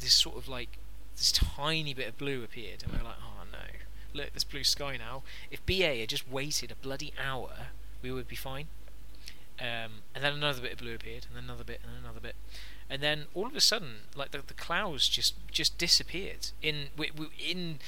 this 0.00 0.12
sort 0.12 0.36
of 0.36 0.48
like 0.48 0.78
this 1.16 1.30
tiny 1.30 1.94
bit 1.94 2.08
of 2.08 2.18
blue 2.18 2.42
appeared, 2.42 2.82
and 2.82 2.90
we 2.90 2.98
were 2.98 3.04
like, 3.04 3.18
oh 3.22 3.44
no, 3.52 3.58
look, 4.12 4.32
there's 4.32 4.42
blue 4.42 4.64
sky 4.64 4.96
now. 4.96 5.22
If 5.52 5.64
BA 5.66 6.00
had 6.00 6.08
just 6.08 6.28
waited 6.28 6.72
a 6.72 6.74
bloody 6.74 7.12
hour, 7.24 7.68
we 8.02 8.10
would 8.10 8.26
be 8.26 8.34
fine. 8.34 8.66
Um, 9.60 10.02
and 10.14 10.22
then 10.22 10.34
another 10.34 10.60
bit 10.60 10.72
of 10.72 10.78
blue 10.78 10.96
appeared, 10.96 11.26
and 11.30 11.42
another 11.42 11.62
bit, 11.62 11.80
and 11.84 12.04
another 12.04 12.18
bit, 12.18 12.34
and 12.90 13.02
then 13.02 13.26
all 13.34 13.46
of 13.46 13.54
a 13.54 13.60
sudden, 13.60 13.98
like 14.16 14.32
the, 14.32 14.42
the 14.44 14.54
clouds 14.54 15.08
just 15.08 15.34
just 15.52 15.78
disappeared 15.78 16.48
in 16.60 16.88
in 17.38 17.78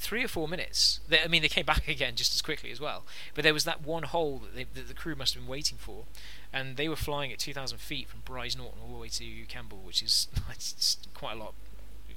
three 0.00 0.24
or 0.24 0.28
four 0.28 0.48
minutes. 0.48 1.00
They, 1.08 1.20
I 1.20 1.28
mean, 1.28 1.42
they 1.42 1.48
came 1.48 1.66
back 1.66 1.86
again 1.96 2.16
just 2.16 2.34
as 2.34 2.42
quickly 2.42 2.72
as 2.72 2.80
well. 2.80 3.04
But 3.34 3.44
there 3.44 3.54
was 3.54 3.64
that 3.64 3.82
one 3.84 4.02
hole 4.02 4.38
that, 4.38 4.54
they, 4.56 4.64
that 4.64 4.88
the 4.88 4.94
crew 4.94 5.14
must 5.14 5.34
have 5.34 5.42
been 5.44 5.50
waiting 5.50 5.78
for, 5.78 6.06
and 6.52 6.76
they 6.76 6.88
were 6.88 6.96
flying 6.96 7.30
at 7.32 7.38
2,000 7.38 7.78
feet 7.78 8.08
from 8.08 8.22
Brize 8.22 8.56
Norton 8.56 8.80
all 8.82 8.92
the 8.92 8.98
way 8.98 9.08
to 9.08 9.44
Kemble, 9.46 9.78
which 9.78 10.02
is 10.02 10.26
quite 11.14 11.36
a 11.36 11.38
lot, 11.38 11.54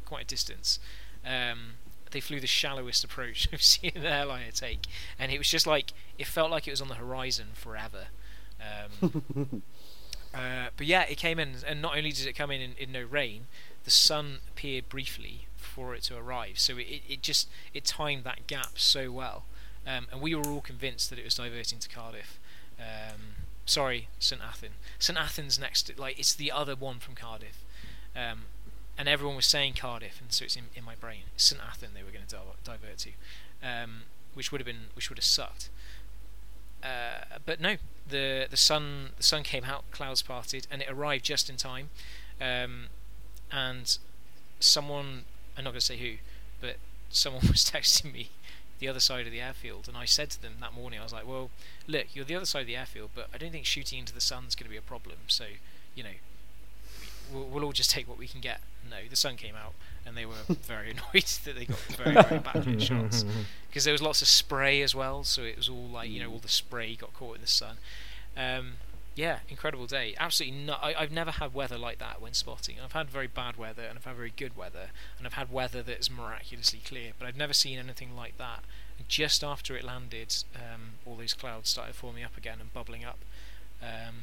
quite 0.05 0.23
a 0.23 0.27
distance. 0.27 0.79
Um, 1.25 1.75
they 2.11 2.19
flew 2.19 2.39
the 2.39 2.47
shallowest 2.47 3.03
approach 3.03 3.49
I've 3.53 3.61
seen 3.61 3.91
an 3.95 4.05
airliner 4.05 4.51
take, 4.51 4.87
and 5.19 5.31
it 5.31 5.37
was 5.37 5.49
just 5.49 5.67
like 5.67 5.93
it 6.17 6.27
felt 6.27 6.49
like 6.51 6.67
it 6.67 6.71
was 6.71 6.81
on 6.81 6.87
the 6.87 6.95
horizon 6.95 7.47
forever. 7.53 8.05
Um, 8.61 9.63
uh, 10.33 10.67
but 10.77 10.85
yeah, 10.85 11.03
it 11.03 11.17
came 11.17 11.39
in, 11.39 11.55
and 11.67 11.81
not 11.81 11.97
only 11.97 12.11
did 12.11 12.27
it 12.27 12.33
come 12.33 12.51
in, 12.51 12.61
in 12.61 12.73
in 12.77 12.91
no 12.91 13.03
rain, 13.03 13.47
the 13.83 13.91
sun 13.91 14.39
appeared 14.49 14.87
briefly 14.89 15.47
for 15.73 15.95
it 15.95 16.03
to 16.03 16.17
arrive. 16.17 16.59
So 16.59 16.77
it, 16.77 17.01
it 17.07 17.21
just 17.21 17.49
it 17.73 17.85
timed 17.85 18.23
that 18.23 18.47
gap 18.47 18.77
so 18.77 19.11
well, 19.11 19.45
um, 19.85 20.07
and 20.11 20.21
we 20.21 20.35
were 20.35 20.47
all 20.47 20.61
convinced 20.61 21.09
that 21.09 21.19
it 21.19 21.25
was 21.25 21.35
diverting 21.35 21.79
to 21.79 21.89
Cardiff. 21.89 22.39
Um, 22.79 23.35
sorry, 23.65 24.07
St 24.19 24.41
Athan. 24.41 24.71
St 24.99 25.17
Athan's 25.17 25.59
next, 25.59 25.91
like 25.97 26.19
it's 26.19 26.33
the 26.33 26.51
other 26.51 26.75
one 26.75 26.99
from 26.99 27.15
Cardiff, 27.15 27.63
um, 28.15 28.43
and 28.97 29.09
everyone 29.09 29.35
was 29.35 29.45
saying 29.45 29.73
Cardiff, 29.73 30.21
and 30.21 30.31
so 30.31 30.45
it's 30.45 30.55
in, 30.55 30.65
in 30.75 30.83
my 30.83 30.95
brain. 30.95 31.23
St 31.37 31.59
Athan 31.61 31.93
they 31.93 32.03
were 32.03 32.11
going 32.11 32.25
to 32.27 32.37
divert 32.63 32.97
to, 32.99 33.09
um, 33.63 34.03
which 34.33 34.51
would 34.51 34.61
have 34.61 34.67
been 34.67 34.87
which 34.95 35.09
would 35.09 35.17
have 35.17 35.25
sucked. 35.25 35.69
Uh, 36.83 37.37
but 37.45 37.61
no, 37.61 37.77
the 38.07 38.47
the 38.49 38.57
sun 38.57 39.11
the 39.17 39.23
sun 39.23 39.43
came 39.43 39.63
out, 39.63 39.89
clouds 39.91 40.21
parted, 40.21 40.67
and 40.69 40.81
it 40.81 40.89
arrived 40.89 41.25
just 41.25 41.49
in 41.49 41.57
time. 41.57 41.89
Um, 42.41 42.87
and 43.51 43.97
someone, 44.59 45.25
I'm 45.57 45.63
not 45.63 45.71
going 45.71 45.79
to 45.79 45.85
say 45.85 45.97
who, 45.97 46.15
but 46.61 46.77
someone 47.09 47.41
was 47.47 47.63
texting 47.63 48.11
me 48.11 48.29
the 48.79 48.87
other 48.87 48.99
side 48.99 49.25
of 49.25 49.31
the 49.31 49.39
airfield, 49.39 49.87
and 49.87 49.95
I 49.95 50.05
said 50.05 50.29
to 50.31 50.41
them 50.41 50.53
that 50.59 50.73
morning, 50.73 50.99
I 50.99 51.03
was 51.03 51.13
like, 51.13 51.27
"Well, 51.27 51.49
look, 51.87 52.07
you're 52.13 52.25
the 52.25 52.35
other 52.35 52.45
side 52.45 52.61
of 52.61 52.67
the 52.67 52.75
airfield, 52.75 53.11
but 53.15 53.29
I 53.33 53.37
don't 53.37 53.51
think 53.51 53.65
shooting 53.65 53.99
into 53.99 54.13
the 54.13 54.21
sun's 54.21 54.55
going 54.55 54.65
to 54.65 54.71
be 54.71 54.77
a 54.77 54.81
problem. 54.81 55.17
So, 55.27 55.45
you 55.95 56.03
know, 56.03 56.09
we'll, 57.31 57.45
we'll 57.45 57.63
all 57.63 57.71
just 57.71 57.91
take 57.91 58.07
what 58.07 58.17
we 58.17 58.27
can 58.27 58.41
get." 58.41 58.61
No, 58.89 58.97
the 59.09 59.15
sun 59.15 59.37
came 59.37 59.55
out, 59.55 59.73
and 60.05 60.17
they 60.17 60.25
were 60.25 60.33
very 60.49 60.91
annoyed 60.91 61.23
that 61.45 61.55
they 61.55 61.65
got 61.65 61.79
very 61.79 62.13
very 62.13 62.41
backlit 62.41 62.81
shots 62.81 63.23
because 63.69 63.85
there 63.85 63.93
was 63.93 64.01
lots 64.01 64.21
of 64.21 64.27
spray 64.27 64.81
as 64.81 64.93
well. 64.93 65.23
So 65.23 65.43
it 65.43 65.55
was 65.55 65.69
all 65.69 65.87
like 65.87 66.09
you 66.09 66.21
know 66.21 66.31
all 66.31 66.39
the 66.39 66.49
spray 66.49 66.95
got 66.95 67.13
caught 67.13 67.35
in 67.35 67.41
the 67.41 67.47
sun. 67.47 67.77
Um, 68.35 68.73
yeah, 69.15 69.39
incredible 69.47 69.85
day. 69.85 70.15
Absolutely 70.19 70.57
not. 70.59 70.79
I, 70.83 70.95
I've 70.97 71.11
never 71.11 71.31
had 71.31 71.53
weather 71.53 71.77
like 71.77 71.99
that 71.99 72.21
when 72.21 72.33
spotting. 72.33 72.75
I've 72.83 72.93
had 72.93 73.09
very 73.09 73.27
bad 73.27 73.57
weather 73.57 73.83
and 73.83 73.97
I've 73.97 74.05
had 74.05 74.15
very 74.15 74.33
good 74.35 74.57
weather 74.57 74.89
and 75.17 75.27
I've 75.27 75.33
had 75.33 75.51
weather 75.51 75.83
that's 75.83 76.09
miraculously 76.09 76.81
clear, 76.83 77.11
but 77.19 77.27
I've 77.27 77.37
never 77.37 77.53
seen 77.53 77.77
anything 77.77 78.15
like 78.15 78.37
that. 78.37 78.63
Just 79.07 79.43
after 79.43 79.75
it 79.75 79.83
landed, 79.83 80.43
um, 80.55 80.93
all 81.05 81.15
these 81.15 81.33
clouds 81.33 81.69
started 81.69 81.95
forming 81.95 82.23
up 82.23 82.37
again 82.37 82.57
and 82.59 82.73
bubbling 82.73 83.05
up. 83.05 83.19
Um, 83.81 84.15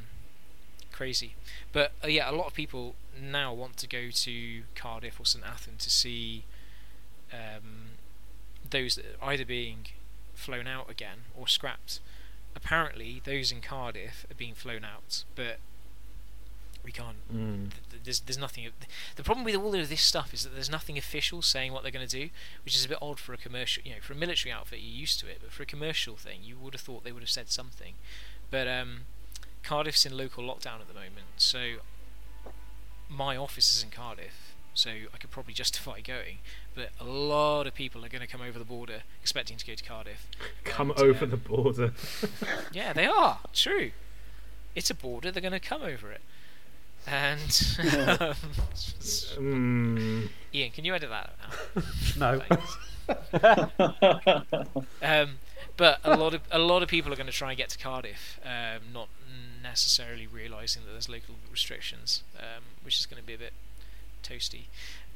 crazy. 0.91 1.35
But 1.73 1.93
uh, 2.03 2.09
yeah, 2.09 2.31
a 2.31 2.33
lot 2.33 2.47
of 2.47 2.55
people 2.55 2.97
now 3.21 3.53
want 3.53 3.77
to 3.79 3.87
go 3.87 4.11
to 4.11 4.63
Cardiff 4.75 5.21
or 5.21 5.27
St 5.27 5.45
Athan 5.45 5.79
to 5.79 5.91
see 5.91 6.45
um, 7.33 7.91
those 8.69 8.97
that 8.97 9.17
are 9.21 9.33
either 9.33 9.45
being 9.45 9.87
flown 10.35 10.67
out 10.67 10.91
again 10.91 11.19
or 11.37 11.47
scrapped 11.47 12.01
apparently 12.57 13.21
those 13.25 13.51
in 13.53 13.61
Cardiff 13.61 14.27
are 14.31 14.35
being 14.35 14.55
flown 14.55 14.85
out, 14.85 15.25
but 15.35 15.59
we 16.83 16.93
can't. 16.93 17.17
Mm. 17.33 17.71
th- 17.71 17.83
th- 17.91 18.03
There's 18.05 18.21
there's 18.21 18.39
nothing. 18.39 18.67
The 19.17 19.23
problem 19.23 19.45
with 19.45 19.55
all 19.57 19.75
of 19.75 19.89
this 19.89 20.01
stuff 20.03 20.33
is 20.33 20.45
that 20.45 20.55
there's 20.55 20.71
nothing 20.71 20.97
official 20.97 21.43
saying 21.43 21.73
what 21.73 21.83
they're 21.83 21.93
going 21.93 22.07
to 22.07 22.19
do, 22.25 22.31
which 22.65 22.75
is 22.75 22.85
a 22.85 22.89
bit 22.89 22.99
odd 23.03 23.19
for 23.19 23.33
a 23.35 23.37
commercial. 23.37 23.83
You 23.85 23.93
know, 23.93 24.01
for 24.01 24.13
a 24.15 24.17
military 24.17 24.53
outfit, 24.53 24.81
you're 24.81 24.99
used 25.01 25.21
to 25.21 25.27
it, 25.29 25.39
but 25.43 25.53
for 25.53 25.63
a 25.63 25.67
commercial 25.67 26.17
thing, 26.17 26.41
you 26.43 26.57
would 26.59 26.73
have 26.75 26.81
thought 26.81 27.05
they 27.05 27.13
would 27.13 27.23
have 27.23 27.31
said 27.31 27.51
something. 27.51 27.95
But 28.51 28.67
um, 28.67 29.01
Cardiff's 29.63 30.07
in 30.07 30.17
local 30.17 30.43
lockdown 30.45 30.81
at 30.81 30.89
the 30.89 30.95
moment, 30.95 31.27
so 31.37 31.75
my 33.09 33.37
office 33.37 33.77
is 33.77 33.83
in 33.83 33.91
Cardiff, 33.91 34.50
so 34.75 34.91
I 34.91 35.17
could 35.19 35.31
probably 35.31 35.55
justify 35.55 36.01
going. 36.01 36.39
But 36.75 36.91
a 37.01 37.05
lot 37.05 37.67
of 37.67 37.75
people 37.75 38.05
are 38.05 38.09
going 38.09 38.21
to 38.23 38.27
come 38.27 38.41
over 38.41 38.59
the 38.59 38.65
border 38.65 39.03
expecting 39.21 39.57
to 39.57 39.67
go 39.67 39.75
to 39.75 39.85
Cardiff. 39.85 40.27
Come 40.65 40.91
And, 40.91 41.01
over 41.01 41.25
um, 41.25 41.31
the 41.31 41.37
border. 41.37 41.93
yeah, 42.73 42.93
they 42.93 43.07
are. 43.07 43.41
True. 43.53 43.91
It's 44.75 44.91
a 44.91 44.95
border. 44.95 45.31
They're 45.31 45.41
going 45.43 45.53
to 45.53 45.61
come 45.61 45.83
over 45.83 46.11
it. 46.13 46.21
And 47.07 47.41
um, 48.21 48.35
Mm. 49.41 50.29
Ian, 50.55 50.71
can 50.71 50.85
you 50.85 50.95
edit 50.95 51.09
that 51.11 51.31
out? 51.43 51.85
No. 52.19 52.43
Um, 55.03 55.39
but 55.77 55.99
a 56.05 56.17
lot 56.17 56.35
of 56.35 56.43
a 56.51 56.59
lot 56.59 56.83
of 56.83 56.89
people 56.89 57.13
are 57.13 57.17
going 57.17 57.27
to 57.27 57.33
try 57.33 57.49
and 57.51 57.57
get 57.59 57.71
to 57.71 57.79
Cardiff, 57.79 58.39
um, 58.45 58.93
not 58.93 59.09
necessarily 59.63 60.27
realizing 60.27 60.85
that 60.85 60.93
there's 60.93 61.09
local 61.09 61.37
restrictions, 61.51 62.23
um, 62.39 62.63
which 62.83 62.99
is 62.99 63.07
going 63.07 63.21
to 63.21 63.27
be 63.27 63.35
a 63.35 63.39
bit 63.39 63.53
toasty. 64.23 64.65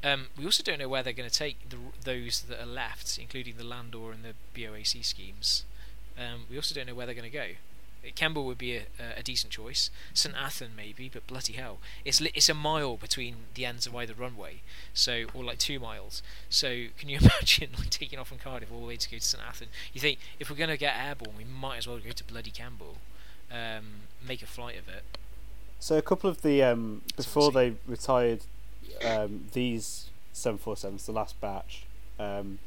Um, 0.03 0.27
we 0.39 0.45
also 0.45 0.63
don't 0.63 0.79
know 0.79 0.89
where 0.89 1.03
they're 1.03 1.13
going 1.13 1.29
to 1.29 1.35
take 1.35 1.69
the, 1.69 1.79
those 2.05 2.43
that 2.43 2.61
are 2.61 2.67
left, 2.67 3.19
including 3.19 3.57
the 3.57 3.65
Landor 3.65 4.13
and 4.13 4.23
the 4.23 4.35
BOAC 4.55 5.05
schemes. 5.05 5.65
Um, 6.19 6.45
we 6.51 6.57
also 6.57 6.75
don't 6.75 6.87
know 6.87 6.95
where 6.95 7.07
they're 7.07 7.15
going 7.15 7.31
to 7.31 7.37
go. 7.37 7.47
Kemble 8.15 8.45
would 8.45 8.59
be 8.59 8.77
a, 8.77 8.83
a 9.17 9.23
decent 9.23 9.53
choice. 9.53 9.91
St 10.13 10.35
Athan 10.35 10.77
maybe, 10.77 11.09
but 11.13 11.27
bloody 11.27 11.55
hell, 11.55 11.79
it's 12.05 12.21
li- 12.21 12.33
it's 12.35 12.49
a 12.49 12.55
mile 12.55 12.97
between 12.97 13.37
the 13.55 13.65
ends 13.65 13.87
of 13.87 13.97
either 13.97 14.13
runway, 14.13 14.61
so 14.93 15.25
or 15.33 15.43
like 15.43 15.59
two 15.59 15.79
miles. 15.79 16.23
So 16.51 16.87
can 16.99 17.09
you 17.09 17.19
imagine 17.23 17.71
like 17.79 17.91
taking 17.91 18.19
off 18.19 18.29
from 18.29 18.39
Cardiff 18.39 18.71
all 18.73 18.81
the 18.81 18.87
way 18.87 18.97
to 18.97 19.11
go 19.11 19.17
to 19.17 19.25
St 19.25 19.43
Athan? 19.43 19.69
You 19.93 20.01
think 20.01 20.19
if 20.39 20.51
we're 20.51 20.57
going 20.57 20.71
to 20.71 20.77
get 20.77 20.95
airborne, 20.99 21.37
we 21.39 21.45
might 21.45 21.79
as 21.79 21.89
well 21.89 21.99
go 21.99 22.11
to 22.11 22.25
bloody 22.25 22.51
Kemble, 22.51 22.99
um, 23.51 23.85
make 24.27 24.43
a 24.43 24.47
flight 24.47 24.77
of 24.79 24.89
it. 24.89 25.03
So 25.81 25.97
a 25.97 26.03
couple 26.03 26.29
of 26.31 26.43
the 26.43 26.63
um, 26.63 27.03
before 27.17 27.53
they 27.53 27.75
retired 27.87 28.41
um, 29.05 29.47
these 29.53 30.11
747s, 30.35 31.07
the 31.07 31.13
last 31.13 31.41
batch. 31.41 31.85
Um, 32.19 32.59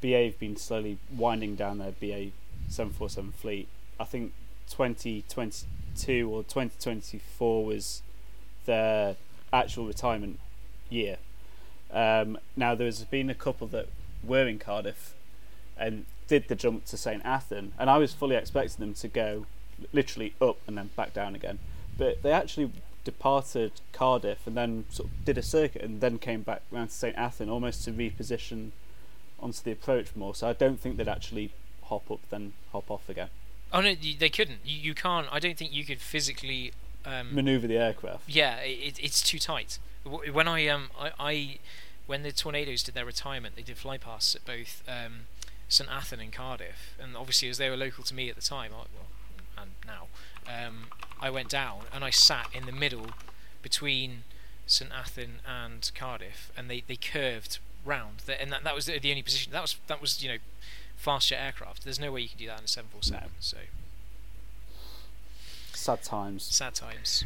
BA 0.00 0.24
have 0.24 0.38
been 0.38 0.56
slowly 0.56 0.98
winding 1.14 1.54
down 1.54 1.78
their 1.78 1.92
BA 1.92 2.30
747 2.68 3.32
fleet. 3.32 3.68
I 4.00 4.04
think 4.04 4.32
2022 4.70 6.28
or 6.28 6.42
2024 6.42 7.64
was 7.64 8.02
their 8.66 9.16
actual 9.52 9.86
retirement 9.86 10.38
year. 10.88 11.18
Um, 11.92 12.38
now, 12.56 12.74
there's 12.74 13.04
been 13.04 13.30
a 13.30 13.34
couple 13.34 13.66
that 13.68 13.88
were 14.24 14.46
in 14.46 14.58
Cardiff 14.58 15.14
and 15.76 16.06
did 16.26 16.48
the 16.48 16.54
jump 16.54 16.86
to 16.86 16.96
St. 16.96 17.22
Athan, 17.22 17.70
and 17.78 17.90
I 17.90 17.98
was 17.98 18.12
fully 18.12 18.36
expecting 18.36 18.80
them 18.80 18.94
to 18.94 19.08
go 19.08 19.46
literally 19.92 20.34
up 20.40 20.58
and 20.66 20.78
then 20.78 20.90
back 20.96 21.12
down 21.12 21.34
again. 21.34 21.58
But 21.98 22.22
they 22.22 22.32
actually 22.32 22.72
departed 23.04 23.72
Cardiff 23.92 24.46
and 24.46 24.56
then 24.56 24.84
sort 24.90 25.08
of 25.08 25.24
did 25.24 25.38
a 25.38 25.42
circuit 25.42 25.82
and 25.82 26.00
then 26.00 26.18
came 26.18 26.42
back 26.42 26.62
round 26.70 26.90
to 26.90 26.94
St. 26.96 27.16
Athan 27.16 27.50
almost 27.50 27.84
to 27.84 27.92
reposition 27.92 28.70
onto 29.40 29.62
the 29.62 29.72
approach 29.72 30.14
more. 30.14 30.34
So 30.34 30.48
I 30.48 30.52
don't 30.52 30.80
think 30.80 30.96
they'd 30.96 31.08
actually 31.08 31.52
hop 31.84 32.10
up 32.10 32.20
then 32.30 32.52
hop 32.72 32.90
off 32.90 33.08
again. 33.08 33.28
Oh 33.72 33.80
no, 33.80 33.94
they 33.94 34.28
couldn't. 34.28 34.60
You, 34.64 34.78
you 34.78 34.94
can't. 34.94 35.26
I 35.30 35.38
don't 35.38 35.56
think 35.56 35.72
you 35.72 35.84
could 35.84 36.00
physically. 36.00 36.72
Um, 37.04 37.34
Maneuver 37.34 37.66
the 37.66 37.78
aircraft. 37.78 38.28
yeah, 38.28 38.58
it, 38.60 38.96
it's 39.02 39.22
too 39.22 39.38
tight. 39.38 39.78
When 40.04 40.46
I 40.46 40.68
um 40.68 40.90
I, 40.98 41.10
I 41.18 41.58
when 42.06 42.22
the 42.22 42.32
tornadoes 42.32 42.82
did 42.82 42.94
their 42.94 43.04
retirement, 43.04 43.56
they 43.56 43.62
did 43.62 43.76
flypasts 43.76 44.36
at 44.36 44.44
both 44.44 44.82
um, 44.88 45.26
St 45.68 45.88
Athan 45.88 46.20
and 46.20 46.32
Cardiff, 46.32 46.96
and 47.00 47.16
obviously 47.16 47.48
as 47.48 47.58
they 47.58 47.70
were 47.70 47.76
local 47.76 48.04
to 48.04 48.14
me 48.14 48.28
at 48.28 48.36
the 48.36 48.42
time, 48.42 48.72
I, 48.72 48.78
well, 48.94 49.08
and 49.58 49.70
now, 49.86 50.06
um, 50.46 50.86
I 51.20 51.30
went 51.30 51.48
down 51.48 51.82
and 51.92 52.04
I 52.04 52.10
sat 52.10 52.48
in 52.54 52.66
the 52.66 52.72
middle 52.72 53.08
between 53.62 54.24
St 54.66 54.90
Athan 54.90 55.38
and 55.46 55.90
Cardiff, 55.94 56.50
and 56.56 56.68
they, 56.70 56.82
they 56.86 56.96
curved 56.96 57.58
round, 57.84 58.18
The- 58.26 58.40
and 58.40 58.50
that, 58.52 58.64
that 58.64 58.74
was 58.74 58.86
the, 58.86 58.98
the 58.98 59.10
only 59.10 59.22
position. 59.22 59.52
That 59.52 59.62
was 59.62 59.76
that 59.88 60.00
was 60.00 60.22
you 60.22 60.28
know 60.30 60.38
fast 60.96 61.28
jet 61.28 61.40
aircraft. 61.40 61.84
There's 61.84 61.98
no 62.00 62.12
way 62.12 62.20
you 62.22 62.28
can 62.28 62.38
do 62.38 62.46
that 62.46 62.58
in 62.58 62.64
a 62.64 62.68
747. 62.68 63.30
So 63.40 63.56
Sad 65.74 66.02
times. 66.02 66.44
sad 66.44 66.74
times. 66.74 67.24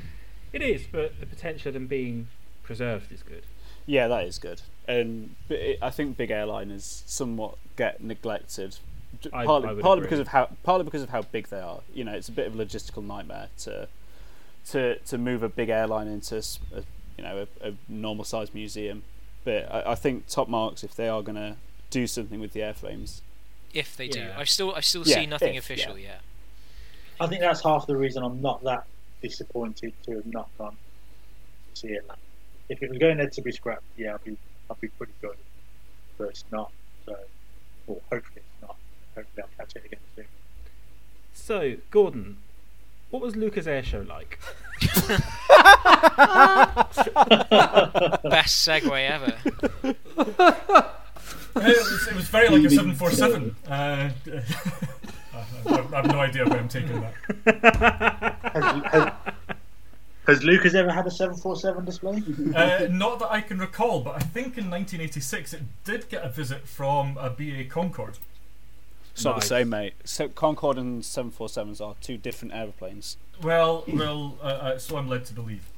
It 0.53 0.63
is, 0.63 0.87
but 0.91 1.19
the 1.21 1.27
potential 1.27 1.69
of 1.69 1.75
them 1.75 1.87
being 1.87 2.29
preserved 2.63 3.13
is 3.13 3.23
good. 3.23 3.43
Yeah, 3.85 4.09
that 4.09 4.25
is 4.25 4.39
good. 4.39 4.63
And 4.89 5.35
but 5.49 5.59
I 5.83 5.91
think 5.91 6.17
big 6.17 6.31
airliners 6.31 7.03
somewhat 7.07 7.57
get 7.77 8.03
neglected, 8.03 8.79
j- 9.21 9.31
I- 9.33 9.45
partly, 9.47 9.69
I 9.69 9.73
would 9.73 9.83
partly 9.83 10.03
because 10.03 10.21
of 10.21 10.29
how 10.29 10.49
partly 10.63 10.85
because 10.85 11.03
of 11.03 11.11
how 11.11 11.23
big 11.23 11.49
they 11.49 11.61
are. 11.61 11.81
You 11.95 12.05
know, 12.05 12.13
it's 12.13 12.29
a 12.29 12.33
bit 12.33 12.47
of 12.47 12.59
a 12.59 12.65
logistical 12.65 13.05
nightmare 13.05 13.49
to 13.59 13.89
to 14.71 14.99
to 14.99 15.19
move 15.19 15.43
a 15.43 15.49
big 15.49 15.69
airline 15.69 16.09
into 16.09 16.37
s- 16.37 16.59
a, 16.75 16.83
you 17.17 17.25
know 17.25 17.47
a, 17.63 17.69
a 17.69 17.75
normal 17.89 18.25
sized 18.25 18.55
museum. 18.55 19.03
But 19.45 19.73
I, 19.73 19.93
I 19.93 19.95
think 19.95 20.27
top 20.27 20.49
marks 20.49 20.83
if 20.85 20.95
they 20.97 21.09
are 21.09 21.23
going 21.23 21.37
to 21.37 21.57
do 21.91 22.07
something 22.07 22.41
with 22.41 22.53
the 22.53 22.61
airframes. 22.61 23.21
If 23.73 23.97
they 23.97 24.09
do, 24.09 24.21
Yeah. 24.21 24.35
I've 24.39 24.49
still 24.49 24.75
I've 24.75 24.85
still 24.85 25.03
Yeah, 25.07 25.17
seen 25.17 25.31
nothing 25.31 25.55
if, 25.55 25.65
official 25.65 25.99
yet. 25.99 26.21
I 27.21 27.27
think 27.29 27.41
that's 27.41 27.63
half 27.63 27.87
the 27.87 27.97
reason 27.97 28.23
I'm 28.23 28.41
not 28.43 28.63
that 28.65 28.85
disappointed 29.23 29.93
to 30.05 30.17
have 30.17 30.27
not 30.27 30.49
gone 30.59 30.77
to 31.75 31.81
see 31.81 31.89
it. 31.89 32.09
If 32.69 32.83
it 32.83 32.91
was 32.91 32.99
going 32.99 33.19
there 33.19 33.31
to 33.31 33.43
be 33.43 33.53
scrapped, 33.53 33.83
yeah, 33.97 34.15
I'd 34.15 34.25
be 34.25 34.37
I'd 34.71 34.81
be 34.81 34.89
pretty 34.89 35.13
good. 35.23 35.37
But 36.19 36.29
it's 36.31 36.45
not. 36.51 36.73
So, 37.07 37.17
well, 37.87 38.01
hopefully 38.11 38.37
it's 38.37 38.46
not. 38.46 38.46
Hopefully 39.17 39.43
I'll 39.43 39.49
catch 39.57 39.75
it 39.77 39.85
again 39.87 40.01
soon. 40.15 40.27
So, 41.33 41.77
Gordon, 41.91 42.37
what 43.11 43.23
was 43.23 43.35
Leuchars 43.35 43.65
Airshow 43.65 44.07
like? 44.07 44.39
Best 48.31 48.69
segue 48.69 49.11
ever. 49.11 49.35
it, 49.85 49.97
was, 51.55 52.07
it 52.09 52.15
was 52.15 52.29
very 52.29 52.49
like 52.49 52.65
a 52.65 52.71
747. 52.71 53.57
Uh, 53.67 53.71
I, 53.73 54.13
I 55.67 55.71
have 55.97 56.07
no 56.07 56.21
idea 56.21 56.45
where 56.47 56.59
I'm 56.59 56.69
taking 56.69 57.01
that. 57.01 57.15
Has, 58.53 58.65
has, 58.93 59.13
has 60.27 60.41
Leuchars 60.41 60.75
ever 60.75 60.91
had 60.91 61.07
a 61.07 61.11
747 61.11 61.85
display? 61.85 62.23
Uh, 62.55 62.89
not 62.91 63.21
that 63.21 63.31
I 63.31 63.41
can 63.41 63.59
recall, 63.59 64.01
but 64.01 64.17
I 64.17 64.21
think 64.21 64.59
in 64.59 64.69
1986 64.69 65.55
it 65.55 65.63
did 65.85 66.09
get 66.09 66.25
a 66.25 66.29
visit 66.29 66.67
from 66.67 67.17
a 67.19 67.31
BA 67.31 67.65
Concorde. 67.69 68.19
It's 69.17 69.25
not 69.25 69.37
Nice. 69.37 69.45
the 69.45 69.49
same, 69.49 69.71
mate. 69.71 69.95
So 70.05 70.29
Concorde 70.29 70.77
and 70.77 71.03
747s 71.03 71.81
are 71.81 71.95
two 72.03 72.19
different 72.19 72.53
aeroplanes. 72.53 73.17
Well, 73.43 73.83
well, 73.89 74.37
uh, 74.43 74.45
uh, 74.47 74.79
so 74.79 74.99
I'm 74.99 75.09
led 75.09 75.25
to 75.25 75.33
believe. 75.33 75.71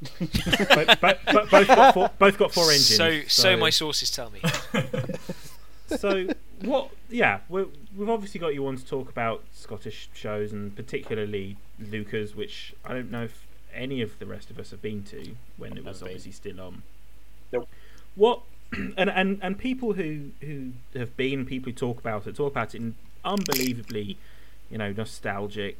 both, 0.00 0.98
both, 1.00 1.18
both, 1.26 1.50
both 1.50 1.66
got 1.68 1.92
four, 1.94 2.10
both 2.18 2.38
got 2.38 2.52
four 2.54 2.64
engines. 2.70 2.96
So, 2.96 3.20
so 3.28 3.54
my 3.58 3.68
sources 3.68 4.10
tell 4.10 4.30
me. 4.30 4.40
so 5.88 6.28
what? 6.62 6.90
Yeah, 7.10 7.40
we 7.50 7.66
we've 7.94 8.08
obviously 8.08 8.40
got 8.40 8.54
you 8.54 8.66
on 8.66 8.76
to 8.78 8.86
talk 8.86 9.10
about 9.10 9.44
Scottish 9.52 10.08
shows 10.14 10.50
and 10.52 10.74
particularly 10.74 11.56
Leuchars, 11.82 12.34
which 12.34 12.74
I 12.82 12.94
don't 12.94 13.10
know 13.10 13.24
if 13.24 13.46
any 13.74 14.00
of 14.00 14.18
the 14.20 14.24
rest 14.26 14.50
of 14.50 14.58
us 14.58 14.70
have 14.70 14.80
been 14.80 15.02
to 15.04 15.34
when 15.58 15.76
it 15.76 15.84
was 15.84 16.00
Never 16.00 16.06
been. 16.06 16.08
obviously 16.16 16.32
still 16.32 16.60
on. 16.62 16.82
Nope. 17.52 17.68
What? 18.14 18.40
And, 18.96 19.08
and 19.10 19.38
and 19.40 19.58
people 19.58 19.94
who 19.94 20.30
who 20.40 20.72
have 20.94 21.16
been, 21.16 21.46
people 21.46 21.72
who 21.72 21.76
talk 21.76 21.98
about 21.98 22.26
it, 22.26 22.36
talk 22.36 22.52
about 22.52 22.74
it 22.74 22.78
in 22.78 22.96
unbelievably, 23.24 24.18
you 24.70 24.78
know, 24.78 24.92
nostalgic, 24.92 25.78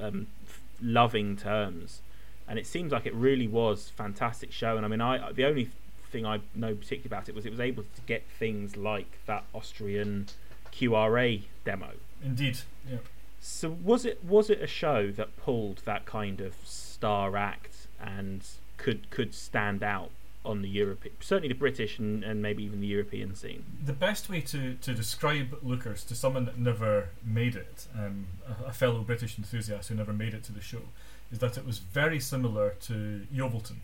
um, 0.00 0.28
f- 0.46 0.60
loving 0.80 1.36
terms. 1.36 2.00
And 2.46 2.58
it 2.58 2.66
seems 2.66 2.92
like 2.92 3.06
it 3.06 3.14
really 3.14 3.48
was 3.48 3.88
fantastic 3.88 4.52
show. 4.52 4.76
And 4.76 4.86
I 4.86 4.88
mean, 4.88 5.00
I 5.00 5.32
the 5.32 5.44
only 5.44 5.70
thing 6.10 6.26
I 6.26 6.40
know 6.54 6.74
particularly 6.74 7.06
about 7.06 7.28
it 7.28 7.34
was 7.34 7.46
it 7.46 7.50
was 7.50 7.60
able 7.60 7.82
to 7.82 8.00
get 8.06 8.22
things 8.38 8.76
like 8.76 9.18
that 9.26 9.44
Austrian 9.54 10.28
QRA 10.72 11.42
demo. 11.64 11.92
Indeed, 12.22 12.58
yeah. 12.88 12.98
So 13.40 13.70
was 13.70 14.04
it 14.04 14.24
was 14.24 14.48
it 14.50 14.62
a 14.62 14.66
show 14.66 15.10
that 15.10 15.36
pulled 15.36 15.78
that 15.84 16.04
kind 16.04 16.40
of 16.40 16.54
star 16.64 17.36
act 17.36 17.88
and 18.00 18.46
could 18.76 19.10
could 19.10 19.34
stand 19.34 19.82
out 19.82 20.10
on 20.44 20.62
the 20.62 20.68
European, 20.68 21.14
certainly 21.20 21.48
the 21.48 21.58
British 21.58 21.98
and, 21.98 22.24
and 22.24 22.42
maybe 22.42 22.64
even 22.64 22.80
the 22.80 22.86
European 22.86 23.34
scene? 23.34 23.64
The 23.84 23.92
best 23.92 24.28
way 24.28 24.40
to, 24.42 24.74
to 24.74 24.94
describe 24.94 25.60
Leuchars 25.62 26.06
to 26.08 26.14
someone 26.14 26.44
that 26.46 26.58
never 26.58 27.10
made 27.24 27.54
it, 27.54 27.86
um, 27.96 28.26
a, 28.48 28.68
a 28.68 28.72
fellow 28.72 29.02
British 29.02 29.38
enthusiast 29.38 29.88
who 29.88 29.94
never 29.94 30.12
made 30.12 30.34
it 30.34 30.42
to 30.44 30.52
the 30.52 30.60
show, 30.60 30.82
is 31.30 31.38
that 31.38 31.56
it 31.56 31.64
was 31.64 31.78
very 31.78 32.20
similar 32.20 32.70
to 32.82 33.26
Yeovilton. 33.34 33.76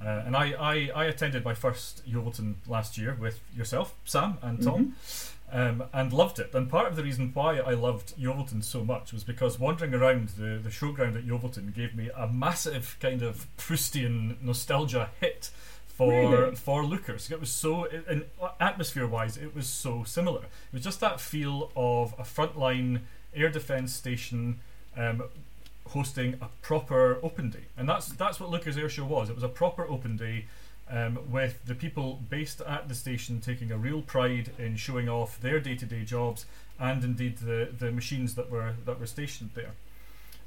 Uh, 0.00 0.22
and 0.26 0.36
I, 0.36 0.52
I, 0.52 0.90
I 0.94 1.04
attended 1.06 1.44
my 1.44 1.54
first 1.54 2.08
Yeovilton 2.08 2.54
last 2.68 2.96
year 2.96 3.16
with 3.18 3.40
yourself, 3.56 3.94
Sam, 4.04 4.38
and 4.42 4.62
Tom, 4.62 4.94
um, 5.50 5.84
and 5.92 6.12
loved 6.12 6.38
it. 6.38 6.54
And 6.54 6.70
part 6.70 6.86
of 6.86 6.94
the 6.94 7.02
reason 7.02 7.32
why 7.34 7.58
I 7.58 7.72
loved 7.72 8.16
Yeovilton 8.16 8.62
so 8.62 8.84
much 8.84 9.12
was 9.12 9.24
because 9.24 9.58
wandering 9.58 9.94
around 9.94 10.28
the, 10.30 10.60
the 10.62 10.70
showground 10.70 11.16
at 11.16 11.26
Yeovilton 11.26 11.74
gave 11.74 11.96
me 11.96 12.10
a 12.16 12.28
massive 12.28 12.96
kind 13.00 13.22
of 13.22 13.48
Proustian 13.56 14.40
nostalgia 14.40 15.10
hit 15.20 15.50
for 15.98 16.10
Really? 16.10 16.54
for 16.54 16.82
Leuchars. 16.84 17.30
It 17.30 17.40
was 17.40 17.50
so, 17.50 17.84
in 17.84 18.24
atmosphere 18.60 19.06
wise, 19.06 19.36
it 19.36 19.54
was 19.54 19.66
so 19.66 20.04
similar. 20.04 20.42
It 20.44 20.72
was 20.72 20.84
just 20.84 21.00
that 21.00 21.20
feel 21.20 21.70
of 21.74 22.14
a 22.18 22.22
frontline 22.22 23.00
air 23.34 23.50
defence 23.50 23.92
station. 23.92 24.60
Um, 24.96 25.24
hosting 25.88 26.34
a 26.42 26.48
proper 26.60 27.18
open 27.22 27.48
day, 27.50 27.64
and 27.76 27.88
that's 27.88 28.08
that's 28.08 28.38
what 28.38 28.50
Leuchars 28.50 28.74
Airshow 28.74 29.06
was. 29.06 29.30
It 29.30 29.34
was 29.34 29.42
a 29.42 29.48
proper 29.48 29.88
open 29.88 30.16
day 30.16 30.44
um, 30.90 31.18
with 31.30 31.64
the 31.64 31.74
people 31.74 32.20
based 32.28 32.60
at 32.60 32.88
the 32.88 32.94
station 32.94 33.40
taking 33.40 33.70
a 33.72 33.78
real 33.78 34.02
pride 34.02 34.50
in 34.58 34.76
showing 34.76 35.08
off 35.08 35.40
their 35.40 35.60
day-to-day 35.60 36.04
jobs 36.04 36.46
and 36.78 37.02
indeed 37.04 37.38
the, 37.38 37.68
the 37.76 37.90
machines 37.90 38.34
that 38.34 38.50
were 38.50 38.74
that 38.84 39.00
were 39.00 39.06
stationed 39.06 39.50
there. 39.54 39.72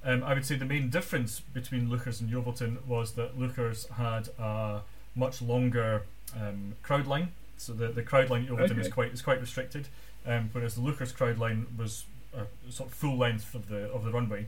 Um, 0.04 0.24
I 0.24 0.34
would 0.34 0.46
say 0.46 0.56
the 0.56 0.66
main 0.66 0.90
difference 0.90 1.40
between 1.40 1.90
Leuchars 1.90 2.22
and 2.22 2.30
Yeovilton 2.30 2.86
was 2.86 3.14
that 3.14 3.40
Leuchars 3.40 3.90
had 3.92 4.30
a 4.40 4.82
much 5.16 5.42
longer 5.42 6.04
um, 6.40 6.76
crowd 6.84 7.08
line, 7.08 7.32
so 7.58 7.74
the, 7.74 7.88
the 7.90 8.04
crowd 8.04 8.30
line 8.30 8.44
at 8.44 8.50
Yeovilton 8.50 8.80
is 8.80 8.88
quite 8.88 9.14
is 9.14 9.22
quite 9.22 9.40
restricted, 9.40 9.88
um, 10.26 10.50
whereas 10.52 10.76
the 10.76 10.82
Leuchars 10.82 11.14
crowd 11.14 11.38
line 11.38 11.68
was 11.78 12.06
a 12.34 12.72
sort 12.72 12.90
of 12.90 12.96
full 12.96 13.18
length 13.18 13.54
of 13.54 13.70
the 13.70 13.92
of 13.92 14.04
the 14.04 14.12
runway. 14.12 14.48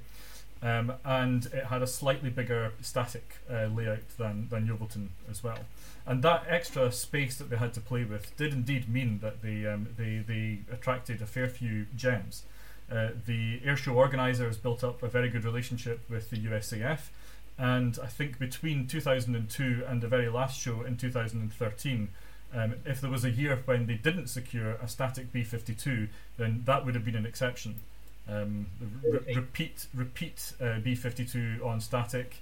Um, 0.64 0.94
and 1.04 1.46
it 1.48 1.66
had 1.66 1.82
a 1.82 1.88
slightly 1.88 2.30
bigger 2.30 2.72
static 2.80 3.36
uh, 3.52 3.66
layout 3.66 4.08
than, 4.18 4.48
than 4.50 4.66
Yeovilton 4.66 5.10
as 5.30 5.44
well. 5.44 5.60
And 6.06 6.24
that 6.24 6.46
extra 6.48 6.90
space 6.90 7.36
that 7.36 7.50
they 7.50 7.58
had 7.58 7.74
to 7.74 7.82
play 7.82 8.06
with 8.06 8.36
did 8.38 8.54
indeed 8.54 8.88
mean 8.88 9.20
that 9.20 9.42
they, 9.42 9.66
um, 9.66 9.90
they, 9.98 10.24
they 10.26 10.60
attracted 10.72 11.22
a 11.22 11.26
fair 11.26 11.50
few 11.50 11.88
gems. 11.98 12.44
Uh, 12.90 13.10
the 13.26 13.60
airshow 13.60 13.94
organisers 13.94 14.56
built 14.56 14.86
up 14.86 15.04
a 15.04 15.10
very 15.10 15.30
good 15.30 15.44
relationship 15.44 16.00
with 16.10 16.30
the 16.30 16.38
USAF, 16.38 17.10
and 17.58 17.98
I 18.02 18.08
think 18.08 18.40
between 18.40 18.88
2002 18.88 19.84
and 19.88 20.02
the 20.02 20.08
very 20.08 20.30
last 20.30 20.60
show 20.60 20.82
in 20.82 20.98
2013, 20.98 22.10
um, 22.56 22.76
if 22.86 23.02
there 23.02 23.10
was 23.10 23.26
a 23.26 23.32
year 23.32 23.62
when 23.66 23.88
they 23.88 23.96
didn't 23.96 24.28
secure 24.28 24.72
a 24.74 24.88
static 24.88 25.32
B 25.32 25.44
52, 25.44 26.08
then 26.38 26.64
that 26.66 26.86
would 26.86 26.96
have 26.96 27.06
been 27.06 27.16
an 27.16 27.26
exception. 27.26 27.76
Um, 28.30 28.68
re- 29.04 29.36
repeat, 29.36 29.88
repeat 29.94 30.54
uh, 30.62 30.80
B52 30.80 31.66
on 31.66 31.82
static. 31.82 32.38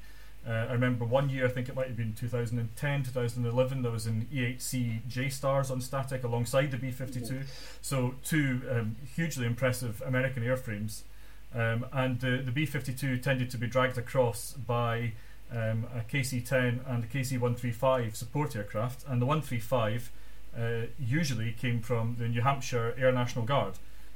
Uh, 0.48 0.52
I 0.52 0.74
remember 0.74 1.06
one 1.06 1.30
year, 1.30 1.46
I 1.46 1.50
think 1.50 1.70
it 1.70 1.76
might 1.76 1.88
have 1.88 1.98
been 1.98 2.14
2010, 2.14 3.04
2011, 3.04 3.82
there 3.82 3.92
was 3.92 4.08
an 4.08 4.28
E8C 4.34 5.02
JSTARS 5.08 5.70
on 5.70 5.82
static 5.82 6.24
alongside 6.24 6.72
the 6.72 6.78
B 6.78 6.92
52. 6.92 7.42
So, 7.82 8.16
two 8.24 8.62
um, 8.72 8.96
hugely 9.16 9.46
impressive 9.46 10.02
American 10.06 10.44
airframes. 10.44 11.04
Um, 11.54 11.86
and 11.92 12.20
the, 12.20 12.38
the 12.38 12.52
B 12.52 12.66
52 12.66 13.18
tended 13.18 13.50
to 13.52 13.58
be 13.58 13.68
dragged 13.68 13.98
across 13.98 14.54
by 14.54 15.12
um, 15.52 15.86
a 15.94 16.00
KC 16.00 16.46
10 16.46 16.82
and 16.88 17.04
a 17.04 17.08
KC 17.08 17.34
135 17.34 18.16
support 18.16 18.56
aircraft. 18.56 19.04
And 19.08 19.22
the 19.22 19.26
135 19.26 20.12
uh, 20.58 20.62
usually 21.00 21.52
came 21.52 21.82
from 21.82 22.16
the 22.20 22.28
New 22.28 22.42
Hampshire 22.42 22.96
Air 22.98 23.12
National 23.12 23.46
Guard. 23.46 23.74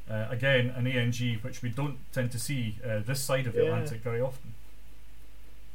Uh, 0.10 0.28
again, 0.30 0.70
an 0.76 0.86
ANG 0.88 1.40
which 1.42 1.62
we 1.62 1.70
don't 1.70 1.98
tend 2.14 2.32
to 2.32 2.40
see 2.40 2.78
uh, 2.86 3.00
this 3.00 3.20
side 3.22 3.48
of 3.48 3.54
the 3.54 3.64
Yeah. 3.64 3.70
Atlantic 3.70 4.02
very 4.02 4.22
often. 4.22 4.54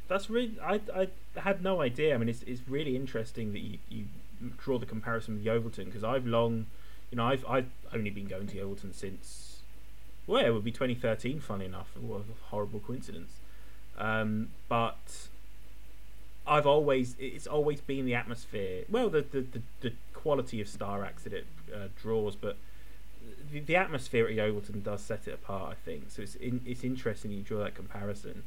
That's 0.07 0.29
really 0.29 0.57
I, 0.63 0.79
I 0.95 1.07
had 1.39 1.63
no 1.63 1.81
idea. 1.81 2.15
I 2.15 2.17
mean, 2.17 2.29
it's, 2.29 2.43
it's 2.43 2.61
really 2.67 2.95
interesting 2.95 3.53
that 3.53 3.59
you, 3.59 3.77
you 3.89 4.05
draw 4.57 4.77
the 4.77 4.85
comparison 4.85 5.35
with 5.35 5.45
Yeovilton 5.45 5.85
because 5.85 6.03
I've 6.03 6.25
long, 6.25 6.65
you 7.11 7.17
know, 7.17 7.25
I've 7.25 7.45
I've 7.47 7.69
only 7.93 8.09
been 8.09 8.27
going 8.27 8.47
to 8.47 8.55
Yeovilton 8.57 8.93
since 8.93 9.50
well, 10.27 10.45
it 10.45 10.49
would 10.51 10.63
be 10.63 10.71
2013. 10.71 11.39
Funny 11.39 11.65
enough, 11.65 11.89
what 11.99 12.21
a 12.21 12.49
horrible 12.49 12.79
coincidence. 12.79 13.33
Um, 13.97 14.49
but 14.69 15.27
I've 16.47 16.65
always 16.65 17.15
it's 17.19 17.47
always 17.47 17.81
been 17.81 18.05
the 18.05 18.15
atmosphere. 18.15 18.83
Well, 18.89 19.09
the 19.09 19.21
the, 19.21 19.41
the, 19.41 19.61
the 19.81 19.93
quality 20.13 20.61
of 20.61 20.67
Star 20.67 21.03
Acts 21.03 21.23
that 21.23 21.33
it 21.33 21.45
uh, 21.73 21.87
draws, 22.01 22.35
but 22.35 22.57
the, 23.51 23.59
the 23.59 23.75
atmosphere 23.75 24.27
at 24.27 24.35
Yeovilton 24.35 24.83
does 24.83 25.01
set 25.01 25.27
it 25.27 25.33
apart. 25.33 25.71
I 25.71 25.75
think 25.85 26.09
so. 26.09 26.21
It's 26.21 26.35
in, 26.35 26.61
it's 26.65 26.83
interesting 26.83 27.31
you 27.31 27.41
draw 27.41 27.63
that 27.63 27.75
comparison. 27.75 28.43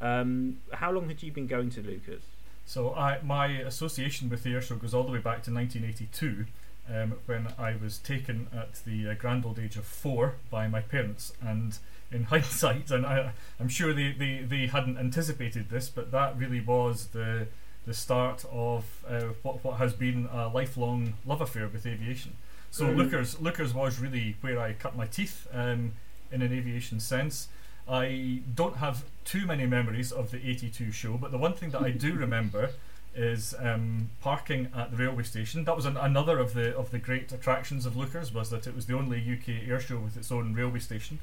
Um, 0.00 0.58
how 0.72 0.92
long 0.92 1.08
had 1.08 1.22
you 1.22 1.32
been 1.32 1.46
going 1.46 1.70
to 1.70 1.80
Leuchars? 1.80 2.22
So 2.64 2.94
I, 2.94 3.18
my 3.22 3.46
association 3.46 4.28
with 4.28 4.42
the 4.42 4.50
airshow 4.50 4.80
goes 4.80 4.94
all 4.94 5.04
the 5.04 5.12
way 5.12 5.18
back 5.18 5.42
to 5.44 5.52
1982, 5.52 6.46
um, 6.94 7.14
when 7.26 7.48
I 7.58 7.76
was 7.76 7.98
taken 7.98 8.48
at 8.52 8.84
the 8.84 9.10
uh, 9.10 9.14
grand 9.14 9.44
old 9.44 9.58
age 9.58 9.76
of 9.76 9.84
four 9.84 10.36
by 10.50 10.68
my 10.68 10.80
parents. 10.80 11.32
And 11.40 11.76
in 12.10 12.24
hindsight, 12.34 12.90
and 12.90 13.04
I, 13.04 13.32
I'm 13.60 13.68
sure 13.68 13.92
they, 13.92 14.12
they, 14.12 14.38
they 14.46 14.66
hadn't 14.66 14.96
anticipated 14.98 15.68
this, 15.70 15.88
but 15.88 16.10
that 16.12 16.36
really 16.36 16.60
was 16.60 17.08
the 17.08 17.48
the 17.86 17.94
start 17.94 18.44
of 18.52 18.84
uh, 19.08 19.20
what 19.42 19.64
what 19.64 19.78
has 19.78 19.94
been 19.94 20.28
a 20.30 20.48
lifelong 20.48 21.14
love 21.24 21.40
affair 21.40 21.68
with 21.68 21.86
aviation. 21.86 22.36
So 22.70 22.84
Mhm. 22.84 22.96
Leuchars 23.10 23.36
Leuchars 23.36 23.72
was 23.72 23.98
really 23.98 24.36
where 24.42 24.58
I 24.58 24.74
cut 24.74 24.94
my 24.94 25.06
teeth 25.06 25.46
um, 25.54 25.92
in 26.30 26.42
an 26.42 26.52
aviation 26.52 27.00
sense. 27.00 27.48
I 27.88 28.42
don't 28.54 28.76
have 28.76 29.04
too 29.24 29.46
many 29.46 29.64
memories 29.64 30.12
of 30.12 30.30
the 30.30 30.36
82 30.46 30.92
show, 30.92 31.16
but 31.16 31.30
the 31.30 31.38
one 31.38 31.54
thing 31.54 31.70
that 31.70 31.80
I 31.80 31.90
do 31.90 32.12
remember 32.26 32.70
is 33.14 33.54
um, 33.58 34.10
parking 34.20 34.68
at 34.76 34.90
the 34.90 34.96
railway 34.96 35.24
station. 35.24 35.64
That 35.64 35.76
was 35.76 35.86
an, 35.86 35.96
another 35.96 36.38
of 36.38 36.54
the 36.54 36.76
of 36.76 36.90
the 36.90 36.98
great 36.98 37.32
attractions 37.32 37.86
of 37.86 37.94
Leuchars 37.94 38.32
was 38.32 38.50
that 38.50 38.66
it 38.66 38.74
was 38.74 38.86
the 38.86 38.96
only 38.96 39.18
UK 39.18 39.68
air 39.68 39.80
show 39.80 39.98
with 39.98 40.16
its 40.16 40.30
own 40.30 40.54
railway 40.54 40.80
station. 40.80 41.18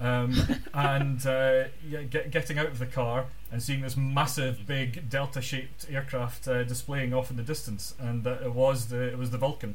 Um, 0.00 0.34
and 0.74 1.24
uh, 1.26 1.64
yeah, 1.86 2.02
get, 2.02 2.30
getting 2.30 2.58
out 2.58 2.66
of 2.68 2.78
the 2.78 2.86
car 2.86 3.26
and 3.50 3.62
seeing 3.62 3.80
this 3.80 3.96
massive, 3.96 4.66
big 4.66 5.10
Delta-shaped 5.10 5.86
aircraft 5.90 6.46
uh, 6.46 6.62
displaying 6.64 7.12
off 7.12 7.30
in 7.30 7.36
the 7.36 7.42
distance, 7.42 7.94
and 7.98 8.26
uh, 8.26 8.38
it 8.44 8.54
was 8.54 8.86
the 8.86 9.02
it 9.02 9.18
was 9.18 9.30
the 9.30 9.38
Vulcan. 9.38 9.74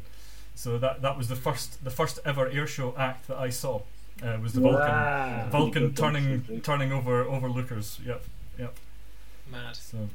So 0.55 0.77
that 0.77 1.01
that 1.01 1.17
was 1.17 1.27
the 1.27 1.35
first 1.35 1.83
the 1.83 1.91
first 1.91 2.19
ever 2.25 2.47
air 2.47 2.67
show 2.67 2.95
act 2.97 3.27
that 3.27 3.37
I 3.37 3.49
saw. 3.49 3.81
Uh, 4.21 4.37
was 4.41 4.53
the 4.53 4.61
Vulcan. 4.61 4.79
Wow. 4.79 5.47
Vulcan 5.49 5.87
Good 5.87 5.97
turning 5.97 6.61
turning 6.61 6.91
over 6.91 7.23
over 7.23 7.49
Leuchars. 7.49 8.03
Yep, 8.05 8.23
yep. 8.59 8.75
Mad. 9.51 9.75
So, 9.75 10.09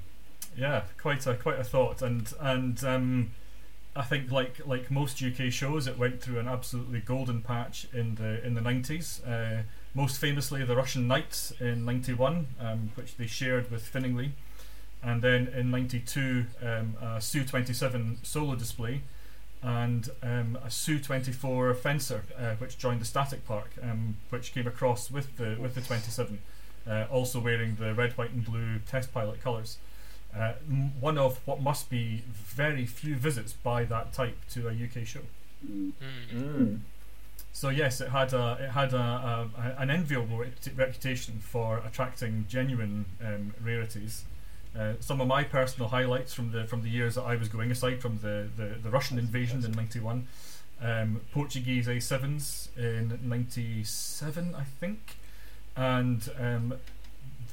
yeah, 0.58 0.82
quite 1.00 1.26
a 1.26 1.34
quite 1.34 1.58
a 1.58 1.64
thought, 1.64 2.02
and 2.02 2.32
and 2.40 2.82
um, 2.84 3.30
I 3.94 4.02
think 4.02 4.32
like 4.32 4.66
like 4.66 4.90
most 4.90 5.22
UK 5.22 5.52
shows, 5.52 5.86
it 5.86 5.96
went 5.96 6.20
through 6.20 6.38
an 6.40 6.48
absolutely 6.48 7.00
golden 7.00 7.42
patch 7.42 7.86
in 7.92 8.16
the 8.16 8.44
in 8.44 8.54
the 8.54 8.60
nineties. 8.60 9.22
Uh, 9.24 9.62
most 9.94 10.20
famously, 10.20 10.64
the 10.64 10.76
Russian 10.76 11.06
Knights 11.06 11.52
in 11.60 11.84
'91, 11.84 12.48
um, 12.60 12.90
which 12.96 13.16
they 13.16 13.26
shared 13.26 13.70
with 13.70 13.86
Finningley, 13.86 14.32
and 15.02 15.22
then 15.22 15.46
in 15.48 15.70
'92, 15.70 16.46
um, 16.62 16.96
a 17.00 17.20
Su 17.20 17.44
27 17.44 18.18
solo 18.22 18.54
display. 18.54 19.02
And 19.60 20.08
um, 20.22 20.56
a 20.64 20.70
Su 20.70 21.00
24 21.00 21.74
Fencer, 21.74 22.22
uh, 22.38 22.54
which 22.58 22.78
joined 22.78 23.00
the 23.00 23.04
Static 23.04 23.44
Park, 23.44 23.72
um, 23.82 24.16
which 24.30 24.52
came 24.54 24.68
across 24.68 25.10
with 25.10 25.36
the 25.36 25.56
with 25.60 25.74
the 25.74 25.80
27 25.80 26.38
uh, 26.88 27.06
also 27.10 27.40
wearing 27.40 27.76
the 27.76 27.92
red, 27.94 28.16
white, 28.16 28.30
and 28.30 28.44
blue 28.44 28.78
test 28.86 29.12
pilot 29.12 29.42
colours. 29.42 29.78
Uh, 30.38 30.52
one 31.00 31.18
of 31.18 31.40
what 31.46 31.60
must 31.60 31.90
be 31.90 32.22
very 32.28 32.86
few 32.86 33.16
visits 33.16 33.52
by 33.52 33.84
that 33.84 34.12
type 34.12 34.36
to 34.50 34.68
a 34.68 34.72
UK 34.72 35.04
show. 35.06 35.20
Mm. 35.66 35.92
Mm. 36.32 36.78
So 37.52 37.70
yes, 37.70 38.00
it 38.00 38.10
had 38.10 38.32
a 38.32 38.56
it 38.60 38.70
had 38.70 38.94
a, 38.94 38.98
a, 38.98 39.50
a- 39.58 39.82
an 39.82 39.90
enviable 39.90 40.44
reputation 40.76 41.40
for 41.40 41.78
attracting 41.84 42.46
genuine 42.48 43.06
um, 43.24 43.52
rarities. 43.64 44.24
Uh, 44.78 44.92
some 45.00 45.20
of 45.20 45.26
my 45.26 45.42
personal 45.42 45.88
highlights 45.88 46.32
from 46.34 46.52
the 46.52 46.64
from 46.64 46.82
the 46.82 46.90
years 46.90 47.16
that 47.16 47.22
I 47.24 47.34
was 47.34 47.48
going, 47.48 47.70
aside 47.72 48.00
from 48.00 48.18
the, 48.18 48.48
the, 48.56 48.76
the 48.82 48.90
Russian 48.90 49.18
invasion 49.18 49.64
in 49.64 49.72
'91, 49.72 50.28
um, 50.82 51.20
Portuguese 51.32 51.88
A7s 51.88 52.68
in 52.76 53.18
'97, 53.22 54.54
I 54.54 54.62
think, 54.78 55.16
and 55.74 56.28
um, 56.38 56.74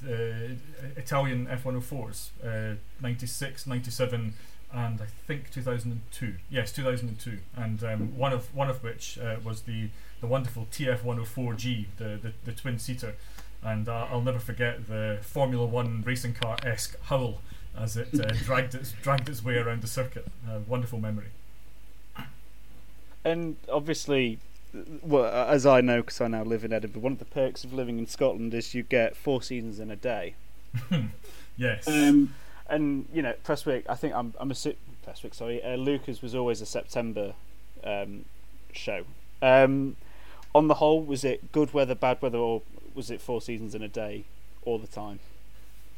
the 0.05 0.55
Italian 0.95 1.47
F104s, 1.47 2.29
uh, 2.43 2.75
96, 3.01 3.67
97, 3.67 4.33
and 4.73 5.01
I 5.01 5.05
think 5.27 5.51
2002. 5.51 6.35
Yes, 6.49 6.71
2002, 6.71 7.39
and 7.55 7.83
um, 7.83 8.17
one 8.17 8.33
of 8.33 8.53
one 8.55 8.69
of 8.69 8.83
which 8.83 9.17
uh, 9.17 9.37
was 9.43 9.61
the 9.61 9.89
the 10.21 10.27
wonderful 10.27 10.67
TF104G, 10.71 11.85
the 11.97 12.19
the, 12.21 12.33
the 12.43 12.51
twin 12.51 12.79
seater, 12.79 13.15
and 13.63 13.87
uh, 13.87 14.07
I'll 14.11 14.21
never 14.21 14.39
forget 14.39 14.87
the 14.87 15.19
Formula 15.21 15.65
One 15.65 16.03
racing 16.05 16.33
car 16.33 16.57
esque 16.63 16.99
howl 17.03 17.41
as 17.77 17.97
it 17.97 18.09
uh, 18.19 18.27
dragged 18.43 18.75
its 18.75 18.93
dragged 19.01 19.29
its 19.29 19.43
way 19.43 19.55
around 19.57 19.81
the 19.81 19.87
circuit. 19.87 20.27
Uh, 20.47 20.59
wonderful 20.67 20.99
memory. 20.99 21.27
And 23.23 23.55
obviously, 23.71 24.37
well, 25.01 25.25
as 25.25 25.65
I 25.65 25.81
know, 25.81 26.01
because 26.01 26.21
I 26.21 26.27
now 26.27 26.43
live 26.43 26.63
in 26.63 26.73
Edinburgh, 26.73 27.01
one 27.01 27.11
of 27.13 27.19
the 27.19 27.25
perks 27.25 27.63
of 27.63 27.73
living 27.73 27.99
in 27.99 28.07
Scotland 28.07 28.53
is 28.53 28.73
you 28.73 28.83
get 28.83 29.15
four 29.15 29.41
seasons 29.41 29.79
in 29.79 29.91
a 29.91 29.95
day. 29.95 30.35
Yes. 31.57 31.87
Um, 31.87 32.35
And 32.67 33.07
you 33.13 33.21
know, 33.21 33.33
Prestwick. 33.45 33.85
I 33.87 33.95
think 33.95 34.13
I'm. 34.13 34.33
I'm 34.39 34.51
a 34.51 34.55
Prestwick. 34.55 35.33
Sorry, 35.33 35.63
uh, 35.63 35.77
Leuchars 35.77 36.21
was 36.21 36.33
always 36.33 36.61
a 36.61 36.65
September 36.65 37.33
um, 37.83 38.25
show. 38.73 39.05
Um, 39.41 39.95
on 40.53 40.67
the 40.67 40.75
whole, 40.75 41.01
was 41.01 41.23
it 41.23 41.51
good 41.51 41.73
weather, 41.73 41.95
bad 41.95 42.21
weather, 42.21 42.37
or 42.37 42.61
was 42.93 43.11
it 43.11 43.21
four 43.21 43.41
seasons 43.41 43.75
in 43.75 43.83
a 43.83 43.87
day 43.87 44.25
all 44.63 44.79
the 44.79 44.87
time? 44.87 45.19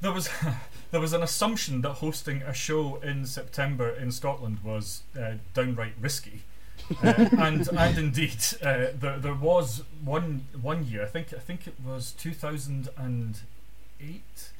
There 0.01 0.11
was 0.11 0.29
there 0.91 0.99
was 0.99 1.13
an 1.13 1.23
assumption 1.23 1.81
that 1.81 1.93
hosting 1.93 2.41
a 2.41 2.53
show 2.53 2.97
in 2.97 3.25
September 3.25 3.89
in 3.89 4.11
Scotland 4.11 4.59
was 4.63 5.03
uh, 5.19 5.35
downright 5.53 5.93
risky, 5.99 6.41
uh, 7.03 7.29
and 7.37 7.67
and 7.67 7.97
indeed 7.97 8.37
uh, 8.61 8.87
there 8.93 9.17
there 9.19 9.33
was 9.33 9.83
one 10.03 10.45
one 10.61 10.85
year 10.85 11.03
I 11.03 11.07
think 11.07 11.33
I 11.33 11.39
think 11.39 11.67
it 11.67 11.75
was 11.83 12.11
two 12.11 12.33
thousand 12.33 12.89
and 12.97 13.39
eight 13.99 14.51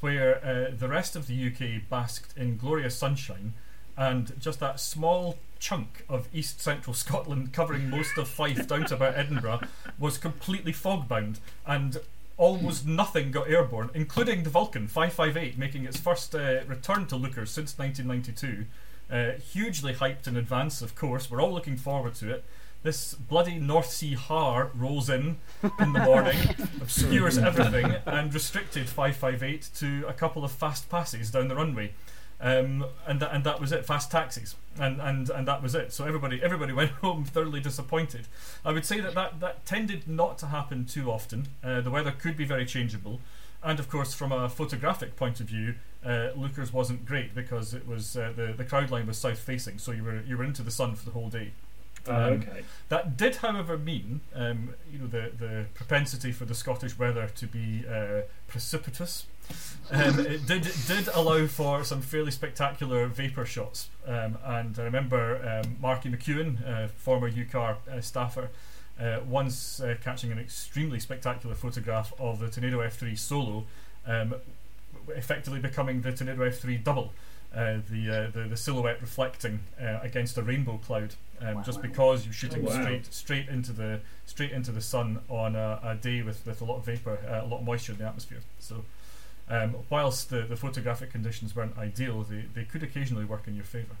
where 0.00 0.44
uh, 0.44 0.74
the 0.76 0.88
rest 0.88 1.14
of 1.14 1.26
the 1.26 1.46
UK 1.46 1.88
basked 1.88 2.36
in 2.36 2.56
glorious 2.56 2.96
sunshine, 2.96 3.52
and 3.96 4.38
just 4.40 4.60
that 4.60 4.80
small 4.80 5.38
chunk 5.58 6.04
of 6.08 6.28
east 6.32 6.60
central 6.60 6.94
Scotland 7.04 7.52
covering 7.52 7.90
most 7.90 8.16
of 8.16 8.28
Fife 8.28 8.66
down 8.66 8.86
to 8.86 8.94
about 8.94 9.14
Edinburgh 9.14 9.60
was 9.98 10.18
completely 10.18 10.72
fog 10.72 11.06
bound 11.06 11.38
and 11.66 11.98
almost 12.38 12.86
nothing 12.86 13.30
got 13.30 13.50
airborne, 13.50 13.90
including 13.92 14.42
the 14.42 14.50
Vulcan 14.50 14.88
558 14.88 15.58
making 15.58 15.84
its 15.84 16.00
first 16.00 16.34
uh, 16.34 16.60
return 16.66 17.06
to 17.06 17.14
Leuchars 17.14 17.48
since 17.48 17.78
1992. 17.78 18.64
Uh, 19.10 19.32
hugely 19.52 19.92
hyped 19.92 20.26
in 20.28 20.36
advance, 20.36 20.82
of 20.82 20.94
course. 20.94 21.30
We're 21.30 21.42
all 21.42 21.52
looking 21.52 21.76
forward 21.76 22.14
to 22.16 22.30
it. 22.30 22.44
This 22.82 23.12
bloody 23.14 23.58
North 23.58 23.90
Sea 23.90 24.14
har 24.14 24.70
rolls 24.74 25.10
in 25.10 25.36
in 25.78 25.92
the 25.92 26.00
morning, 26.00 26.38
obscures 26.80 27.36
everything, 27.36 27.96
and 28.06 28.32
restricted 28.32 28.88
558 28.88 29.68
to 29.76 30.04
a 30.08 30.14
couple 30.14 30.44
of 30.44 30.52
fast 30.52 30.88
passes 30.88 31.30
down 31.30 31.48
the 31.48 31.56
runway. 31.56 31.92
Um, 32.40 32.86
and 33.06 33.20
that 33.20 33.34
and 33.34 33.44
that 33.44 33.60
was 33.60 33.70
it. 33.70 33.84
Fast 33.84 34.10
taxis, 34.10 34.56
and, 34.78 34.98
and 34.98 35.28
and 35.28 35.46
that 35.46 35.62
was 35.62 35.74
it. 35.74 35.92
So 35.92 36.06
everybody 36.06 36.42
everybody 36.42 36.72
went 36.80 36.92
home 36.92 37.24
thoroughly 37.24 37.60
disappointed. 37.60 38.28
I 38.64 38.72
would 38.72 38.86
say 38.86 39.00
that 39.00 39.14
that, 39.14 39.40
that 39.40 39.66
tended 39.66 40.08
not 40.08 40.38
to 40.38 40.46
happen 40.46 40.86
too 40.86 41.10
often. 41.10 41.48
Uh, 41.62 41.82
the 41.82 41.90
weather 41.90 42.12
could 42.12 42.38
be 42.38 42.46
very 42.46 42.64
changeable, 42.64 43.20
and 43.62 43.78
of 43.78 43.90
course, 43.90 44.14
from 44.14 44.32
a 44.32 44.48
photographic 44.48 45.16
point 45.16 45.40
of 45.40 45.48
view, 45.48 45.74
uh, 46.04 46.30
Leuchars 46.36 46.72
wasn't 46.72 47.04
great 47.04 47.34
because 47.34 47.74
it 47.74 47.86
was 47.86 48.16
uh, 48.16 48.32
the 48.34 48.54
the 48.56 48.64
crowd 48.64 48.90
line 48.90 49.06
was 49.06 49.18
south 49.18 49.38
facing, 49.38 49.78
so 49.78 49.92
you 49.92 50.04
were 50.04 50.20
you 50.26 50.36
were 50.36 50.44
into 50.44 50.62
the 50.62 50.70
sun 50.70 50.94
for 50.94 51.04
the 51.04 51.12
whole 51.12 51.28
day. 51.28 51.52
Oh, 52.06 52.14
Um, 52.14 52.32
okay. 52.34 52.64
That 52.88 53.18
did, 53.18 53.36
however, 53.36 53.76
mean 53.76 54.20
um, 54.34 54.74
you 54.90 54.98
know 54.98 55.06
the 55.06 55.32
the 55.36 55.66
propensity 55.74 56.32
for 56.32 56.44
the 56.46 56.54
Scottish 56.54 56.98
weather 56.98 57.28
to 57.28 57.46
be 57.46 57.84
uh, 57.86 58.22
precipitous 58.48 59.26
um, 59.90 60.18
it 60.20 60.46
did 60.46 60.68
did 60.86 61.08
allow 61.08 61.46
for 61.46 61.84
some 61.84 62.00
fairly 62.00 62.30
spectacular 62.30 63.06
vapor 63.06 63.44
shots. 63.44 63.88
Um, 64.06 64.38
and 64.44 64.78
I 64.78 64.82
remember 64.82 65.62
um, 65.64 65.76
Marky 65.80 66.08
McEwen, 66.08 66.66
uh, 66.66 66.88
former 66.88 67.30
UKAR 67.30 67.76
uh, 67.90 68.00
staffer, 68.00 68.50
uh, 69.00 69.20
once 69.26 69.80
uh, 69.80 69.96
catching 70.02 70.30
an 70.30 70.38
extremely 70.38 71.00
spectacular 71.00 71.54
photograph 71.54 72.12
of 72.18 72.38
the 72.38 72.48
Tornado 72.48 72.78
F3 72.78 73.18
solo, 73.18 73.64
um, 74.06 74.34
effectively 75.08 75.60
becoming 75.60 76.00
the 76.02 76.12
Tornado 76.12 76.48
F3 76.48 76.82
double. 76.82 77.12
Uh, 77.52 77.78
the, 77.90 78.08
uh, 78.08 78.30
the 78.30 78.46
the 78.48 78.56
silhouette 78.56 79.00
reflecting 79.00 79.58
uh, 79.82 79.98
against 80.02 80.38
a 80.38 80.42
rainbow 80.42 80.78
cloud, 80.86 81.16
um, 81.40 81.56
Wow. 81.56 81.62
just 81.62 81.82
because 81.82 82.24
you're 82.24 82.32
shooting 82.32 82.64
wow. 82.64 82.70
straight 82.80 83.12
straight 83.12 83.48
into 83.48 83.72
the 83.72 84.00
straight 84.24 84.52
into 84.52 84.70
the 84.70 84.80
sun 84.80 85.18
on 85.28 85.56
a, 85.56 85.80
a 85.82 85.94
day 85.96 86.22
with, 86.22 86.46
with 86.46 86.60
a 86.60 86.64
lot 86.64 86.76
of 86.76 86.84
vapor, 86.84 87.18
uh, 87.28 87.44
a 87.44 87.48
lot 87.48 87.58
of 87.58 87.64
moisture 87.64 87.90
in 87.90 87.98
the 87.98 88.04
atmosphere. 88.06 88.38
So, 88.60 88.84
um, 89.48 89.74
whilst 89.90 90.30
the, 90.30 90.42
the 90.42 90.54
photographic 90.54 91.10
conditions 91.10 91.56
weren't 91.56 91.76
ideal, 91.76 92.22
they, 92.22 92.44
they 92.54 92.62
could 92.64 92.84
occasionally 92.84 93.24
work 93.24 93.48
in 93.48 93.56
your 93.56 93.64
favour. 93.64 93.96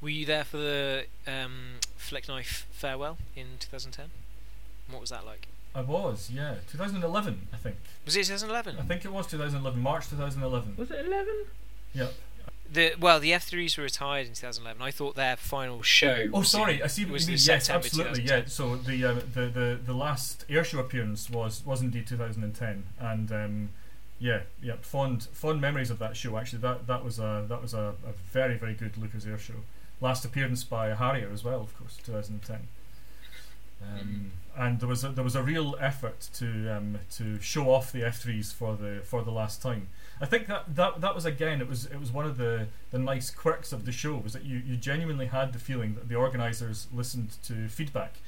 Were 0.00 0.10
you 0.10 0.24
there 0.24 0.44
for 0.44 0.58
the 0.58 1.06
um, 1.26 1.80
Flick 1.96 2.28
Knife 2.28 2.68
farewell 2.70 3.18
in 3.34 3.58
2010? 3.58 4.10
What 4.88 5.00
was 5.00 5.10
that 5.10 5.26
like? 5.26 5.48
I 5.74 5.82
was, 5.82 6.30
yeah, 6.32 6.56
2011, 6.70 7.48
I 7.52 7.56
think. 7.56 7.76
Was 8.04 8.16
it 8.16 8.24
2011? 8.24 8.78
I 8.78 8.82
think 8.82 9.04
it 9.04 9.12
was 9.12 9.26
2011, 9.28 9.80
March 9.80 10.08
2011. 10.08 10.74
Was 10.76 10.90
it 10.90 11.06
eleven? 11.06 11.44
Yep. 11.94 12.14
The 12.72 12.94
well, 13.00 13.18
the 13.18 13.32
F3s 13.32 13.76
were 13.76 13.84
retired 13.84 14.26
in 14.28 14.34
2011. 14.34 14.80
I 14.80 14.90
thought 14.92 15.16
their 15.16 15.36
final 15.36 15.82
show. 15.82 16.26
Oh, 16.32 16.38
was 16.40 16.50
sorry, 16.50 16.76
in- 16.76 16.82
I 16.82 16.86
see 16.86 17.04
what 17.04 17.14
was 17.14 17.26
you 17.28 17.32
mean. 17.34 17.38
Yes, 17.42 17.68
absolutely. 17.68 18.22
Yeah. 18.22 18.42
So 18.46 18.76
the, 18.76 19.04
uh, 19.04 19.14
the 19.34 19.46
the 19.46 19.78
the 19.84 19.92
last 19.92 20.44
airshow 20.48 20.78
appearance 20.78 21.28
was 21.28 21.64
was 21.66 21.82
indeed 21.82 22.06
2010, 22.06 22.84
and 23.00 23.32
um, 23.32 23.68
yeah, 24.20 24.42
yeah, 24.62 24.74
fond 24.82 25.24
fond 25.32 25.60
memories 25.60 25.90
of 25.90 25.98
that 25.98 26.16
show. 26.16 26.36
Actually, 26.36 26.60
that 26.60 26.86
that 26.86 27.04
was 27.04 27.18
a 27.18 27.44
that 27.48 27.60
was 27.60 27.74
a, 27.74 27.94
a 28.06 28.12
very 28.30 28.56
very 28.56 28.74
good 28.74 28.92
Leuchars 28.94 29.26
Air 29.26 29.38
show. 29.38 29.54
Last 30.00 30.24
appearance 30.24 30.62
by 30.62 30.94
Harrier 30.94 31.28
as 31.32 31.42
well, 31.42 31.60
of 31.60 31.76
course, 31.76 31.96
2010. 32.04 32.68
Um, 33.82 34.30
and 34.56 34.80
there 34.80 34.88
was 34.88 35.04
a, 35.04 35.08
there 35.08 35.24
was 35.24 35.36
a 35.36 35.42
real 35.42 35.76
effort 35.80 36.28
to 36.34 36.68
um, 36.68 36.98
to 37.12 37.40
show 37.40 37.70
off 37.70 37.92
the 37.92 38.00
F3s 38.00 38.52
for 38.52 38.76
the 38.76 39.00
for 39.04 39.22
the 39.22 39.30
last 39.30 39.62
time. 39.62 39.88
I 40.20 40.26
think 40.26 40.46
that, 40.48 40.74
that 40.76 41.00
that 41.00 41.14
was 41.14 41.24
again 41.24 41.60
it 41.60 41.68
was 41.68 41.86
it 41.86 41.98
was 41.98 42.12
one 42.12 42.26
of 42.26 42.36
the, 42.36 42.66
the 42.90 42.98
nice 42.98 43.30
quirks 43.30 43.72
of 43.72 43.86
the 43.86 43.92
show 43.92 44.16
was 44.16 44.32
that 44.32 44.44
you, 44.44 44.58
you 44.58 44.76
genuinely 44.76 45.26
had 45.26 45.52
the 45.52 45.58
feeling 45.58 45.94
that 45.94 46.08
the 46.08 46.14
organisers 46.14 46.88
listened 46.92 47.36
to 47.44 47.68
feedback. 47.68 48.18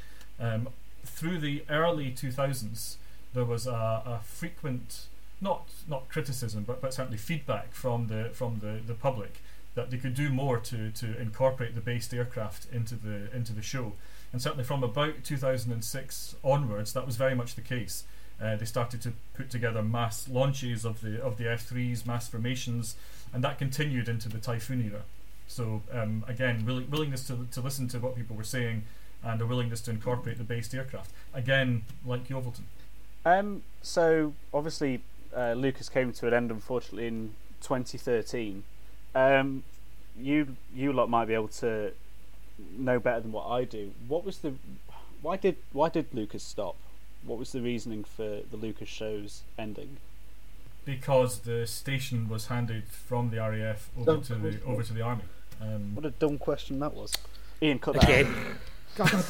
Um, 0.40 0.68
through 1.04 1.38
the 1.38 1.64
early 1.68 2.12
2000s, 2.12 2.96
there 3.34 3.44
was 3.44 3.66
a, 3.66 4.02
a 4.06 4.20
frequent 4.24 5.06
not 5.40 5.68
not 5.88 6.08
criticism 6.08 6.62
but, 6.62 6.80
but 6.80 6.94
certainly 6.94 7.18
feedback 7.18 7.74
from 7.74 8.06
the 8.06 8.30
from 8.32 8.60
the, 8.60 8.80
the 8.86 8.94
public 8.94 9.40
that 9.74 9.90
they 9.90 9.96
could 9.96 10.14
do 10.14 10.28
more 10.28 10.58
to, 10.58 10.90
to 10.90 11.18
incorporate 11.18 11.74
the 11.74 11.80
based 11.80 12.12
aircraft 12.12 12.66
into 12.72 12.94
the 12.94 13.34
into 13.34 13.52
the 13.52 13.62
show. 13.62 13.92
And 14.32 14.40
certainly 14.40 14.64
from 14.64 14.82
about 14.82 15.24
2006 15.24 16.36
onwards, 16.42 16.92
that 16.94 17.06
was 17.06 17.16
very 17.16 17.34
much 17.34 17.54
the 17.54 17.60
case. 17.60 18.04
Uh, 18.42 18.56
they 18.56 18.64
started 18.64 19.00
to 19.02 19.12
put 19.34 19.50
together 19.50 19.82
mass 19.82 20.28
launches 20.28 20.84
of 20.84 21.00
the 21.00 21.22
of 21.22 21.36
the 21.36 21.44
F3s, 21.44 22.06
mass 22.06 22.28
formations, 22.28 22.96
and 23.32 23.44
that 23.44 23.58
continued 23.58 24.08
into 24.08 24.28
the 24.28 24.38
Typhoon 24.38 24.82
era. 24.84 25.02
So 25.46 25.82
um, 25.92 26.24
again, 26.26 26.64
willing, 26.64 26.90
willingness 26.90 27.26
to, 27.28 27.46
to 27.52 27.60
listen 27.60 27.86
to 27.88 27.98
what 27.98 28.16
people 28.16 28.34
were 28.34 28.42
saying, 28.42 28.84
and 29.22 29.40
a 29.40 29.46
willingness 29.46 29.80
to 29.82 29.90
incorporate 29.90 30.38
the 30.38 30.44
based 30.44 30.74
aircraft. 30.74 31.12
Again, 31.34 31.82
like 32.04 32.26
Yeovilton. 32.28 32.62
Um, 33.24 33.62
so 33.82 34.32
obviously, 34.52 35.02
uh, 35.34 35.54
Leuchars 35.54 35.90
came 35.90 36.12
to 36.14 36.26
an 36.26 36.34
end 36.34 36.50
unfortunately 36.50 37.06
in 37.06 37.34
2013. 37.60 38.64
Um, 39.14 39.62
you 40.18 40.56
you 40.74 40.92
lot 40.92 41.08
might 41.08 41.26
be 41.26 41.34
able 41.34 41.48
to 41.48 41.92
know 42.76 42.98
better 42.98 43.20
than 43.20 43.32
what 43.32 43.46
I 43.48 43.64
do. 43.64 43.92
What 44.08 44.24
was 44.24 44.38
the 44.38 44.54
why 45.20 45.36
did 45.36 45.56
why 45.72 45.88
did 45.88 46.10
Leuchars 46.12 46.40
stop? 46.40 46.76
What 47.24 47.38
was 47.38 47.52
the 47.52 47.60
reasoning 47.60 48.04
for 48.04 48.40
the 48.50 48.56
Leuchars 48.56 48.88
shows 48.88 49.42
ending? 49.58 49.98
because 50.84 51.38
the 51.40 51.64
station 51.64 52.28
was 52.28 52.46
handed 52.48 52.82
from 52.88 53.30
the 53.30 53.36
RAF 53.36 53.88
over 53.96 54.04
Don't 54.04 54.24
to 54.24 54.34
the 54.34 54.50
question. 54.50 54.62
over 54.66 54.82
to 54.82 54.92
the 54.92 55.00
army. 55.00 55.22
Um, 55.60 55.94
What 55.94 56.04
a 56.04 56.10
dumb 56.10 56.38
question 56.38 56.80
that 56.80 56.92
was. 56.92 57.12
Ian, 57.62 57.78
cut 57.78 57.94
that. 57.94 58.02
Again. 58.02 58.34
God, 58.96 59.24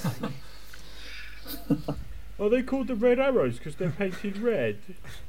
Are 2.40 2.48
they 2.48 2.62
called 2.62 2.86
the 2.88 2.94
Red 2.94 3.18
Arrows 3.20 3.58
because 3.58 3.76
they're 3.76 3.90
painted 3.90 4.38
red? 4.38 4.78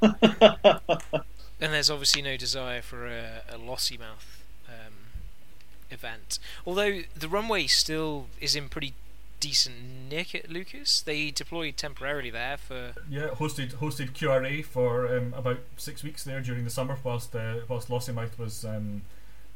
And 1.60 1.72
there's 1.72 1.88
obviously 1.90 2.20
no 2.20 2.36
desire 2.36 2.82
for 2.82 3.06
a, 3.06 3.42
a 3.48 3.56
Lossiemouth 3.58 4.42
event. 5.94 6.38
Although 6.66 7.02
the 7.16 7.28
runway 7.28 7.66
still 7.66 8.26
is 8.40 8.54
in 8.54 8.68
pretty 8.68 8.94
decent 9.44 9.76
nick 10.08 10.34
at 10.34 10.48
Leuchars. 10.48 11.04
They 11.04 11.30
deployed 11.30 11.76
temporarily 11.76 12.30
there 12.30 12.56
for 12.56 12.92
yeah, 13.10 13.28
hosted 13.28 13.74
hosted 13.74 14.12
QRA 14.12 14.64
for 14.64 15.14
um, 15.14 15.34
about 15.36 15.60
six 15.76 16.02
weeks 16.02 16.24
there 16.24 16.40
during 16.40 16.64
the 16.64 16.70
summer, 16.70 16.96
whilst 17.04 17.36
uh, 17.36 17.56
whilst 17.68 17.88
Lossiemouth 17.88 18.38
was 18.38 18.64
um, 18.64 19.02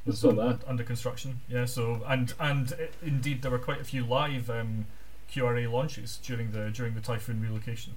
was 0.05 0.21
saw 0.21 0.29
un- 0.29 0.37
that. 0.37 0.59
under 0.67 0.83
construction. 0.83 1.41
Yeah, 1.49 1.65
so 1.65 2.03
and 2.07 2.35
and 2.39 2.73
uh, 2.73 2.77
indeed 3.03 3.41
there 3.41 3.51
were 3.51 3.59
quite 3.59 3.81
a 3.81 3.85
few 3.85 4.05
live 4.05 4.51
um, 4.51 4.85
QRA 5.33 5.71
launches 5.71 6.19
during 6.23 6.51
the 6.51 6.71
during 6.71 6.95
the 6.95 7.01
Typhoon 7.01 7.41
relocation. 7.41 7.95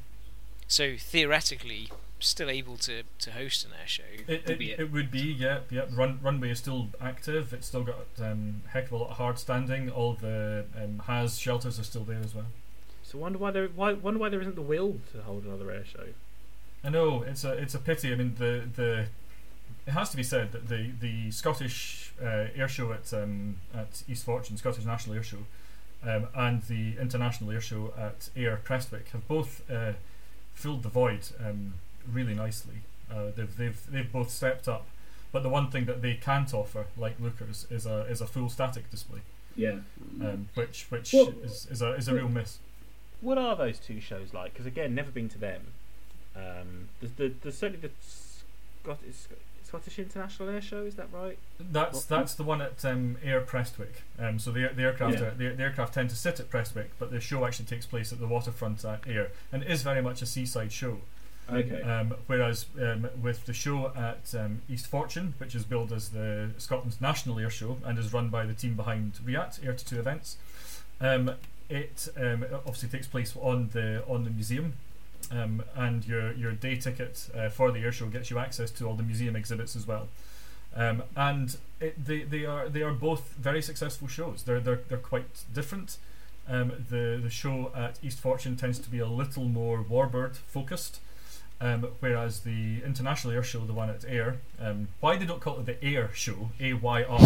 So 0.72 0.96
theoretically 0.98 1.90
still 2.22 2.50
able 2.50 2.78
to, 2.78 3.04
to 3.20 3.32
host 3.32 3.66
an 3.66 3.72
air 3.78 3.88
show. 3.88 4.04
It, 4.26 4.50
it, 4.50 4.80
it 4.80 4.90
would 4.90 5.12
be, 5.12 5.20
yeah, 5.20 5.60
yeah. 5.70 5.82
Run, 5.92 6.18
runway 6.24 6.52
is 6.52 6.60
still 6.60 6.88
active. 7.02 7.52
It's 7.52 7.68
still 7.68 7.84
got 7.84 8.06
um, 8.22 8.62
heck 8.72 8.86
of 8.86 8.94
a 8.94 8.98
lot 9.00 9.10
of 9.10 9.18
hard 9.18 9.38
standing. 9.38 9.90
All 9.90 10.14
the 10.14 10.64
um, 10.82 11.00
has 11.08 11.38
shelters 11.38 11.78
are 11.78 11.84
still 11.84 12.06
there 12.06 12.22
as 12.24 12.34
well. 12.34 12.46
So 13.04 13.18
wonder 13.18 13.38
why 13.38 13.52
there 13.52 13.68
why 13.68 13.92
wonder 13.92 14.18
why 14.18 14.30
there 14.30 14.40
isn't 14.40 14.56
the 14.56 14.62
will 14.62 15.02
to 15.12 15.24
hold 15.24 15.44
another 15.44 15.70
air 15.72 15.84
show. 15.84 16.06
I 16.86 16.90
know 16.90 17.22
it's 17.24 17.44
a 17.44 17.52
it's 17.52 17.76
a 17.76 17.80
pity. 17.80 18.14
I 18.14 18.16
mean 18.16 18.36
the 18.40 18.64
the 18.74 19.08
it 19.86 19.92
has 19.92 20.10
to 20.12 20.16
be 20.16 20.24
said 20.24 20.54
that 20.54 20.70
the 20.70 20.92
the 21.02 21.32
Scottish 21.32 22.14
uh, 22.24 22.48
air 22.56 22.70
show 22.70 22.94
at 22.94 23.14
um, 23.14 23.58
at 23.76 24.04
East 24.08 24.24
Fortune, 24.24 24.56
Scottish 24.56 24.86
National 24.86 25.18
Air 25.18 25.24
Show, 25.24 25.40
um, 26.08 26.28
and 26.34 26.62
the 26.64 26.96
International 26.98 27.52
Air 27.52 27.60
Show 27.60 27.94
at 27.98 28.30
Ayr 28.38 28.62
Prestwick 28.64 29.10
have 29.10 29.28
both 29.28 29.70
uh, 29.70 29.94
filled 30.62 30.84
the 30.84 30.90
void 30.90 31.22
um, 31.46 31.74
really 32.12 32.34
nicely. 32.36 32.76
Uh, 33.12 33.32
they've 33.36 33.56
they've 33.58 33.82
they've 33.92 34.12
both 34.12 34.30
stepped 34.30 34.68
up. 34.68 34.86
But 35.32 35.44
the 35.44 35.50
one 35.50 35.72
thing 35.72 35.86
that 35.86 36.02
they 36.02 36.16
can't 36.16 36.54
offer, 36.54 36.86
like 36.98 37.18
Leuchars, 37.22 37.72
is 37.72 37.86
a 37.86 38.02
is 38.14 38.22
a 38.22 38.28
full 38.28 38.50
static 38.50 38.90
display, 38.92 39.20
Yeah. 39.56 39.78
um, 40.22 40.50
which 40.56 40.86
which 40.90 41.14
Well- 41.14 41.34
is, 41.44 41.68
is 41.72 41.82
a 41.82 41.94
is 41.94 42.08
a 42.08 42.14
real 42.16 42.30
miss. 42.30 42.60
What 43.22 43.38
are 43.38 43.56
those 43.56 43.80
two 43.80 44.00
shows 44.02 44.34
like? 44.34 44.54
Because 44.54 44.66
again, 44.66 44.94
never 44.96 45.12
been 45.12 45.30
to 45.30 45.38
them. 45.38 45.62
Um, 46.36 46.90
there's, 47.00 47.14
the, 47.14 47.28
there's 47.42 47.58
certainly 47.58 47.88
the 47.88 47.94
Scottish, 48.02 49.28
Scottish 49.72 50.00
International 50.00 50.50
Air 50.50 50.62
Show. 50.62 50.84
Is 50.84 50.96
that 50.96 51.08
right? 51.14 51.38
That's 51.58 52.04
that's 52.04 52.36
the 52.36 52.44
one 52.44 52.62
at 52.62 52.84
um, 52.84 53.16
Ayr 53.24 53.40
Prestwick. 53.40 54.04
Um, 54.20 54.38
so 54.38 54.52
the 54.52 54.70
the 54.76 54.84
aircraft 54.84 55.20
Yeah. 55.20 55.28
are, 55.28 55.32
the, 55.32 55.48
the 55.56 55.64
aircraft 55.64 55.94
tend 55.94 56.10
to 56.10 56.16
sit 56.18 56.42
at 56.42 56.50
Prestwick, 56.50 56.90
but 57.00 57.10
the 57.10 57.22
show 57.22 57.46
actually 57.46 57.68
takes 57.68 57.86
place 57.86 58.12
at 58.12 58.20
the 58.20 58.28
waterfront 58.28 58.84
at 58.84 59.08
Ayr, 59.08 59.32
and 59.50 59.64
it 59.64 59.72
is 59.72 59.82
very 59.82 60.02
much 60.02 60.22
a 60.22 60.26
seaside 60.26 60.74
show. 60.74 60.98
Okay. 61.50 61.82
Um, 61.82 62.16
whereas 62.28 62.66
um, 62.82 63.08
with 63.22 63.46
the 63.46 63.54
show 63.54 63.94
at 63.96 64.36
um, 64.38 64.62
East 64.70 64.88
Fortune, 64.88 65.36
which 65.38 65.56
is 65.56 65.64
billed 65.64 65.94
as 65.94 66.10
the 66.10 66.50
Scotland's 66.58 67.00
national 67.00 67.40
air 67.40 67.50
show 67.50 67.78
and 67.86 67.98
is 67.98 68.12
run 68.14 68.28
by 68.28 68.46
the 68.46 68.54
team 68.54 68.76
behind 68.76 69.14
RIAT 69.26 69.60
Air 69.66 69.74
to 69.74 69.86
Two 69.86 70.00
Events, 70.00 70.36
um, 71.00 71.32
it 71.70 72.10
um, 72.18 72.44
it 72.44 72.52
obviously 72.54 72.90
takes 72.90 73.08
place 73.08 73.34
on 73.42 73.70
the 73.72 74.04
on 74.06 74.26
the 74.26 74.32
museum. 74.32 74.74
Um, 75.32 75.64
and 75.76 76.06
your 76.06 76.34
your 76.34 76.52
day 76.52 76.76
ticket 76.76 77.30
uh, 77.34 77.48
for 77.50 77.72
the 77.72 77.80
air 77.80 77.92
show 77.92 78.08
gets 78.08 78.30
you 78.30 78.38
access 78.38 78.70
to 78.72 78.86
all 78.88 78.96
the 78.96 79.04
museum 79.04 79.36
exhibits 79.36 79.76
as 79.76 79.88
well. 79.88 80.10
Um, 80.76 81.04
and 81.16 81.58
it, 81.80 82.06
they, 82.06 82.24
they 82.24 82.46
are 82.46 82.70
they 82.70 82.82
are 82.82 82.92
both 82.94 83.34
very 83.40 83.62
successful 83.62 84.08
shows. 84.08 84.44
They're 84.44 84.60
they're, 84.60 84.82
they're 84.88 84.98
quite 84.98 85.44
different. 85.54 85.98
Um, 86.48 86.86
the 86.90 87.20
the 87.22 87.30
show 87.30 87.72
at 87.76 88.00
East 88.04 88.20
Fortune 88.20 88.58
tends 88.58 88.80
to 88.80 88.90
be 88.90 89.00
a 89.00 89.08
little 89.08 89.46
more 89.46 89.84
warbird 89.84 90.36
focused, 90.36 91.00
um, 91.62 91.88
whereas 92.00 92.42
the 92.42 92.82
international 92.84 93.34
air 93.34 93.44
show, 93.44 93.60
the 93.66 93.74
one 93.74 93.90
at 93.90 94.04
Ayr, 94.06 94.40
um, 94.60 94.88
why 95.00 95.16
they 95.16 95.26
don't 95.26 95.40
call 95.40 95.60
it 95.60 95.66
the 95.66 95.82
Air 95.84 96.10
Show, 96.14 96.50
A 96.60 96.74
Y 96.74 97.04
R 97.04 97.20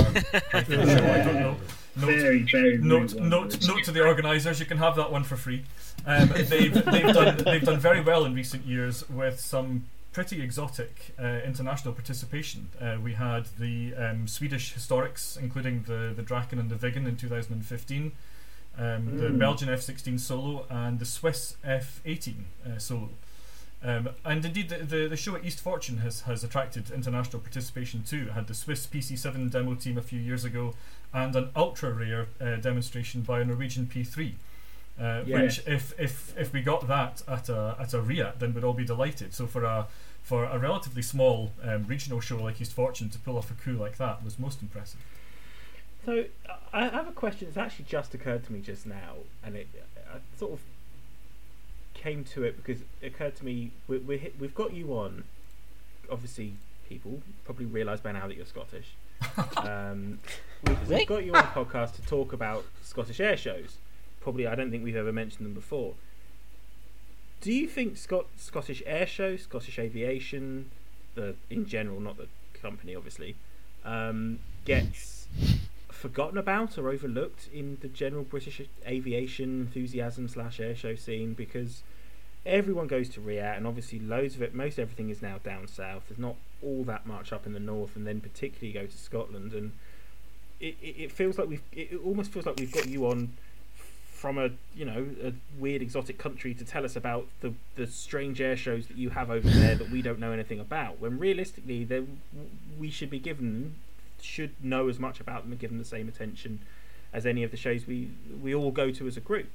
hyphen 0.51 0.87
show, 0.87 1.05
I 1.11 1.23
don't 1.23 1.39
know. 1.39 1.57
Note, 1.97 2.07
very, 2.07 2.43
very 2.43 2.77
note, 2.77 3.13
rude 3.13 3.21
note, 3.21 3.65
note 3.65 3.83
to 3.85 3.91
the 3.93 4.05
organisers, 4.05 4.59
you 4.59 4.65
can 4.65 4.77
have 4.79 4.97
that 4.97 5.13
one 5.13 5.23
for 5.23 5.37
free. 5.37 5.63
Um, 6.05 6.27
they've, 6.35 6.73
they've, 6.73 7.13
done, 7.13 7.37
they've 7.37 7.63
done 7.63 7.79
very 7.79 8.01
well 8.01 8.25
in 8.25 8.33
recent 8.35 8.65
years 8.65 9.09
with 9.09 9.39
some 9.39 9.85
pretty 10.11 10.41
exotic 10.41 11.13
uh, 11.17 11.39
international 11.45 11.93
participation. 11.93 12.67
Uh, 12.81 12.97
we 13.01 13.13
had 13.13 13.45
the 13.57 13.93
um, 13.95 14.27
Swedish 14.27 14.73
historics, 14.75 15.37
including 15.41 15.83
the, 15.83 16.11
the 16.13 16.21
Draken 16.21 16.59
and 16.59 16.69
the 16.69 16.75
Viggen 16.75 17.07
in 17.07 17.15
2015, 17.15 18.11
um, 18.77 19.17
the 19.17 19.29
Mm. 19.29 19.39
Belgian 19.39 19.69
F 19.69 19.81
16 19.81 20.19
solo, 20.19 20.65
and 20.69 20.99
the 20.99 21.05
Swiss 21.05 21.55
F 21.63 22.01
18 22.05 22.45
uh, 22.65 22.77
solo. 22.77 23.09
Um, 23.85 24.09
and 24.25 24.43
indeed, 24.43 24.69
the, 24.69 24.77
the, 24.77 25.07
the 25.07 25.15
show 25.15 25.35
at 25.35 25.45
East 25.45 25.59
Fortune 25.59 25.97
has, 25.99 26.21
has 26.21 26.43
attracted 26.43 26.89
international 26.89 27.39
participation 27.39 28.01
too. 28.03 28.27
It 28.29 28.31
had 28.31 28.47
the 28.47 28.55
Swiss 28.55 28.87
PC7 28.87 29.51
demo 29.51 29.75
team 29.75 29.95
a 29.95 30.01
few 30.01 30.19
years 30.19 30.43
ago, 30.43 30.73
and 31.13 31.35
an 31.35 31.49
ultra 31.55 31.91
rare 31.93 32.25
uh, 32.41 32.55
demonstration 32.55 33.21
by 33.21 33.41
a 33.41 33.45
Norwegian 33.45 33.85
P3. 33.85 34.33
Uh, 34.99 35.21
Yeah. 35.27 35.41
Which, 35.41 35.61
if, 35.67 35.93
if 35.99 36.33
if 36.37 36.51
we 36.51 36.61
got 36.61 36.87
that 36.87 37.21
at 37.27 37.47
a 37.49 37.75
at 37.79 37.93
a 37.93 38.01
RIAT, 38.01 38.39
then 38.39 38.53
we'd 38.53 38.63
all 38.63 38.73
be 38.73 38.85
delighted. 38.85 39.33
So 39.35 39.45
for 39.45 39.63
a 39.65 39.87
for 40.23 40.45
a 40.45 40.57
relatively 40.57 41.03
small 41.03 41.51
um, 41.61 41.85
regional 41.85 42.19
show 42.21 42.37
like 42.37 42.59
East 42.59 42.73
Fortune 42.73 43.09
to 43.09 43.19
pull 43.19 43.37
off 43.37 43.51
a 43.51 43.53
coup 43.53 43.77
like 43.77 43.97
that 43.97 44.23
was 44.23 44.39
most 44.39 44.61
impressive. 44.63 45.01
So 46.05 46.25
I 46.73 46.85
I 46.85 46.89
have 46.89 47.07
a 47.07 47.11
question 47.11 47.47
that's 47.47 47.57
actually 47.57 47.85
just 47.85 48.15
occurred 48.15 48.45
to 48.45 48.53
me 48.53 48.61
just 48.61 48.87
now, 48.87 49.17
and 49.43 49.55
it 49.55 49.67
I 50.11 50.17
sort 50.39 50.53
of 50.53 50.61
came 52.05 52.23
to 52.23 52.43
it 52.43 52.55
because 52.55 52.83
it 53.01 53.07
occurred 53.07 53.35
to 53.35 53.43
me 53.43 53.71
we, 53.87 53.97
we 53.97 54.17
hit, 54.17 54.39
we've 54.39 54.53
got 54.53 54.73
you 54.73 54.93
on. 54.93 55.23
Obviously, 56.11 56.53
people 56.87 57.19
probably 57.45 57.65
realise 57.65 57.99
by 57.99 58.11
now 58.11 58.27
that 58.27 58.37
you're 58.37 58.45
Scottish. 58.45 58.93
um, 59.57 60.19
we've, 60.67 60.87
we've 60.87 61.07
got 61.07 61.25
you 61.25 61.33
on 61.33 61.43
a 61.43 61.47
podcast 61.47 61.95
to 61.95 62.03
talk 62.03 62.31
about 62.31 62.63
Scottish 62.83 63.19
air 63.19 63.35
shows. 63.35 63.77
Probably, 64.21 64.45
I 64.45 64.53
don't 64.53 64.69
think 64.69 64.83
we've 64.83 64.95
ever 64.95 65.11
mentioned 65.11 65.47
them 65.47 65.55
before. 65.55 65.95
Do 67.41 67.51
you 67.51 67.67
think 67.67 67.97
Scot- 67.97 68.27
Scottish 68.37 68.83
air 68.85 69.07
shows, 69.07 69.41
Scottish 69.41 69.79
aviation, 69.79 70.69
the 71.15 71.35
in 71.49 71.65
general, 71.65 71.99
not 71.99 72.17
the 72.17 72.27
company, 72.53 72.95
obviously, 72.95 73.35
um, 73.83 74.39
gets 74.63 75.27
forgotten 75.89 76.37
about 76.37 76.77
or 76.77 76.89
overlooked 76.89 77.49
in 77.51 77.79
the 77.81 77.87
general 77.87 78.23
British 78.23 78.61
aviation 78.85 79.61
enthusiasm 79.61 80.27
slash 80.27 80.59
air 80.59 80.75
show 80.75 80.93
scene 80.93 81.33
because 81.33 81.81
everyone 82.45 82.87
goes 82.87 83.09
to 83.09 83.21
RIAT 83.21 83.57
and 83.57 83.65
obviously 83.65 83.99
loads 83.99 84.35
of 84.35 84.41
it, 84.41 84.53
most 84.53 84.77
everything 84.77 85.09
is 85.09 85.21
now 85.21 85.39
down 85.43 85.67
south. 85.67 86.03
There's 86.07 86.19
not 86.19 86.35
all 86.61 86.83
that 86.83 87.05
much 87.05 87.33
up 87.33 87.45
in 87.45 87.53
the 87.53 87.59
north, 87.59 87.95
and 87.95 88.05
then 88.05 88.21
particularly 88.21 88.71
go 88.71 88.85
to 88.85 88.97
Scotland, 88.97 89.53
and 89.53 89.71
it, 90.59 90.75
it, 90.81 90.95
it 90.97 91.11
feels 91.11 91.37
like 91.37 91.47
we've 91.47 91.61
it 91.71 91.99
almost 92.03 92.31
feels 92.31 92.45
like 92.45 92.57
we've 92.57 92.71
got 92.71 92.87
you 92.87 93.07
on 93.07 93.33
from 94.25 94.37
a 94.37 94.49
you 94.75 94.85
know 94.85 95.07
a 95.23 95.33
weird 95.59 95.81
exotic 95.81 96.17
country 96.17 96.53
to 96.53 96.63
tell 96.63 96.85
us 96.85 96.95
about 96.95 97.27
the 97.41 97.53
the 97.75 97.87
strange 97.87 98.39
air 98.39 98.55
shows 98.55 98.87
that 98.87 98.97
you 98.97 99.09
have 99.09 99.29
over 99.29 99.47
there 99.47 99.75
that 99.75 99.89
we 99.89 100.01
don't 100.01 100.19
know 100.19 100.31
anything 100.31 100.59
about. 100.59 100.99
When 100.99 101.19
realistically, 101.19 101.83
they 101.83 102.03
we 102.79 102.89
should 102.89 103.09
be 103.09 103.19
given 103.19 103.75
should 104.21 104.51
know 104.63 104.87
as 104.87 104.97
much 104.97 105.19
about 105.19 105.43
them 105.43 105.51
and 105.51 105.59
given 105.59 105.77
the 105.77 105.85
same 105.85 106.07
attention 106.07 106.59
as 107.13 107.25
any 107.25 107.43
of 107.43 107.51
the 107.51 107.57
shows 107.57 107.85
we 107.85 108.09
we 108.41 108.55
all 108.55 108.71
go 108.71 108.91
to 108.91 109.07
as 109.07 109.17
a 109.17 109.21
group. 109.21 109.49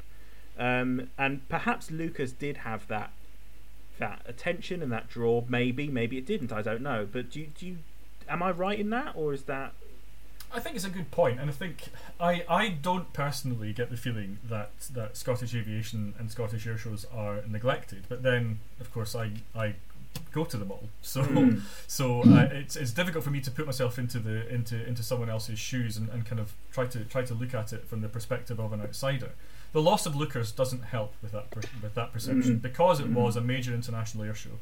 Um, 0.61 1.09
and 1.19 1.49
perhaps 1.49 1.91
Leuchars 1.91 2.39
did 2.39 2.59
have 2.59 2.87
that 2.89 3.11
that 3.99 4.23
attention 4.27 4.83
and 4.83 4.93
that 4.93 5.09
draw. 5.09 5.43
Maybe, 5.49 5.89
maybe 5.89 6.17
it 6.19 6.27
didn't. 6.27 6.53
I 6.53 6.63
don't 6.63 6.83
know. 6.83 7.09
But 7.11 7.31
do 7.31 7.41
you, 7.41 7.47
do 7.59 7.67
you 7.67 7.79
am 8.29 8.43
I 8.43 8.51
right 8.51 8.79
in 8.79 8.91
that, 8.91 9.13
or 9.17 9.33
is 9.33 9.45
that 9.45 9.73
I 10.53 10.59
think 10.61 10.75
it's 10.77 10.85
a 10.85 10.91
good 10.91 11.11
point, 11.11 11.39
and 11.41 11.49
I 11.49 11.53
think 11.53 11.85
I, 12.19 12.45
I 12.49 12.69
don't 12.69 13.13
personally 13.13 13.73
get 13.73 13.89
the 13.91 13.97
feeling 13.97 14.39
that, 14.49 14.71
that 14.93 15.17
Scottish 15.17 15.55
aviation 15.55 16.15
and 16.19 16.31
Scottish 16.31 16.67
air 16.67 16.77
shows 16.77 17.07
are 17.15 17.41
neglected. 17.49 18.05
But 18.09 18.23
then, 18.23 18.59
of 18.81 18.93
course, 18.93 19.15
I 19.15 19.31
I 19.55 19.75
go 20.33 20.45
to 20.45 20.57
them 20.57 20.71
all, 20.73 20.89
so 21.03 21.23
Mm. 21.23 21.63
so 21.87 22.23
uh, 22.23 22.49
it's 22.53 22.77
it's 22.77 22.93
difficult 22.93 23.23
for 23.25 23.31
me 23.31 23.41
to 23.41 23.51
put 23.51 23.65
myself 23.67 23.99
into 23.99 24.19
the 24.19 24.49
into 24.53 24.85
into 24.87 25.03
someone 25.03 25.31
else's 25.31 25.59
shoes 25.59 25.97
and, 25.97 26.09
and 26.09 26.27
kind 26.27 26.41
of 26.41 26.53
try 26.73 26.87
to 26.87 27.05
try 27.05 27.23
to 27.23 27.35
look 27.35 27.55
at 27.55 27.73
it 27.73 27.87
from 27.87 28.01
the 28.01 28.09
perspective 28.09 28.59
of 28.59 28.73
an 28.73 28.81
outsider. 28.81 29.31
The 29.73 29.81
loss 29.83 30.05
of 30.07 30.15
Leuchars 30.15 30.55
doesn't 30.55 30.83
help 30.83 31.15
with 31.23 31.33
that 31.33 31.51
per, 31.51 31.61
with 31.83 31.95
that 31.95 32.13
perception 32.13 32.57
Mm. 32.59 32.63
because 32.63 32.99
it 33.01 33.07
Mm. 33.11 33.15
was 33.15 33.37
a 33.37 33.41
major 33.41 33.73
international 33.75 34.25
air 34.25 34.35
show. 34.35 34.59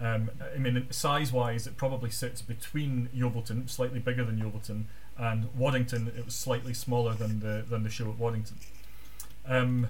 Um, 0.00 0.30
I 0.54 0.58
mean, 0.58 0.86
size 0.90 1.32
wise, 1.32 1.66
it 1.66 1.76
probably 1.76 2.10
sits 2.10 2.40
between 2.40 3.08
Yeovilton, 3.14 3.68
slightly 3.68 3.98
bigger 3.98 4.24
than 4.24 4.38
Yeovilton, 4.38 4.84
and 5.18 5.52
Waddington. 5.56 6.08
It 6.16 6.24
was 6.24 6.34
slightly 6.36 6.72
smaller 6.72 7.14
than 7.14 7.40
the 7.40 7.64
than 7.68 7.82
the 7.82 7.90
show 7.90 8.08
at 8.10 8.16
Waddington. 8.18 8.58
Um, 9.46 9.88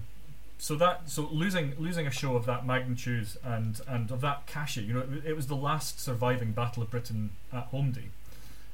so 0.58 0.74
that 0.76 1.08
so 1.10 1.28
losing 1.30 1.74
losing 1.78 2.06
a 2.06 2.10
show 2.10 2.34
of 2.36 2.46
that 2.46 2.66
magnitude 2.66 3.28
and 3.44 3.80
and 3.86 4.10
of 4.10 4.20
that 4.22 4.46
cachet, 4.46 4.82
you 4.82 4.94
know, 4.94 5.00
it, 5.00 5.26
it 5.26 5.36
was 5.36 5.46
the 5.46 5.56
last 5.56 6.00
surviving 6.00 6.52
Battle 6.52 6.82
of 6.82 6.90
Britain 6.90 7.30
at 7.52 7.64
home 7.64 7.92
day, 7.92 8.08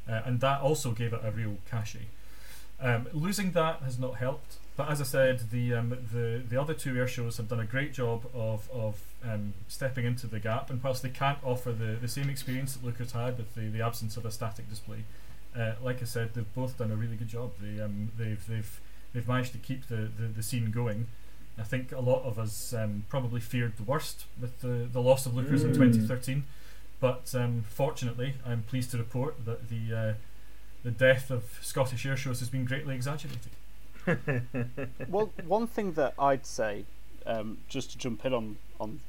uh, 0.09 0.23
and 0.25 0.41
that 0.41 0.61
also 0.61 0.93
gave 0.93 1.13
it 1.13 1.21
a 1.25 1.31
real 1.31 1.59
cachet. 1.69 2.07
Um, 2.81 3.09
losing 3.13 3.53
that 3.53 3.81
has 3.81 3.99
not 3.99 4.17
helped. 4.17 4.57
But 4.77 4.91
as 4.91 5.01
I 5.01 5.05
said, 5.05 5.51
the 5.51 5.75
um, 5.75 5.91
the 6.13 6.43
the 6.49 6.61
other 6.61 6.75
two 6.75 6.97
air 6.97 7.07
shows 7.07 7.37
have 7.37 7.49
done 7.49 7.61
a 7.61 7.65
great 7.65 7.93
job 7.93 8.27
of 8.35 8.69
of 8.73 9.01
um, 9.23 9.55
stepping 9.69 10.05
into 10.05 10.27
the 10.27 10.41
gap. 10.41 10.69
And 10.71 10.83
whilst 10.83 11.03
they 11.03 11.11
can't 11.11 11.39
offer 11.45 11.71
the, 11.73 11.97
the 12.01 12.09
same 12.09 12.29
experience 12.29 12.75
that 12.75 12.85
Leuchars 12.85 13.13
had 13.13 13.39
with 13.39 13.55
the, 13.55 13.69
the 13.69 13.81
absence 13.83 14.17
of 14.17 14.27
a 14.27 14.33
static 14.33 14.69
display, 14.69 15.05
uh, 15.57 15.75
like 15.83 16.03
I 16.03 16.07
said, 16.07 16.35
they've 16.35 16.55
both 16.55 16.77
done 16.77 16.91
a 16.91 16.97
really 16.97 17.15
good 17.17 17.29
job. 17.29 17.53
They 17.61 17.81
um, 17.81 18.11
they've 18.19 18.45
they've 18.49 18.81
they've 19.13 19.29
managed 19.29 19.53
to 19.53 19.59
keep 19.59 19.87
the, 19.87 20.09
the, 20.19 20.27
the 20.27 20.43
scene 20.43 20.73
going. 20.73 21.07
I 21.57 21.63
think 21.63 21.93
a 21.93 22.01
lot 22.01 22.25
of 22.25 22.37
us 22.37 22.75
um, 22.75 23.05
probably 23.09 23.41
feared 23.41 23.77
the 23.77 23.85
worst 23.85 24.25
with 24.41 24.61
the, 24.61 24.89
the 24.93 25.01
loss 25.01 25.25
of 25.25 25.35
Leuchars 25.35 25.63
in 25.63 25.71
Mm. 25.71 25.75
2013, 25.93 26.43
but 26.99 27.33
um, 27.37 27.65
fortunately, 27.69 28.35
I'm 28.45 28.63
pleased 28.65 28.91
to 28.91 28.99
report 28.99 29.45
that 29.45 29.69
the 29.69 29.97
uh, 29.97 30.15
the 30.83 30.91
death 30.91 31.31
of 31.31 31.61
Scottish 31.63 32.05
air 32.05 32.17
shows 32.17 32.41
has 32.41 32.49
been 32.49 32.65
greatly 32.65 32.97
exaggerated. 32.97 33.53
well, 35.09 35.31
one 35.47 35.67
thing 35.67 35.93
that 35.95 36.15
I'd 36.19 36.47
say, 36.47 36.85
um, 37.27 37.59
just 37.69 37.91
to 37.93 37.99
jump 37.99 38.25
in 38.25 38.33
on 38.33 38.57
on 38.79 39.01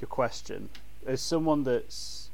your 0.00 0.08
question, 0.08 0.70
as 1.06 1.20
someone 1.20 1.64
that's 1.64 2.30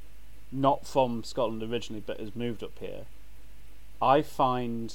not 0.53 0.87
from 0.87 1.23
Scotland 1.25 1.63
originally 1.63 2.03
but 2.05 2.19
has 2.21 2.35
moved 2.35 2.63
up 2.63 2.79
here, 2.79 3.05
I 4.03 4.23
find 4.23 4.95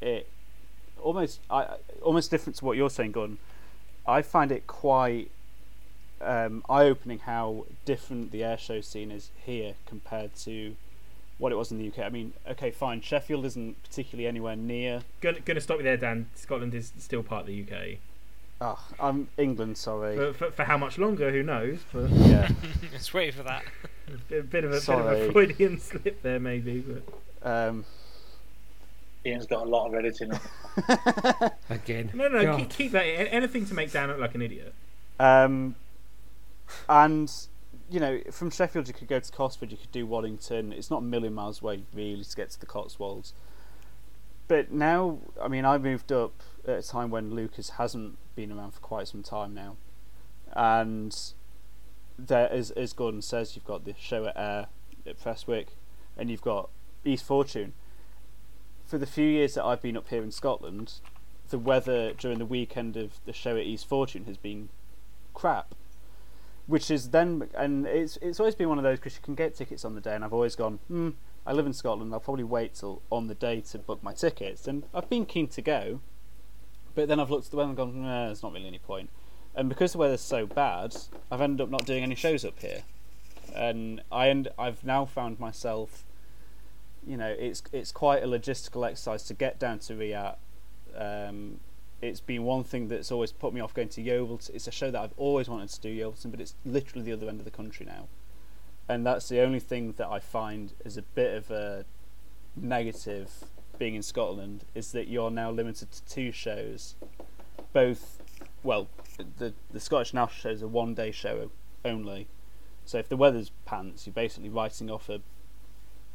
it 0.00 0.28
almost 1.00 1.40
I 1.50 1.76
almost 2.02 2.30
different 2.30 2.56
to 2.56 2.64
what 2.64 2.76
you're 2.76 2.90
saying, 2.90 3.12
Gordon. 3.12 3.38
I 4.06 4.22
find 4.22 4.50
it 4.50 4.66
quite 4.66 5.30
um, 6.20 6.64
eye-opening 6.68 7.20
how 7.20 7.66
different 7.84 8.32
the 8.32 8.40
airshow 8.40 8.82
scene 8.84 9.10
is 9.10 9.30
here 9.44 9.74
compared 9.86 10.34
to 10.36 10.74
what 11.40 11.50
it 11.52 11.56
was 11.56 11.72
in 11.72 11.78
the 11.78 11.88
UK. 11.88 12.00
I 12.00 12.10
mean, 12.10 12.32
okay, 12.50 12.70
fine. 12.70 13.00
Sheffield 13.00 13.44
isn't 13.46 13.82
particularly 13.82 14.28
anywhere 14.28 14.54
near. 14.56 15.02
Gonna, 15.22 15.40
gonna 15.40 15.60
stop 15.60 15.78
you 15.78 15.84
there, 15.84 15.96
Dan. 15.96 16.28
Scotland 16.34 16.74
is 16.74 16.92
still 16.98 17.22
part 17.22 17.42
of 17.42 17.46
the 17.48 17.62
UK. 17.62 17.98
Oh, 18.60 18.78
I'm 19.00 19.28
England. 19.38 19.78
Sorry. 19.78 20.14
For, 20.16 20.32
for, 20.34 20.50
for 20.50 20.64
how 20.64 20.76
much 20.76 20.98
longer, 20.98 21.30
who 21.32 21.42
knows? 21.42 21.78
But 21.92 22.10
yeah. 22.10 22.48
Let's 22.92 23.12
wait 23.14 23.32
for 23.34 23.42
that. 23.42 23.64
a 24.08 24.10
bit, 24.28 24.50
bit 24.50 24.64
of 24.64 24.72
a 24.72 24.74
bit 24.74 24.88
of 24.90 25.06
a 25.06 25.32
Freudian 25.32 25.78
slip 25.80 26.22
there, 26.22 26.38
maybe. 26.38 26.84
But 26.86 27.02
Um, 27.68 27.86
Ian's 29.24 29.46
got 29.46 29.66
a 29.66 29.68
lot 29.68 29.86
of 29.88 29.94
editing 29.94 30.32
on. 30.32 31.50
Again. 31.70 32.10
no, 32.12 32.28
no, 32.28 32.42
God. 32.42 32.58
keep, 32.58 32.70
keep 32.70 32.92
that. 32.92 33.02
Anything 33.02 33.64
to 33.66 33.74
make 33.74 33.92
Dan 33.92 34.08
look 34.08 34.18
like 34.18 34.34
an 34.34 34.42
idiot. 34.42 34.74
um, 35.18 35.74
and 36.88 37.32
you 37.90 38.00
know, 38.00 38.20
from 38.30 38.50
Sheffield 38.50 38.88
you 38.88 38.94
could 38.94 39.08
go 39.08 39.18
to 39.18 39.32
Cosford, 39.32 39.72
you 39.72 39.76
could 39.76 39.90
do 39.90 40.06
Waddington. 40.06 40.72
It's 40.72 40.90
not 40.90 40.98
a 40.98 41.04
million 41.04 41.34
miles 41.34 41.60
away 41.60 41.82
really 41.92 42.24
to 42.24 42.36
get 42.36 42.50
to 42.50 42.60
the 42.60 42.66
Cotswolds. 42.66 43.34
But 44.48 44.72
now, 44.72 45.18
I 45.40 45.48
mean, 45.48 45.64
I 45.64 45.78
moved 45.78 46.10
up 46.10 46.42
at 46.66 46.78
a 46.78 46.82
time 46.82 47.10
when 47.10 47.30
Leuchars 47.30 47.72
hasn't 47.72 48.18
been 48.34 48.52
around 48.52 48.72
for 48.72 48.80
quite 48.80 49.08
some 49.08 49.22
time 49.22 49.54
now, 49.54 49.76
and 50.52 51.16
there, 52.18 52.50
as 52.50 52.70
as 52.72 52.92
Gordon 52.92 53.22
says, 53.22 53.54
you've 53.54 53.64
got 53.64 53.84
the 53.84 53.94
show 53.98 54.26
at 54.26 54.36
Ayr 54.36 54.66
at 55.06 55.20
Prestwick, 55.20 55.68
and 56.16 56.30
you've 56.30 56.42
got 56.42 56.70
East 57.04 57.24
Fortune. 57.24 57.74
For 58.84 58.98
the 58.98 59.06
few 59.06 59.26
years 59.26 59.54
that 59.54 59.64
I've 59.64 59.82
been 59.82 59.96
up 59.96 60.08
here 60.08 60.22
in 60.22 60.32
Scotland, 60.32 60.94
the 61.50 61.58
weather 61.58 62.12
during 62.12 62.38
the 62.38 62.46
weekend 62.46 62.96
of 62.96 63.20
the 63.24 63.32
show 63.32 63.56
at 63.56 63.64
East 63.64 63.88
Fortune 63.88 64.24
has 64.24 64.36
been 64.36 64.68
crap. 65.32 65.74
Which 66.70 66.88
is 66.88 67.10
then, 67.10 67.48
and 67.56 67.84
it's 67.84 68.16
it's 68.22 68.38
always 68.38 68.54
been 68.54 68.68
one 68.68 68.78
of 68.78 68.84
those 68.84 68.98
because 69.00 69.16
you 69.16 69.22
can 69.22 69.34
get 69.34 69.56
tickets 69.56 69.84
on 69.84 69.96
the 69.96 70.00
day, 70.00 70.14
and 70.14 70.24
I've 70.24 70.32
always 70.32 70.54
gone, 70.54 70.78
hmm, 70.86 71.10
I 71.44 71.52
live 71.52 71.66
in 71.66 71.72
Scotland, 71.72 72.14
I'll 72.14 72.20
probably 72.20 72.44
wait 72.44 72.76
till 72.76 73.02
on 73.10 73.26
the 73.26 73.34
day 73.34 73.60
to 73.72 73.78
book 73.78 74.04
my 74.04 74.12
tickets, 74.12 74.68
and 74.68 74.84
I've 74.94 75.10
been 75.10 75.26
keen 75.26 75.48
to 75.48 75.62
go, 75.62 76.00
but 76.94 77.08
then 77.08 77.18
I've 77.18 77.28
looked 77.28 77.46
at 77.46 77.50
the 77.50 77.56
weather 77.56 77.70
and 77.70 77.76
gone, 77.76 78.02
nah, 78.02 78.26
there's 78.26 78.44
not 78.44 78.52
really 78.52 78.68
any. 78.68 78.80
And 79.56 79.68
because 79.68 79.90
the 79.94 79.98
weather's 79.98 80.20
so 80.20 80.46
bad, 80.46 80.94
I've 81.28 81.40
ended 81.40 81.60
up 81.60 81.70
not 81.70 81.86
doing 81.86 82.04
any 82.04 82.14
shows 82.14 82.44
up 82.44 82.60
here, 82.60 82.84
and 83.52 84.00
I 84.12 84.28
end, 84.28 84.46
I've 84.56 84.84
now 84.84 85.04
found 85.06 85.40
myself, 85.40 86.04
you 87.04 87.16
know, 87.16 87.34
it's 87.36 87.64
it's 87.72 87.90
quite 87.90 88.22
a 88.22 88.28
logistical 88.28 88.88
exercise 88.88 89.24
to 89.24 89.34
get 89.34 89.58
down 89.58 89.80
to 89.80 89.94
RIAT. 89.94 90.38
Um, 90.96 91.58
it's 92.00 92.20
been 92.20 92.44
one 92.44 92.64
thing 92.64 92.88
that's 92.88 93.12
always 93.12 93.32
put 93.32 93.52
me 93.52 93.60
off 93.60 93.74
going 93.74 93.88
to 93.90 94.02
Yeovilton. 94.02 94.50
It's 94.54 94.66
a 94.66 94.72
show 94.72 94.90
that 94.90 95.00
I've 95.00 95.14
always 95.16 95.48
wanted 95.48 95.68
to 95.70 95.80
do 95.80 95.88
Yeovilton, 95.88 96.30
but 96.30 96.40
it's 96.40 96.54
literally 96.64 97.04
the 97.04 97.12
other 97.12 97.28
end 97.28 97.38
of 97.40 97.44
the 97.44 97.50
country 97.50 97.86
now, 97.86 98.08
and 98.88 99.06
that's 99.06 99.28
the 99.28 99.40
only 99.40 99.60
thing 99.60 99.94
that 99.98 100.08
I 100.08 100.18
find 100.18 100.72
is 100.84 100.96
a 100.96 101.02
bit 101.02 101.36
of 101.36 101.50
a 101.50 101.84
negative 102.56 103.44
being 103.78 103.94
in 103.94 104.02
Scotland 104.02 104.64
is 104.74 104.92
that 104.92 105.08
you're 105.08 105.30
now 105.30 105.50
limited 105.50 105.90
to 105.90 106.04
two 106.04 106.32
shows, 106.32 106.94
both. 107.72 108.18
Well, 108.62 108.88
the 109.38 109.54
the 109.70 109.80
Scottish 109.80 110.12
National 110.12 110.40
show 110.42 110.50
is 110.50 110.62
a 110.62 110.68
one 110.68 110.94
day 110.94 111.10
show 111.10 111.50
only, 111.84 112.28
So 112.84 112.98
if 112.98 113.08
the 113.08 113.16
weather's 113.16 113.50
pants, 113.64 114.06
you're 114.06 114.12
basically 114.12 114.48
writing 114.48 114.90
off 114.90 115.08
a 115.08 115.20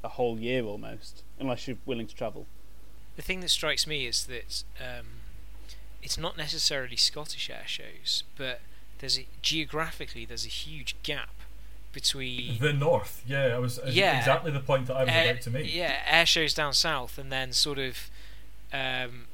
a 0.03 0.09
whole 0.09 0.39
year 0.39 0.63
almost, 0.63 1.23
unless 1.39 1.67
you're 1.67 1.77
willing 1.85 2.05
to 2.05 2.15
travel. 2.15 2.45
The 3.15 3.23
thing 3.23 3.39
that 3.39 3.49
strikes 3.49 3.87
me 3.87 4.05
is 4.05 4.27
that 4.27 4.63
um, 4.79 5.05
it's 6.05 6.17
not 6.17 6.37
necessarily 6.37 6.95
Scottish 6.95 7.49
air 7.49 7.67
shows, 7.67 8.23
but 8.37 8.61
there's 8.99 9.17
a, 9.19 9.25
geographically 9.41 10.23
there's 10.25 10.45
a 10.45 10.49
huge 10.63 10.95
gap 11.03 11.29
between 11.91 12.59
The 12.59 12.73
north, 12.73 13.23
yeah, 13.25 13.55
I 13.55 13.57
was 13.59 13.79
Yeah. 13.87 14.17
exactly 14.19 14.51
the 14.51 14.59
point 14.71 14.87
that 14.87 14.95
I 14.95 15.03
was 15.05 15.09
air, 15.09 15.31
about 15.31 15.41
to 15.43 15.49
make. 15.49 15.73
yeah 15.73 16.01
air 16.07 16.25
shows 16.25 16.53
down 16.53 16.73
south, 16.73 17.17
and 17.17 17.31
then 17.31 17.51
sort 17.53 17.79
of. 17.79 18.09
Um, 18.73 19.25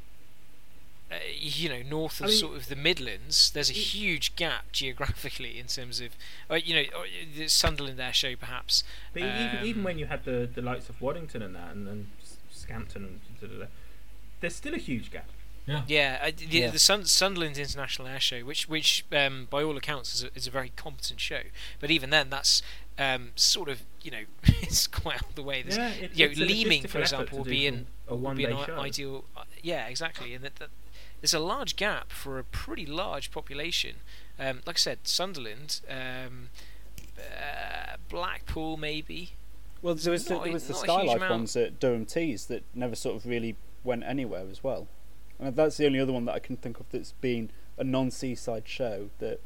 uh, 1.11 1.15
you 1.38 1.67
know, 1.67 1.82
north 1.89 2.22
of 2.22 2.28
I 2.28 2.30
mean- 2.30 2.38
sort 2.38 2.55
of 2.55 2.69
the 2.69 2.76
Midlands, 2.76 3.51
there's 3.51 3.69
a 3.69 3.74
huge 3.74 4.34
gap 4.38 4.72
geographically 4.72 5.59
in 5.59 5.67
terms 5.67 5.99
of, 5.99 6.11
uh, 6.49 6.55
you 6.55 6.74
know, 6.74 6.86
uh, 6.97 7.03
the 7.38 7.49
Sunderland 7.49 7.99
Air 7.99 8.13
Show 8.13 8.36
perhaps. 8.38 8.84
But 9.11 9.24
even, 9.24 9.65
even 9.65 9.80
Um, 9.82 9.84
when 9.84 9.97
you 9.99 10.05
had 10.05 10.24
the, 10.24 10.47
the 10.53 10.61
likes 10.61 10.88
of 10.88 11.01
Waddington 11.01 11.41
and 11.41 11.53
that, 11.53 11.72
and, 11.74 11.86
and 11.88 12.07
Scampton 12.49 13.03
and 13.03 13.19
da, 13.41 13.47
da, 13.47 13.59
da, 13.65 13.69
there's 14.39 14.55
still 14.55 14.74
a 14.74 14.78
huge 14.78 15.11
gap. 15.11 15.28
Yeah, 15.88 16.19
I, 16.22 16.32
the, 16.32 16.45
Yeah. 16.45 16.69
the 16.72 16.80
Sun, 16.80 17.05
Sunderland 17.05 17.57
International 17.57 18.07
Air 18.07 18.19
Show, 18.19 18.39
which, 18.41 18.67
which 18.69 19.05
um, 19.11 19.47
by 19.49 19.63
all 19.63 19.78
accounts 19.78 20.13
is 20.15 20.24
a, 20.24 20.30
is 20.36 20.47
a 20.47 20.51
very 20.51 20.72
competent 20.76 21.19
show, 21.19 21.41
but 21.80 21.89
even 21.91 22.09
then, 22.09 22.30
that's 22.30 22.61
um, 22.99 23.32
sort 23.36 23.69
of, 23.69 23.82
you 24.01 24.11
know, 24.11 24.24
it's 24.43 24.88
quite 24.88 25.15
out 25.17 25.30
of 25.30 25.36
the 25.36 25.43
way. 25.43 25.61
There's, 25.61 25.78
yeah, 25.78 25.89
it, 25.89 26.11
you 26.15 26.26
know, 26.26 26.32
it's 26.32 26.39
a 26.39 26.45
Leeming, 26.45 26.84
for 26.88 26.99
example, 26.99 27.38
to 27.38 27.43
would 27.43 27.49
be 27.49 27.65
in 27.67 27.88
a 28.07 28.13
would 28.15 28.22
one 28.24 28.36
be 28.38 28.45
an 28.45 28.57
show. 28.65 28.80
ideal. 28.80 29.24
Uh, 29.36 29.43
yeah, 29.61 29.88
exactly, 29.88 30.34
and 30.34 30.43
that, 30.43 30.55
that 30.57 30.69
there's 31.22 31.34
a 31.34 31.39
large 31.39 31.76
gap 31.76 32.11
for 32.11 32.39
a 32.39 32.43
pretty 32.43 32.86
large 32.86 33.32
population. 33.32 33.97
Um, 34.39 34.61
like 34.65 34.76
I 34.78 34.80
said, 34.80 34.99
Sunderland, 35.03 35.82
um, 35.89 36.49
uh, 37.17 37.95
Blackpool, 38.09 38.78
maybe. 38.78 39.32
Well, 39.82 39.95
there 39.95 40.11
was 40.11 40.26
the, 40.26 40.34
Not 40.36 40.41
a- 40.41 40.43
there 40.45 40.53
was 40.53 40.67
the 40.67 40.74
not 40.74 40.88
Skylife 41.05 41.30
ones 41.30 41.55
at 41.55 41.80
Durham 41.80 42.05
Tees 42.05 42.45
that 42.47 42.63
never 42.74 42.95
sort 42.95 43.15
of 43.15 43.26
really 43.26 43.55
went 43.84 44.03
anywhere 44.03 44.45
as 44.49 44.63
well. 44.63 44.88
And 45.41 45.55
that's 45.55 45.77
the 45.77 45.85
only 45.87 45.99
other 45.99 46.13
one 46.13 46.25
that 46.25 46.35
I 46.35 46.39
can 46.39 46.55
think 46.55 46.79
of 46.79 46.85
that's 46.91 47.13
been 47.13 47.49
a 47.77 47.83
non-seaside 47.83 48.67
show 48.67 49.09
that 49.19 49.39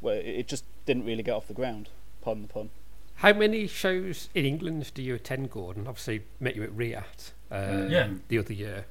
where 0.00 0.16
it 0.16 0.26
it 0.26 0.48
just 0.48 0.64
didn't 0.86 1.04
really 1.04 1.22
get 1.22 1.32
off 1.34 1.48
the 1.48 1.54
ground. 1.54 1.88
Pardon 2.22 2.42
the 2.42 2.48
pun. 2.48 2.70
How 3.16 3.32
many 3.32 3.66
shows 3.66 4.28
in 4.34 4.44
England 4.44 4.92
do 4.94 5.02
you 5.02 5.14
attend, 5.14 5.50
Gordon? 5.50 5.86
Obviously, 5.86 6.22
met 6.38 6.54
you 6.54 6.62
at 6.62 6.70
RIAT 6.76 7.32
uh, 7.50 7.86
Yeah. 7.88 8.08
the 8.28 8.38
other 8.38 8.52
year. 8.52 8.84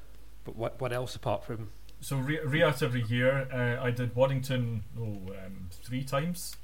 But 0.44 0.56
what 0.56 0.80
what 0.82 0.92
else 0.92 1.16
apart 1.16 1.44
from 1.46 1.70
So 2.02 2.18
Re- 2.18 2.40
RIAT 2.44 2.82
every 2.84 3.04
year. 3.04 3.48
Uh, 3.52 3.82
I 3.84 3.92
did 3.92 4.16
Waddington 4.16 4.84
oh, 5.00 5.04
um, 5.46 5.70
three 5.72 6.04
times, 6.04 6.58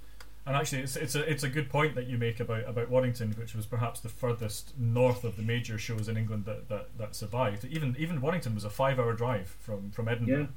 and 0.46 0.56
actually, 0.56 0.82
it's 0.82 0.96
it's 0.96 1.16
a 1.16 1.30
it's 1.30 1.44
a 1.44 1.50
good 1.50 1.70
point 1.70 1.96
that 1.96 2.08
you 2.08 2.18
make 2.18 2.39
about 2.39 2.68
about 2.68 2.89
Waddington, 2.89 3.32
which 3.34 3.54
was 3.54 3.66
perhaps 3.66 4.00
the 4.00 4.10
furthest 4.10 4.78
north 4.78 5.24
of 5.24 5.36
the 5.36 5.44
major 5.44 5.78
shows 5.78 6.08
in 6.10 6.18
England 6.18 6.46
that 6.46 6.68
that, 6.70 6.98
that 6.98 7.16
survived. 7.16 7.66
Even 7.66 7.96
even 8.00 8.22
Waddington 8.22 8.56
was 8.56 8.64
a 8.64 8.70
five 8.70 9.00
hour 9.00 9.14
drive 9.14 9.56
from 9.60 9.92
from 9.92 10.08
Edinburgh. 10.08 10.48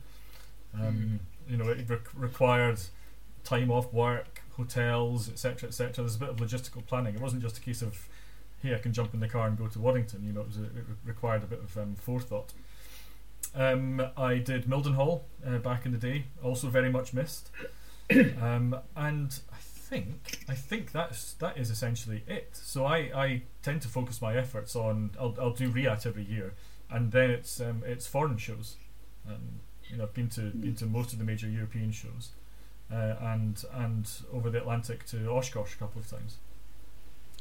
Um, 0.80 1.20
You 1.48 1.56
know, 1.58 1.68
it 1.68 1.84
re- 1.88 1.98
required 2.14 2.80
time 3.44 3.70
off 3.70 3.92
work, 3.92 4.40
hotels, 4.56 5.28
etc., 5.28 5.68
etc. 5.68 6.02
There's 6.02 6.16
a 6.16 6.18
bit 6.18 6.28
of 6.30 6.36
logistical 6.36 6.84
planning. 6.86 7.14
It 7.14 7.20
wasn't 7.20 7.42
just 7.42 7.58
a 7.58 7.60
case 7.60 7.82
of, 7.82 8.08
hey, 8.62 8.74
I 8.74 8.78
can 8.78 8.92
jump 8.94 9.12
in 9.12 9.20
the 9.20 9.28
car 9.28 9.46
and 9.46 9.58
go 9.58 9.66
to 9.68 9.78
Waddington. 9.78 10.24
You 10.24 10.32
know, 10.32 10.40
it 10.40 10.46
was 10.46 10.56
a, 10.56 10.64
it 10.64 10.72
re- 10.74 10.96
required 11.04 11.42
a 11.42 11.46
bit 11.46 11.60
of 11.60 11.76
um, 11.76 11.94
forethought. 11.94 12.54
Um, 13.54 14.02
I 14.16 14.38
did 14.38 14.64
Mildenhall 14.64 15.20
uh, 15.46 15.58
back 15.58 15.84
in 15.86 15.92
the 15.92 15.98
day, 15.98 16.24
also 16.42 16.68
very 16.68 16.90
much 16.90 17.12
missed. 17.12 17.50
um, 18.42 18.76
and 18.96 19.38
I 19.52 19.53
think 19.94 20.44
I 20.48 20.54
think 20.54 20.92
that's 20.92 21.34
that 21.34 21.56
is 21.56 21.70
essentially 21.70 22.22
it. 22.26 22.50
So 22.52 22.84
I, 22.86 22.96
I 23.14 23.42
tend 23.62 23.82
to 23.82 23.88
focus 23.88 24.20
my 24.20 24.36
efforts 24.36 24.74
on 24.74 25.10
I'll, 25.20 25.34
I'll 25.40 25.52
do 25.52 25.70
RIAT 25.70 26.06
every 26.06 26.24
year, 26.24 26.54
and 26.90 27.12
then 27.12 27.30
it's 27.30 27.60
um, 27.60 27.82
it's 27.86 28.06
foreign 28.06 28.38
shows. 28.38 28.76
Um, 29.28 29.60
you 29.88 29.96
know, 29.96 30.04
I've 30.04 30.14
been 30.14 30.28
to 30.30 30.40
been 30.50 30.74
to 30.76 30.86
most 30.86 31.12
of 31.12 31.18
the 31.18 31.24
major 31.24 31.48
European 31.48 31.92
shows, 31.92 32.30
uh, 32.92 33.14
and 33.20 33.62
and 33.72 34.10
over 34.32 34.50
the 34.50 34.58
Atlantic 34.58 35.06
to 35.06 35.30
Oshkosh 35.30 35.74
a 35.74 35.78
couple 35.78 36.00
of 36.00 36.10
times. 36.10 36.38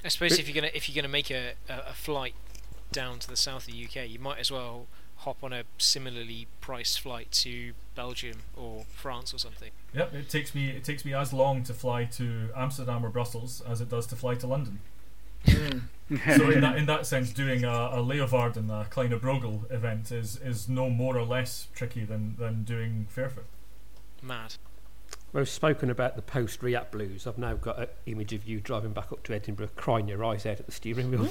I 0.05 0.09
suppose 0.09 0.31
But- 0.31 0.39
if 0.39 0.47
you're 0.47 0.55
gonna 0.55 0.71
if 0.73 0.87
you're 0.87 0.95
gonna 1.01 1.11
make 1.11 1.31
a, 1.31 1.53
a, 1.69 1.89
a 1.89 1.93
flight 1.93 2.35
down 2.91 3.19
to 3.19 3.27
the 3.27 3.37
south 3.37 3.67
of 3.67 3.73
the 3.73 3.85
UK, 3.85 4.07
you 4.09 4.19
might 4.19 4.37
as 4.37 4.51
well 4.51 4.87
hop 5.23 5.43
on 5.43 5.53
a 5.53 5.63
similarly 5.77 6.47
priced 6.61 6.99
flight 6.99 7.31
to 7.31 7.73
Belgium 7.95 8.39
or 8.55 8.85
France 8.93 9.33
or 9.33 9.37
something. 9.37 9.71
Yep, 9.93 10.13
it 10.13 10.29
takes 10.29 10.53
me 10.53 10.69
it 10.69 10.83
takes 10.83 11.05
me 11.05 11.13
as 11.13 11.33
long 11.33 11.63
to 11.63 11.73
fly 11.73 12.05
to 12.05 12.49
Amsterdam 12.55 13.05
or 13.05 13.09
Brussels 13.09 13.61
as 13.67 13.81
it 13.81 13.89
does 13.89 14.05
to 14.07 14.15
fly 14.15 14.35
to 14.35 14.47
London. 14.47 14.79
Hmm. 15.45 15.79
so 16.35 16.49
in 16.49 16.61
that 16.65 16.77
in 16.77 16.85
that 16.85 17.05
sense, 17.05 17.31
doing 17.31 17.63
a, 17.63 17.69
a 17.69 18.03
Leeuwarden, 18.03 18.69
a 18.69 18.85
Kleine 18.89 19.19
Brogel 19.19 19.69
event 19.71 20.11
is 20.11 20.37
is 20.37 20.69
no 20.69 20.89
more 20.89 21.17
or 21.17 21.25
less 21.25 21.67
tricky 21.73 22.03
than, 22.05 22.35
than 22.37 22.63
doing 22.63 23.07
Fairford. 23.09 23.45
Mad. 24.21 24.55
We've 25.33 25.49
spoken 25.49 25.89
about 25.89 26.15
the 26.15 26.21
post 26.21 26.61
RIAT 26.61 26.91
blues. 26.91 27.25
I've 27.25 27.39
now 27.39 27.55
got 27.55 27.79
an 27.79 27.87
image 28.05 28.33
of 28.33 28.47
you 28.47 28.59
driving 28.59 28.91
back 28.91 29.11
up 29.11 29.23
to 29.23 29.33
Edinburgh, 29.33 29.69
crying 29.75 30.07
your 30.07 30.23
eyes 30.23 30.45
out 30.45 30.59
at 30.59 30.67
the 30.67 30.71
steering 30.71 31.09
wheel. 31.09 31.25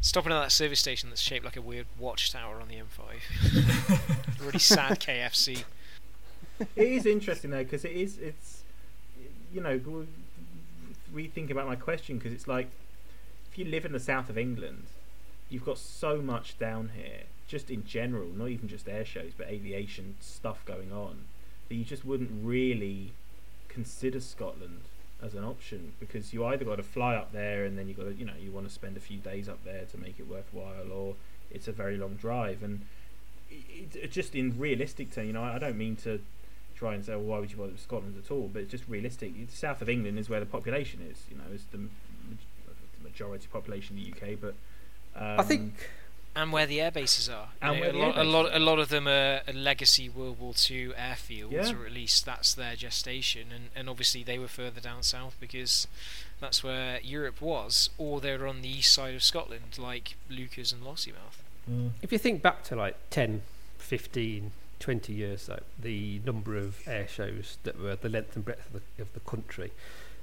Stopping 0.00 0.32
at 0.32 0.40
that 0.40 0.50
service 0.50 0.80
station 0.80 1.08
that's 1.08 1.20
shaped 1.20 1.44
like 1.44 1.56
a 1.56 1.62
weird 1.62 1.86
watchtower 2.00 2.60
on 2.60 2.66
the 2.66 2.74
M5. 2.74 4.40
really 4.44 4.58
sad 4.58 4.98
KFC. 4.98 5.62
it 6.58 6.68
is 6.88 7.06
interesting 7.06 7.50
though 7.50 7.62
because 7.62 7.84
it 7.84 7.92
is 7.92 8.18
it's 8.18 8.62
you 9.52 9.60
know 9.60 9.78
w- 9.78 10.06
we 11.14 11.26
think 11.28 11.50
about 11.50 11.66
my 11.66 11.76
question 11.76 12.18
because 12.18 12.32
it's 12.32 12.48
like 12.48 12.68
if 13.50 13.58
you 13.58 13.64
live 13.66 13.84
in 13.84 13.92
the 13.92 14.00
south 14.00 14.30
of 14.30 14.38
England 14.38 14.84
you've 15.50 15.64
got 15.66 15.76
so 15.76 16.22
much 16.22 16.58
down 16.58 16.92
here 16.96 17.24
just 17.46 17.70
in 17.70 17.84
general 17.84 18.28
not 18.28 18.48
even 18.48 18.68
just 18.68 18.88
air 18.88 19.04
shows 19.04 19.32
but 19.36 19.46
aviation 19.48 20.14
stuff 20.20 20.64
going 20.64 20.92
on 20.92 21.24
that 21.68 21.74
you 21.74 21.84
just 21.84 22.04
wouldn't 22.04 22.30
really 22.42 23.12
consider 23.68 24.20
Scotland 24.20 24.80
as 25.22 25.34
an 25.34 25.44
option 25.44 25.92
because 25.98 26.32
you 26.32 26.44
either 26.44 26.64
got 26.64 26.76
to 26.76 26.82
fly 26.82 27.14
up 27.14 27.32
there 27.32 27.64
and 27.64 27.78
then 27.78 27.88
you 27.88 27.94
got 27.94 28.04
to 28.04 28.14
you 28.14 28.24
know 28.24 28.34
you 28.40 28.50
want 28.50 28.66
to 28.66 28.72
spend 28.72 28.96
a 28.96 29.00
few 29.00 29.18
days 29.18 29.48
up 29.48 29.64
there 29.64 29.84
to 29.90 29.98
make 29.98 30.18
it 30.18 30.28
worthwhile 30.28 30.92
or 30.92 31.14
it's 31.50 31.68
a 31.68 31.72
very 31.72 31.96
long 31.96 32.14
drive 32.14 32.62
and 32.62 32.82
it, 33.50 33.96
it, 33.96 34.10
just 34.10 34.34
in 34.34 34.58
realistic 34.58 35.12
terms 35.12 35.26
you 35.26 35.32
know 35.32 35.42
I, 35.42 35.58
don't 35.58 35.78
mean 35.78 35.96
to 35.96 36.20
try 36.76 36.94
and 36.94 37.04
say, 37.04 37.12
well, 37.12 37.22
why 37.22 37.38
would 37.38 37.50
you 37.50 37.56
bother 37.56 37.72
with 37.72 37.80
Scotland 37.80 38.22
at 38.22 38.30
all? 38.30 38.50
But 38.52 38.62
it's 38.62 38.70
just 38.70 38.84
realistic. 38.88 39.34
The 39.34 39.56
south 39.56 39.82
of 39.82 39.88
England 39.88 40.18
is 40.18 40.28
where 40.28 40.40
the 40.40 40.46
population 40.46 41.00
is. 41.10 41.24
You 41.30 41.38
know, 41.38 41.44
is 41.52 41.64
the, 41.72 41.78
the 41.78 43.02
majority 43.02 43.48
population 43.50 43.96
in 43.98 44.04
the 44.04 44.10
UK. 44.12 44.38
But 44.40 44.54
um, 45.16 45.40
I 45.40 45.42
think 45.42 45.74
And 46.36 46.52
where 46.52 46.66
the 46.66 46.80
air 46.80 46.90
bases 46.90 47.28
are. 47.28 47.48
And 47.62 47.80
know, 47.80 47.90
a, 47.90 47.92
lot, 47.92 48.18
a 48.18 48.24
lot, 48.24 48.54
a 48.54 48.58
lot 48.58 48.78
of 48.78 48.90
them 48.90 49.08
are 49.08 49.40
are 49.48 49.52
legacy 49.52 50.08
World 50.08 50.38
War 50.38 50.52
II 50.70 50.90
airfields, 50.90 51.50
Yeah. 51.52 51.72
or 51.72 51.86
at 51.86 51.92
least 51.92 52.26
that's 52.26 52.52
their 52.54 52.76
gestation. 52.76 53.48
And, 53.54 53.70
and 53.74 53.88
obviously 53.88 54.22
they 54.22 54.38
were 54.38 54.46
further 54.48 54.80
down 54.80 55.02
south 55.02 55.36
because 55.40 55.88
that's 56.38 56.62
where 56.62 57.00
Europe 57.02 57.40
was, 57.40 57.90
or 57.98 58.20
they're 58.20 58.46
on 58.46 58.60
the 58.62 58.68
east 58.68 58.92
side 58.92 59.14
of 59.14 59.22
Scotland, 59.22 59.78
like 59.78 60.16
Leuchars 60.30 60.72
and 60.72 60.82
Lossiemouth. 60.82 61.40
Mm. 61.68 61.90
if 62.00 62.12
you 62.12 62.18
think 62.18 62.42
back 62.42 62.62
to 62.64 62.76
like 62.76 62.96
10, 63.10 63.42
15, 63.78 64.52
20 64.78 65.12
years 65.12 65.46
though, 65.46 65.62
the 65.82 66.20
number 66.24 66.56
of 66.56 66.86
air 66.86 67.08
shows 67.08 67.58
that 67.64 67.80
were 67.80 67.96
the 67.96 68.08
length 68.08 68.36
and 68.36 68.44
breadth 68.44 68.66
of 68.72 68.82
the, 68.96 69.02
of 69.02 69.12
the 69.14 69.20
country, 69.20 69.72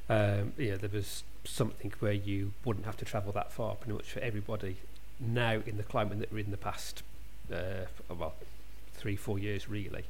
um, 0.09 0.53
yeah, 0.57 0.75
there 0.75 0.89
was 0.93 1.23
something 1.43 1.91
where 1.99 2.13
you 2.13 2.53
wouldn't 2.63 2.85
have 2.85 2.95
to 2.97 3.05
travel 3.05 3.31
that 3.33 3.51
far 3.51 3.75
pretty 3.75 3.93
much 3.93 4.11
for 4.11 4.19
everybody. 4.19 4.77
Now 5.19 5.61
in 5.65 5.77
the 5.77 5.83
climate 5.83 6.19
that 6.19 6.31
we're 6.31 6.39
in 6.39 6.51
the 6.51 6.57
past, 6.57 7.03
uh, 7.51 7.85
well, 8.09 8.33
three, 8.93 9.15
four 9.15 9.39
years 9.39 9.69
really, 9.69 10.05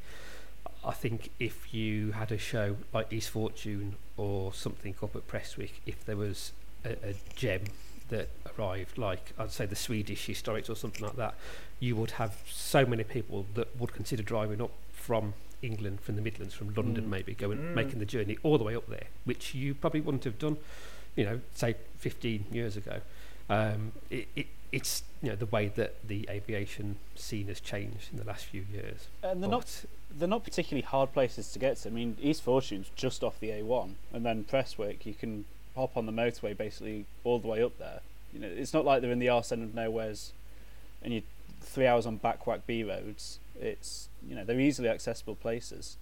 I 0.86 0.92
think 0.92 1.30
if 1.40 1.74
you 1.74 2.12
had 2.12 2.32
a 2.32 2.38
show 2.38 2.76
like 2.94 3.12
East 3.14 3.30
Fortune 3.30 3.96
or 4.18 4.54
something 4.54 4.96
up 5.02 5.16
at 5.16 5.28
Prestwick, 5.28 5.82
if 5.86 6.06
there 6.06 6.18
was 6.18 6.52
a, 6.84 6.92
a 7.10 7.14
gem 7.36 7.62
that 8.10 8.30
arrived, 8.58 8.98
like 8.98 9.34
I'd 9.40 9.52
say 9.52 9.66
the 9.66 9.76
Swedish 9.76 10.28
historics 10.28 10.70
or 10.70 10.76
something 10.76 11.04
like 11.06 11.16
that, 11.16 11.36
you 11.80 11.96
would 11.96 12.12
have 12.12 12.36
so 12.50 12.86
many 12.86 13.04
people 13.04 13.46
that 13.56 13.76
would 13.80 13.94
consider 13.94 14.24
driving 14.24 14.62
up 14.62 14.72
from 14.92 15.34
England, 15.62 16.02
from 16.02 16.16
the 16.18 16.22
Midlands, 16.22 16.54
from 16.54 16.74
London 16.74 17.06
Mm. 17.06 17.10
maybe, 17.10 17.34
going 17.34 17.58
Mm. 17.58 17.74
making 17.76 18.00
the 18.00 18.06
journey 18.06 18.38
all 18.44 18.58
the 18.58 18.64
way 18.66 18.76
up 18.76 18.88
there, 18.88 19.08
which 19.24 19.56
you 19.56 19.74
probably 19.74 20.02
wouldn't 20.02 20.26
have 20.26 20.38
done, 20.38 20.58
you 21.16 21.24
know, 21.24 21.40
say 21.56 21.76
15 22.00 22.46
years 22.52 22.76
ago. 22.76 23.00
Um, 23.50 23.94
it, 24.10 24.28
it, 24.36 24.48
it's 24.74 25.04
you 25.22 25.30
know 25.30 25.36
the 25.36 25.46
way 25.46 25.68
that 25.68 26.06
the 26.06 26.28
aviation 26.30 26.98
scene 27.16 27.48
has 27.48 27.62
changed 27.62 28.10
in 28.12 28.18
the 28.18 28.26
last 28.26 28.46
few 28.46 28.66
years. 28.74 29.08
And 29.22 29.42
they're 29.42 29.50
not 29.50 29.86
they're 30.14 30.28
not 30.28 30.44
particularly 30.44 30.82
hard 30.82 31.14
places 31.14 31.52
to 31.54 31.60
get 31.60 31.78
to. 31.78 31.90
I 31.90 31.92
mean, 31.92 32.18
East 32.20 32.42
Fortune's 32.42 32.90
just 32.96 33.24
off 33.24 33.40
the 33.40 33.50
A1, 33.50 33.94
and 34.12 34.26
then 34.26 34.44
Prestwick, 34.44 35.06
you 35.06 35.14
can 35.14 35.46
hop 35.76 35.96
on 35.96 36.08
the 36.08 36.12
motorway 36.12 36.58
basically 36.58 37.06
all 37.24 37.40
the 37.40 37.48
way 37.48 37.64
up 37.64 37.78
there. 37.78 38.02
You 38.34 38.40
know, 38.40 38.48
it's 38.48 38.74
not 38.74 38.84
like 38.84 39.02
they're 39.02 39.12
in 39.12 39.20
the 39.20 39.30
arse 39.30 39.52
end 39.52 39.64
of 39.64 39.76
nowheres, 39.76 40.34
and 41.04 41.14
you're 41.14 41.24
three 41.62 41.86
hours 41.86 42.08
on 42.08 42.18
backwack 42.18 42.66
B 42.66 42.84
roads. 42.84 43.40
It's 43.60 44.10
you 44.28 44.36
know 44.36 44.44
they're 44.44 44.60
easily 44.60 44.90
accessible 44.90 45.36
places. 45.36 45.98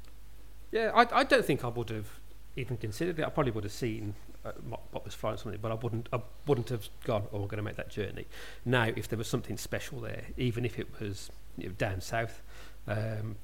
Yeah, 0.72 0.92
I, 0.96 1.20
I 1.20 1.24
don't 1.26 1.44
think 1.44 1.66
I 1.66 1.68
would 1.68 1.90
have 1.90 2.08
even 2.56 2.78
considered 2.78 3.20
it. 3.20 3.26
I 3.26 3.30
probably 3.30 3.52
would 3.52 3.66
have 3.66 3.74
seen 3.74 4.16
uh, 4.44 4.52
what 4.92 5.06
was 5.06 5.14
flying 5.14 5.38
something, 5.38 5.60
but 5.62 5.72
I 5.72 5.76
wouldn't. 5.76 6.10
I 6.12 6.20
wouldn't 6.48 6.70
have 6.70 6.90
gone. 7.04 7.24
Oh, 7.32 7.40
we're 7.42 7.48
going 7.48 7.58
to 7.58 7.64
make 7.64 7.76
that 7.76 7.90
journey. 7.90 8.26
Now, 8.66 8.86
if 8.96 9.08
there 9.08 9.18
was 9.18 9.28
something 9.28 9.58
special 9.58 10.00
there, 10.00 10.24
even 10.38 10.66
if 10.66 10.80
it 10.80 10.88
was 11.00 11.30
you 11.58 11.68
know, 11.68 11.74
down 11.78 12.02
south, 12.02 12.42
um, 12.88 13.36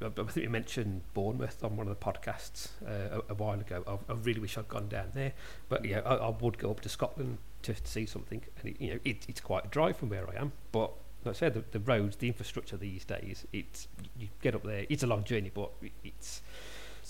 I, 0.00 0.06
I 0.06 0.10
think 0.10 0.36
we 0.36 0.48
mentioned 0.48 1.02
Bournemouth 1.14 1.64
on 1.64 1.76
one 1.76 1.88
of 1.88 1.98
the 1.98 2.04
podcasts 2.04 2.68
uh, 2.86 3.20
a, 3.28 3.32
a 3.32 3.34
while 3.34 3.58
ago. 3.58 3.82
I, 3.86 4.12
I 4.12 4.16
really 4.16 4.40
wish 4.40 4.56
I'd 4.56 4.68
gone 4.68 4.88
down 4.88 5.10
there, 5.14 5.32
but 5.68 5.84
yeah, 5.84 6.00
I, 6.04 6.14
I 6.16 6.28
would 6.28 6.58
go 6.58 6.70
up 6.70 6.80
to 6.80 6.88
Scotland 6.88 7.38
to, 7.62 7.74
to 7.74 7.86
see 7.90 8.06
something. 8.06 8.42
And 8.60 8.70
it, 8.70 8.80
you 8.80 8.90
know, 8.90 9.00
it, 9.04 9.26
it's 9.28 9.40
quite 9.40 9.64
a 9.64 9.68
drive 9.68 9.96
from 9.96 10.10
where 10.10 10.28
I 10.28 10.40
am, 10.40 10.52
but 10.70 10.92
like 11.24 11.34
I 11.34 11.38
said, 11.38 11.54
the, 11.54 11.64
the 11.72 11.80
roads, 11.80 12.16
the 12.16 12.28
infrastructure 12.28 12.76
these 12.76 13.04
days, 13.04 13.46
it's 13.52 13.88
you 14.16 14.28
get 14.42 14.54
up 14.54 14.62
there. 14.62 14.86
It's 14.88 15.02
a 15.02 15.08
long 15.08 15.24
journey, 15.24 15.50
but 15.52 15.70
it, 15.82 15.92
it's 16.04 16.40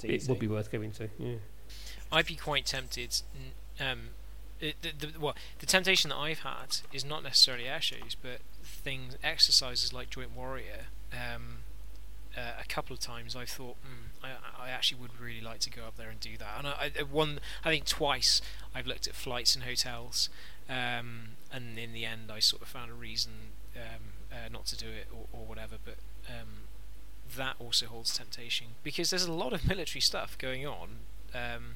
It's 0.02 0.24
it 0.24 0.30
would 0.30 0.38
be 0.38 0.48
worth 0.48 0.70
going 0.70 0.92
to. 0.92 1.08
Yeah. 1.18 1.36
I'd 2.12 2.26
be 2.26 2.36
quite 2.36 2.66
tempted. 2.66 3.22
Um, 3.80 4.10
it, 4.60 4.76
the, 4.82 5.06
the, 5.06 5.20
well, 5.20 5.34
the 5.58 5.66
temptation 5.66 6.10
that 6.10 6.16
I've 6.16 6.40
had 6.40 6.78
is 6.92 7.04
not 7.04 7.22
necessarily 7.22 7.66
air 7.66 7.80
shows, 7.80 8.16
but 8.20 8.40
things, 8.62 9.16
exercises 9.22 9.92
like 9.92 10.10
Joint 10.10 10.34
Warrior. 10.34 10.86
Um, 11.12 11.58
uh, 12.36 12.52
a 12.60 12.64
couple 12.66 12.92
of 12.94 13.00
times 13.00 13.34
I've 13.34 13.48
thought, 13.48 13.76
mm, 13.82 14.24
I, 14.24 14.66
I 14.66 14.70
actually 14.70 15.00
would 15.00 15.18
really 15.20 15.40
like 15.40 15.60
to 15.60 15.70
go 15.70 15.82
up 15.86 15.96
there 15.96 16.10
and 16.10 16.20
do 16.20 16.36
that. 16.38 16.58
And 16.58 16.66
I, 16.66 16.90
I 16.98 17.02
one, 17.02 17.40
I 17.64 17.70
think 17.70 17.86
twice 17.86 18.42
I've 18.74 18.86
looked 18.86 19.06
at 19.06 19.14
flights 19.14 19.54
and 19.54 19.64
hotels, 19.64 20.28
um, 20.68 21.36
and 21.52 21.78
in 21.78 21.92
the 21.92 22.04
end 22.04 22.30
I 22.30 22.40
sort 22.40 22.62
of 22.62 22.68
found 22.68 22.90
a 22.90 22.94
reason 22.94 23.32
um, 23.74 24.02
uh, 24.30 24.48
not 24.50 24.66
to 24.66 24.76
do 24.76 24.86
it 24.86 25.06
or, 25.12 25.26
or 25.32 25.46
whatever. 25.46 25.76
But 25.82 25.96
um, 26.28 26.68
that 27.36 27.56
also 27.58 27.86
holds 27.86 28.16
temptation 28.16 28.68
because 28.82 29.10
there's 29.10 29.24
a 29.24 29.32
lot 29.32 29.52
of 29.52 29.66
military 29.68 30.00
stuff 30.00 30.36
going 30.38 30.66
on 30.66 30.88
um, 31.34 31.74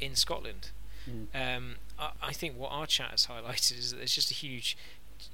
in 0.00 0.16
Scotland. 0.16 0.70
Mm. 1.08 1.56
Um, 1.56 1.74
I, 1.98 2.10
I 2.22 2.32
think 2.32 2.56
what 2.56 2.70
our 2.70 2.86
chat 2.86 3.10
has 3.10 3.26
highlighted 3.26 3.78
is 3.78 3.90
that 3.90 3.98
there's 3.98 4.14
just 4.14 4.30
a 4.30 4.34
huge 4.34 4.76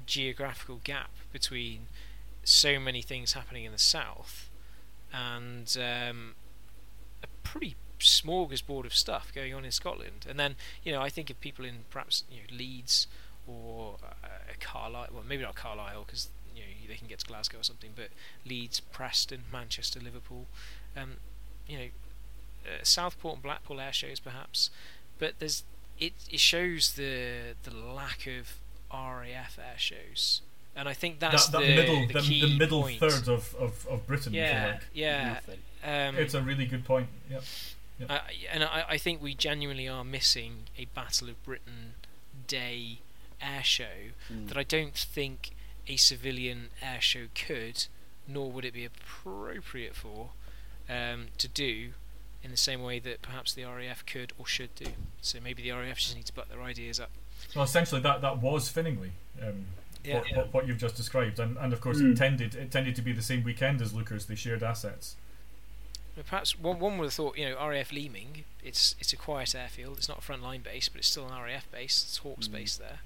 geographical 0.05 0.81
gap 0.85 1.11
between 1.33 1.87
so 2.45 2.79
many 2.79 3.03
things 3.03 3.33
happening 3.33 3.64
in 3.64 3.73
the 3.73 3.79
south 3.79 4.49
and 5.12 5.77
um, 5.81 6.35
a 7.23 7.27
pretty 7.43 7.77
smorgasbord 7.99 8.85
of 8.85 8.95
stuff 8.95 9.33
going 9.35 9.55
on 9.55 9.64
in 9.64 9.71
Scotland. 9.71 10.27
And 10.29 10.39
then, 10.39 10.57
you 10.85 10.93
know, 10.93 11.01
I 11.01 11.09
think 11.09 11.31
of 11.31 11.41
people 11.41 11.64
in 11.64 11.85
perhaps 11.91 12.25
you 12.31 12.39
know 12.39 12.57
Leeds 12.57 13.07
or 13.47 13.97
uh, 14.03 14.29
Carlisle. 14.61 15.09
Well, 15.12 15.25
maybe 15.27 15.43
not 15.43 15.55
Carlisle 15.55 16.05
because 16.07 16.29
you 16.55 16.62
know 16.62 16.69
they 16.89 16.95
can 16.95 17.09
get 17.09 17.21
to 17.21 17.27
Glasgow 17.27 17.61
or 17.61 17.62
something, 17.62 17.91
but 17.95 18.09
Leeds, 18.45 18.81
Preston, 18.81 19.45
Manchester, 19.53 20.01
Liverpool. 20.01 20.47
Um, 20.97 21.14
you 21.67 21.79
know, 21.79 21.87
uh, 22.64 22.82
Southport 22.82 23.34
and 23.34 23.42
Blackpool 23.42 23.80
air 23.80 23.92
shows 23.92 24.20
perhaps, 24.20 24.70
but 25.18 25.34
there's 25.38 25.64
it. 25.98 26.12
It 26.30 26.40
shows 26.40 26.94
the 26.94 27.54
the 27.62 27.74
lack 27.74 28.26
of 28.26 28.59
RAF 28.92 29.59
air 29.59 29.78
shows, 29.78 30.42
and 30.74 30.88
I 30.88 30.92
think 30.94 31.18
that's 31.18 31.46
that, 31.48 31.61
that 31.61 31.66
the, 31.66 31.76
middle, 31.76 32.07
the, 32.07 32.12
the, 32.14 32.20
key 32.20 32.40
the 32.40 32.59
middle 32.59 32.82
point. 32.82 33.00
third 33.00 33.28
of, 33.28 33.54
of, 33.59 33.86
of 33.90 34.07
Britain, 34.07 34.34
if 34.34 34.38
you 34.38 34.40
Yeah, 34.42 34.72
like. 34.72 35.38
yeah. 35.84 36.09
Um, 36.09 36.16
It's 36.16 36.34
a 36.34 36.42
really 36.42 36.66
good 36.66 36.84
point. 36.84 37.09
Yeah. 37.30 37.40
I, 38.11 38.20
and 38.52 38.62
I, 38.62 38.84
I 38.90 38.98
think 38.98 39.22
we 39.22 39.34
genuinely 39.34 39.88
are 39.88 40.04
missing 40.04 40.64
a 40.76 40.84
Battle 40.86 41.28
of 41.30 41.42
Britain 41.44 41.94
Day 42.46 42.98
air 43.40 43.62
show 43.64 44.12
Mm. 44.32 44.48
that 44.48 44.57
I 44.59 44.62
don't 44.64 44.94
think 44.94 45.50
a 45.88 45.96
civilian 45.96 46.68
air 46.82 47.00
show 47.00 47.26
could, 47.34 47.86
nor 48.28 48.50
would 48.50 48.64
it 48.64 48.74
be 48.74 48.84
appropriate 48.84 49.94
for, 49.94 50.30
um, 50.90 51.28
to 51.38 51.48
do 51.48 51.90
in 52.47 52.51
the 52.53 52.57
same 52.57 52.82
way 52.82 52.99
that 53.01 53.20
perhaps 53.20 53.53
the 53.53 53.64
RAF 53.64 54.07
could 54.07 54.32
or 54.38 54.47
should 54.47 54.74
do. 54.76 54.86
So 55.20 55.38
maybe 55.42 55.62
the 55.62 55.72
RAF 55.72 55.99
just 55.99 56.16
need 56.16 56.24
to 56.26 56.32
butt 56.32 56.49
their 56.49 56.62
ideas 56.62 56.99
up. 56.99 57.11
Well, 57.55 57.64
essentially, 57.64 58.01
that, 58.03 58.22
that 58.22 58.40
was 58.40 58.70
Finningley. 58.72 59.11
Um, 59.42 59.66
Yeah. 60.05 60.20
what, 60.20 60.36
what, 60.36 60.55
what 60.55 60.66
you've 60.68 60.78
just 60.78 60.97
described, 60.97 61.38
and, 61.40 61.57
and 61.59 61.72
of 61.72 61.80
course 61.80 61.99
Mm. 61.99 62.12
it 62.12 62.16
tended 62.16 62.55
it 62.55 62.70
tended 62.70 62.94
to 62.97 63.03
be 63.03 63.12
the 63.12 63.22
same 63.22 63.42
weekend 63.42 63.82
as 63.82 63.92
Leuchars. 63.92 64.26
They 64.26 64.36
shared 64.36 64.62
assets. 64.62 65.16
Perhaps 66.28 66.59
one, 66.59 66.78
one 66.78 66.97
would 66.97 67.05
have 67.07 67.12
thought, 67.12 67.36
you 67.36 67.47
know, 67.47 67.57
RAF 67.68 67.90
Leeming, 67.92 68.44
it's 68.64 68.94
it's 69.01 69.12
a 69.12 69.16
quiet 69.16 69.55
airfield, 69.55 69.99
it's 69.99 70.09
not 70.09 70.18
a 70.18 70.22
frontline 70.22 70.62
base, 70.62 70.88
but 70.88 71.01
it's 71.01 71.09
still 71.09 71.26
an 71.28 71.42
RAF 71.42 71.70
base, 71.70 72.05
it's 72.05 72.18
Hawks 72.18 72.49
Mm. 72.49 72.53
base 72.53 72.76
there. 72.76 73.01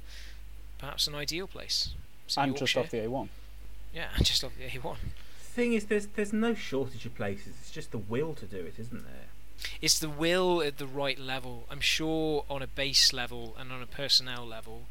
Perhaps 0.79 1.09
an 1.09 1.15
ideal 1.17 1.47
place. 1.49 1.91
So 2.29 2.41
and 2.43 2.57
just 2.57 2.77
off 2.77 2.91
the 2.91 2.99
A1. 2.99 3.29
Yeah, 3.93 4.09
and 4.17 4.25
just 4.25 4.45
off 4.45 4.53
the 4.57 4.69
A1. 4.69 4.97
thing 5.41 5.73
is, 5.73 5.87
there's 5.87 6.07
there's 6.15 6.33
no 6.33 6.55
shortage 6.55 7.05
of 7.07 7.15
places. 7.17 7.55
It's 7.61 7.71
just 7.73 7.91
the 7.91 7.99
will 7.99 8.35
to 8.35 8.47
do 8.47 8.59
it, 8.59 8.75
isn't 8.79 9.05
there? 9.05 9.27
It's 9.81 9.99
the 9.99 10.09
will 10.09 10.63
at 10.63 10.79
the 10.79 10.87
right 10.87 11.19
level. 11.19 11.65
I'm 11.71 11.81
sure 11.81 12.45
on 12.49 12.63
a 12.63 12.67
base 12.67 13.13
level 13.13 13.57
and 13.59 13.73
on 13.73 13.83
a 13.83 13.87
personnel 13.87 14.47
level, 14.47 14.83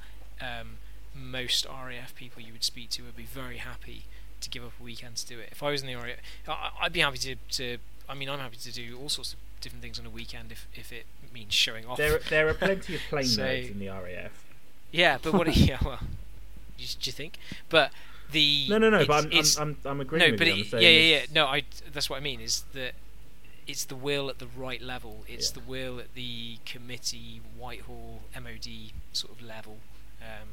um, 0.41 0.77
most 1.13 1.65
RAF 1.65 2.15
people 2.15 2.41
you 2.41 2.53
would 2.53 2.63
speak 2.63 2.89
to 2.91 3.03
would 3.03 3.15
be 3.15 3.23
very 3.23 3.57
happy 3.57 4.05
to 4.41 4.49
give 4.49 4.63
up 4.63 4.73
a 4.79 4.83
weekend 4.83 5.17
to 5.17 5.27
do 5.27 5.39
it. 5.39 5.49
If 5.51 5.61
I 5.63 5.71
was 5.71 5.81
in 5.81 5.87
the 5.87 5.95
RAF, 5.95 6.17
I, 6.47 6.71
I'd 6.81 6.93
be 6.93 7.01
happy 7.01 7.17
to, 7.19 7.35
to. 7.51 7.77
I 8.07 8.15
mean, 8.15 8.29
I'm 8.29 8.39
happy 8.39 8.57
to 8.57 8.71
do 8.71 8.97
all 9.01 9.09
sorts 9.09 9.33
of 9.33 9.39
different 9.61 9.83
things 9.83 9.99
on 9.99 10.05
a 10.05 10.09
weekend 10.09 10.51
if, 10.51 10.67
if 10.73 10.91
it 10.91 11.05
means 11.33 11.53
showing 11.53 11.85
off. 11.85 11.97
There 11.97 12.19
there 12.29 12.47
are 12.47 12.53
plenty 12.65 12.95
of 12.95 13.01
plane 13.09 13.25
So- 13.25 13.43
nerds 13.43 13.71
in 13.71 13.79
the 13.79 13.87
RAF. 13.89 14.31
Yeah, 14.91 15.17
but 15.21 15.33
what? 15.33 15.55
yeah, 15.57 15.77
well, 15.85 15.99
do 16.77 16.83
you 16.83 17.11
think? 17.11 17.37
But 17.69 17.91
the 18.31 18.67
No, 18.69 18.77
no, 18.77 18.89
no. 18.89 19.05
But 19.05 19.25
I'm 19.25 19.31
I'm, 19.33 19.45
I'm, 19.59 19.77
I'm 19.85 20.01
agreeing 20.01 20.25
no, 20.25 20.31
with 20.31 20.39
but 20.39 20.47
it, 20.47 20.83
yeah, 20.83 20.89
yeah, 20.89 21.15
yeah. 21.15 21.25
No, 21.33 21.45
I. 21.45 21.63
That's 21.91 22.09
what 22.09 22.17
I 22.17 22.19
mean. 22.21 22.41
Is 22.41 22.63
that 22.73 22.93
it's 23.69 23.85
the 23.85 23.95
will 23.95 24.29
at 24.29 24.39
the 24.39 24.47
right 24.47 24.81
level. 24.81 25.23
It's 25.27 25.49
Yeah. 25.49 25.53
the 25.55 25.59
will 25.61 25.99
at 25.99 26.13
the 26.15 26.57
committee, 26.65 27.41
Whitehall, 27.55 28.23
MOD 28.35 28.93
sort 29.13 29.31
of 29.33 29.41
level, 29.41 29.79
um, 30.21 30.49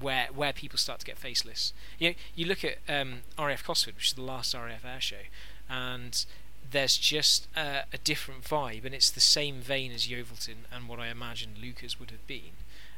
where 0.00 0.26
where 0.32 0.52
people 0.52 0.78
start 0.78 1.00
to 1.00 1.06
get 1.06 1.18
faceless. 1.18 1.72
You 1.98 2.10
know, 2.10 2.14
you 2.34 2.46
look 2.46 2.64
at 2.64 2.78
um, 2.88 3.22
RAF 3.38 3.62
Cosford, 3.62 3.94
which 3.96 4.08
is 4.08 4.12
the 4.14 4.22
last 4.22 4.54
RAF 4.54 4.84
air 4.84 5.00
show, 5.00 5.24
and 5.68 6.24
there's 6.70 6.96
just 6.96 7.46
uh, 7.54 7.82
a 7.92 7.98
different 7.98 8.42
vibe, 8.44 8.84
and 8.84 8.94
it's 8.94 9.10
the 9.10 9.20
same 9.20 9.60
vein 9.60 9.92
as 9.92 10.06
Yeovilton 10.08 10.64
and 10.72 10.88
what 10.88 10.98
I 10.98 11.08
imagine 11.08 11.56
Leuchars 11.60 12.00
would 12.00 12.10
have 12.10 12.26
been. 12.26 12.56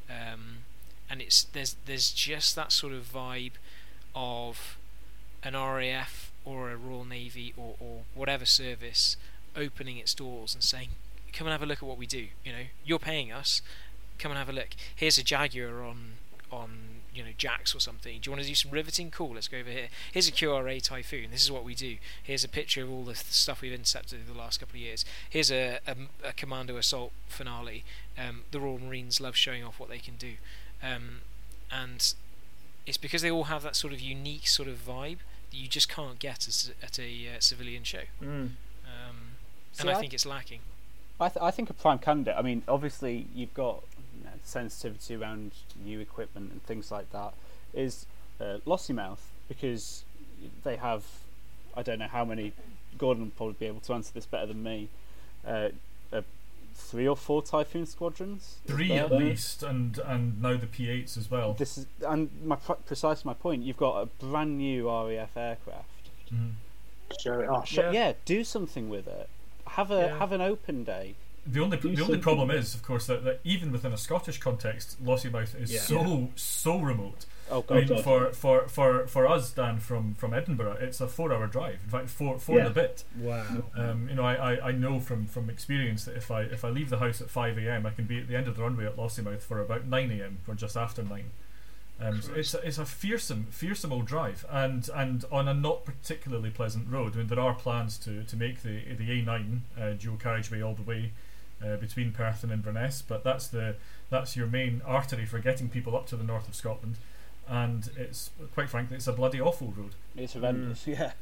Um, 0.09 0.59
and 1.11 1.21
it's 1.21 1.45
there's 1.45 1.77
there's 1.85 2.13
just 2.13 2.55
that 2.57 2.71
sort 2.73 2.93
of 2.93 3.13
vibe 3.13 3.53
of 4.15 4.79
an 5.43 5.55
RAF 5.55 6.26
or 6.47 6.71
a 6.71 6.77
Royal 6.77 7.05
Navy 7.05 7.53
or, 7.57 7.75
or 7.79 8.05
whatever 8.15 8.47
service 8.47 9.17
opening 9.55 9.99
its 9.99 10.15
doors 10.15 10.55
and 10.55 10.63
saying, 10.63 10.91
"Come 11.33 11.47
and 11.47 11.53
have 11.53 11.63
a 11.63 11.67
look 11.67 11.79
at 11.79 11.89
what 11.89 11.99
we 11.99 12.07
do." 12.07 12.29
You 12.45 12.53
know, 12.53 12.65
you're 12.85 12.99
paying 12.99 13.31
us. 13.33 13.61
Come 14.19 14.31
and 14.31 14.39
have 14.39 14.49
a 14.49 14.53
look. 14.53 14.69
Here's 14.95 15.19
a 15.19 15.23
Jaguar 15.23 15.83
on 15.83 16.13
on 16.51 16.71
you 17.13 17.25
know 17.25 17.31
Jacks 17.37 17.75
or 17.75 17.81
something. 17.81 18.21
Do 18.21 18.29
you 18.29 18.33
want 18.33 18.43
to 18.43 18.49
do 18.49 18.55
some 18.55 18.71
riveting? 18.71 19.11
Cool. 19.11 19.35
Let's 19.35 19.49
go 19.49 19.59
over 19.59 19.71
here. 19.71 19.89
Here's 20.13 20.29
a 20.29 20.33
QRA 20.33 20.81
Typhoon. 20.83 21.31
This 21.31 21.43
is 21.43 21.51
what 21.51 21.65
we 21.65 21.75
do. 21.75 21.97
Here's 22.23 22.45
a 22.45 22.49
picture 22.49 22.83
of 22.83 22.91
all 22.91 23.05
the 23.05 23.15
th- 23.15 23.27
stuff 23.27 23.61
we've 23.61 23.73
intercepted 23.73 24.21
the 24.27 24.39
last 24.39 24.61
couple 24.61 24.77
of 24.77 24.81
years. 24.81 25.05
Here's 25.29 25.51
a, 25.51 25.81
a, 25.87 25.97
a 26.29 26.33
Commando 26.33 26.77
Assault 26.77 27.13
finale. 27.27 27.85
Um, 28.17 28.43
the 28.51 28.61
Royal 28.61 28.79
Marines 28.79 29.21
love 29.21 29.37
showing 29.37 29.65
off 29.65 29.81
what 29.81 29.89
they 29.89 29.99
can 29.99 30.17
do, 30.17 30.35
um, 30.83 31.21
and 31.71 32.15
it's 32.87 32.97
because 32.97 33.23
they 33.23 33.31
all 33.31 33.45
have 33.45 33.63
that 33.63 33.77
sort 33.77 33.93
of 33.93 34.01
unique 34.01 34.47
sort 34.47 34.69
of 34.69 34.77
vibe 34.87 35.19
you 35.57 35.69
just 35.69 35.89
can't 35.89 36.19
get 36.19 36.47
as, 36.49 36.73
at 36.83 36.99
a 36.99 37.29
uh, 37.29 37.41
civilian 37.41 37.83
show. 37.85 38.03
Mm. 38.23 38.27
Um, 38.27 38.51
See, 39.73 39.81
and 39.83 39.91
I 39.91 39.95
I- 39.95 40.01
think 40.01 40.13
it's 40.15 40.27
lacking. 40.27 40.61
I, 41.19 41.29
th- 41.31 41.43
I 41.43 41.51
think 41.51 41.71
a 41.71 41.73
prime 41.73 41.99
candidate. 41.99 42.35
I 42.37 42.43
mean, 42.43 42.63
obviously 42.69 43.27
you've 43.35 43.55
got 43.55 43.83
you 44.19 44.25
know, 44.25 44.31
sensitivity 44.45 45.15
around 45.15 45.53
new 45.83 45.99
equipment 45.99 46.53
and 46.53 46.63
things 46.65 46.91
like 46.91 47.11
that. 47.13 47.33
Is 47.73 48.05
uh, 48.39 48.59
Lossiemouth 48.67 49.25
because 49.49 50.05
they 50.63 50.77
have 50.77 51.05
I 51.75 51.83
don't 51.83 51.99
know 51.99 52.09
how 52.09 52.25
many. 52.25 52.53
Gordon 52.99 53.25
will 53.25 53.31
probably 53.31 53.57
be 53.59 53.67
able 53.67 53.81
to 53.81 53.93
answer 53.95 54.13
this 54.15 54.25
better 54.27 54.47
than 54.47 54.63
me. 54.63 54.89
Uh, 55.47 55.69
uh, 56.13 56.23
three 56.77 57.09
or 57.09 57.17
four 57.17 57.43
Typhoon 57.43 57.87
squadrons. 57.87 58.43
is 58.43 58.59
Three 58.67 58.89
there? 58.89 59.05
at 59.05 59.13
least, 59.13 59.63
and 59.63 59.99
and 59.99 60.41
now 60.41 60.57
the 60.57 60.67
P8s 60.67 61.17
as 61.17 61.31
well. 61.31 61.55
This 61.55 61.79
is 61.79 61.87
and 62.07 62.31
my 62.45 62.57
precise 62.57 63.25
my 63.25 63.35
point. 63.35 63.63
You've 63.63 63.77
got 63.77 64.01
a 64.03 64.07
brand 64.07 64.59
new 64.59 64.89
RAF 64.89 65.37
aircraft. 65.37 65.89
Mhm. 66.33 66.53
Show 67.21 67.41
it 67.41 67.49
off. 67.49 67.73
Yeah. 67.73 67.91
yeah. 67.93 68.13
do 68.25 68.45
something 68.45 68.89
with 68.89 69.07
it. 69.07 69.29
Have 69.69 69.91
a 69.91 70.07
Yeah. 70.09 70.19
have 70.19 70.33
an 70.33 70.41
open 70.41 70.85
day. 70.85 71.15
The 71.47 71.61
only 71.61 71.77
Do 71.77 71.95
the 71.95 72.03
only 72.03 72.19
problem 72.19 72.51
is, 72.51 72.75
of 72.75 72.83
course, 72.83 73.07
that, 73.07 73.23
that 73.25 73.41
even 73.45 73.71
within 73.71 73.93
a 73.93 73.97
Scottish 73.99 74.39
context, 74.39 75.03
Lossiemouth 75.05 75.55
is 75.61 75.73
Yeah. 75.73 75.81
so 75.81 76.31
so 76.35 76.79
remote. 76.79 77.25
Oh 77.51 77.65
I 77.71 77.75
mean, 77.75 77.87
God. 77.87 78.03
for, 78.05 78.33
for, 78.33 78.69
for, 78.69 79.07
for 79.07 79.27
us, 79.27 79.53
Dan, 79.53 79.79
from, 79.79 80.15
from 80.15 80.35
Edinburgh, 80.35 80.79
it's 80.81 81.01
a 81.01 81.07
four-hour 81.07 81.47
drive. 81.47 81.79
In 81.85 81.91
fact, 81.91 82.09
four 82.09 82.39
four 82.39 82.59
and 82.59 82.69
a 82.69 82.71
bit. 82.71 83.05
Wow. 83.19 83.45
Um, 83.77 84.09
you 84.09 84.17
know, 84.17 84.25
I, 84.25 84.55
I, 84.55 84.69
I 84.69 84.73
know 84.73 84.99
from, 84.99 85.27
from 85.27 85.49
experience 85.49 86.05
that 86.07 86.17
if 86.17 86.31
I 86.31 86.43
if 86.43 86.65
I 86.65 86.71
leave 86.71 86.91
the 86.91 86.99
house 86.99 87.21
at 87.21 87.31
five 87.31 87.57
a.m., 87.59 87.87
I 87.87 87.91
can 87.91 88.05
be 88.05 88.19
at 88.19 88.29
the 88.29 88.37
end 88.37 88.49
of 88.49 88.57
the 88.57 88.63
runway 88.63 88.87
at 88.87 88.97
Lossiemouth 88.97 89.43
for 89.43 89.61
about 89.61 89.87
nine 89.87 90.11
a.m. 90.11 90.39
or 90.49 90.55
just 90.55 90.77
after 90.77 91.03
nine. 91.03 91.31
Um, 91.99 92.21
so 92.21 92.35
it's 92.35 92.53
a, 92.53 92.59
it's 92.59 92.79
a 92.79 92.85
fearsome, 92.85 93.47
fearsome 93.51 93.93
old 93.93 94.07
drive, 94.07 94.45
and 94.51 94.89
and 94.95 95.25
on 95.33 95.49
a 95.49 95.55
not 95.55 95.85
particularly 95.85 96.51
pleasant 96.51 96.91
road. 96.91 97.15
I 97.15 97.19
mean, 97.19 97.27
there 97.29 97.41
are 97.41 97.55
plans 97.55 97.97
to, 97.99 98.23
to 98.25 98.37
make 98.37 98.63
the 98.63 98.83
the 98.95 99.09
A9 99.09 99.61
uh, 99.81 99.91
dual 99.93 100.17
carriageway 100.17 100.61
all 100.63 100.75
the 100.75 100.83
way 100.83 101.13
uh, 101.65 101.77
between 101.77 102.13
Perth 102.13 102.43
and 102.43 102.53
Inverness, 102.53 103.03
but 103.03 103.25
that's 103.25 103.49
the 103.49 103.77
that's 104.11 104.37
your 104.37 104.47
main 104.47 104.83
artery 104.85 105.25
for 105.25 105.39
getting 105.39 105.69
people 105.71 105.97
up 105.97 106.07
to 106.09 106.17
the 106.17 106.25
north 106.25 106.49
of 106.49 106.55
Scotland, 106.55 106.97
and 107.49 107.91
it's 107.97 108.31
quite 108.55 108.69
frankly 108.69 108.97
it's 108.97 109.07
a 109.07 109.13
bloody 109.13 109.41
awful 109.41 109.73
road. 109.77 109.93
It's 110.17 110.35
horrendous. 110.35 110.87
Yeah. 110.87 111.13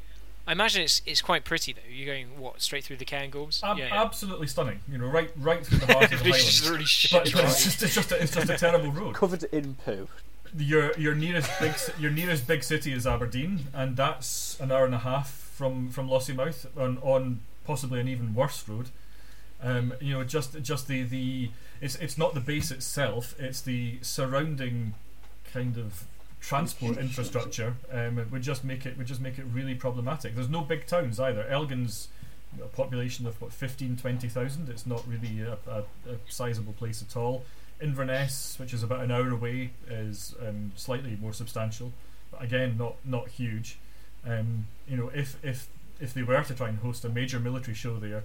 I 0.47 0.53
imagine 0.53 0.83
it's 0.83 1.01
it's 1.07 1.23
quite 1.23 1.45
pretty 1.45 1.73
though. 1.73 1.81
You're 1.91 2.15
going 2.15 2.39
what 2.39 2.61
straight 2.61 2.85
through 2.85 2.97
the 2.97 3.05
Cairngorms? 3.05 3.63
Ab- 3.63 3.79
yeah, 3.79 3.87
yeah. 3.87 4.03
absolutely 4.03 4.47
stunning. 4.47 4.81
You 4.91 4.99
know, 4.99 5.07
right 5.07 5.31
right 5.37 5.65
through 5.65 5.79
the 5.79 5.93
heart 5.93 6.13
of 6.13 6.23
the 6.23 6.29
It's 6.29 6.61
Highlands. 6.61 6.71
really 6.71 7.25
But, 7.25 7.33
but 7.33 7.45
it's 7.51 7.65
just 7.65 7.83
it's 7.83 7.95
just 7.95 8.13
a, 8.13 8.23
it's 8.23 8.35
just 8.35 8.51
a 8.51 8.57
terrible 8.57 8.93
road. 8.93 9.15
Covered 9.15 9.45
in 9.45 9.77
poo. 9.77 10.09
Your 10.57 10.93
your 10.99 11.15
nearest 11.15 11.51
big 11.61 11.73
your 11.99 12.11
nearest 12.11 12.47
big 12.47 12.63
city 12.63 12.93
is 12.93 13.07
Aberdeen, 13.07 13.69
and 13.73 13.97
that's 13.97 14.59
an 14.61 14.71
hour 14.71 14.85
and 14.85 14.95
a 14.95 14.99
half 14.99 15.31
from 15.31 15.91
from 15.91 16.09
Lossiemouth 16.09 16.67
on 16.77 16.99
on 16.99 17.41
possibly 17.67 18.01
an 18.01 18.09
even 18.09 18.35
worse 18.35 18.69
road. 18.69 18.91
Um, 19.63 19.95
you 19.99 20.13
know, 20.13 20.25
just 20.25 20.61
just 20.63 20.89
the, 20.89 21.03
the 21.05 21.51
it's 21.81 21.97
it's 21.97 22.19
not 22.19 22.35
the 22.35 22.41
base 22.41 22.71
itself; 22.71 23.35
it's 23.39 23.63
the 23.63 23.99
surrounding 24.03 24.95
kind 25.53 25.79
of 25.79 26.05
transport 26.47 26.99
infrastructure. 26.99 27.75
Um, 27.91 28.27
would 28.31 28.43
just 28.43 28.65
make 28.65 28.87
it 28.87 28.99
would 28.99 29.07
just 29.07 29.21
make 29.21 29.39
it 29.39 29.47
really 29.53 29.75
problematic. 29.75 30.35
There's 30.35 30.49
no 30.49 30.61
big 30.61 30.87
towns 30.87 31.19
either. 31.19 31.47
Elgin's 31.49 32.09
a 32.63 32.67
population 32.67 33.27
of 33.27 33.41
what 33.41 33.53
15, 33.53 33.97
20,000. 33.97 34.69
It's 34.69 34.87
not 34.87 35.03
really 35.09 35.41
a, 35.41 35.59
a, 35.69 35.79
a 35.81 36.17
sizable 36.29 36.75
place 36.75 37.03
at 37.03 37.17
all. 37.17 37.45
Inverness, 37.81 38.57
which 38.59 38.73
is 38.73 38.83
about 38.83 39.01
an 39.01 39.11
hour 39.11 39.31
away, 39.31 39.71
is 39.89 40.35
um, 40.47 40.73
slightly 40.77 41.19
more 41.21 41.33
substantial, 41.33 41.93
but 42.31 42.43
again, 42.43 42.77
not 42.79 42.97
not 43.05 43.29
huge. 43.29 43.79
Um, 44.27 44.67
you 44.89 44.97
know, 44.97 45.11
if 45.15 45.43
if 45.43 45.69
if 46.01 46.15
they 46.15 46.23
were 46.23 46.43
to 46.43 46.55
try 46.55 46.69
and 46.69 46.79
host 46.79 47.05
a 47.05 47.09
major 47.09 47.41
military 47.41 47.75
show 47.75 47.99
there, 47.99 48.25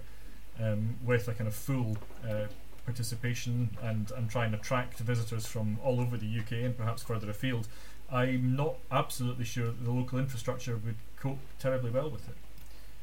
um, 0.62 0.96
with 1.04 1.26
a 1.26 1.34
kind 1.34 1.48
of 1.48 1.54
full 1.54 1.96
uh, 2.28 2.46
participation 2.84 3.70
and 3.82 4.12
and 4.12 4.30
try 4.30 4.44
and 4.44 4.54
attract 4.54 4.98
visitors 4.98 5.46
from 5.46 5.78
all 5.82 6.00
over 6.00 6.16
the 6.16 6.38
UK 6.38 6.52
and 6.52 6.76
perhaps 6.76 7.02
further 7.02 7.28
afield, 7.28 7.66
I'm 8.12 8.56
not 8.56 8.76
absolutely 8.90 9.44
sure 9.44 9.66
that 9.66 9.84
the 9.84 9.90
local 9.90 10.18
infrastructure 10.18 10.76
would 10.76 10.96
cope 11.18 11.38
terribly 11.58 11.90
well 11.90 12.10
with 12.10 12.28
it. 12.28 12.34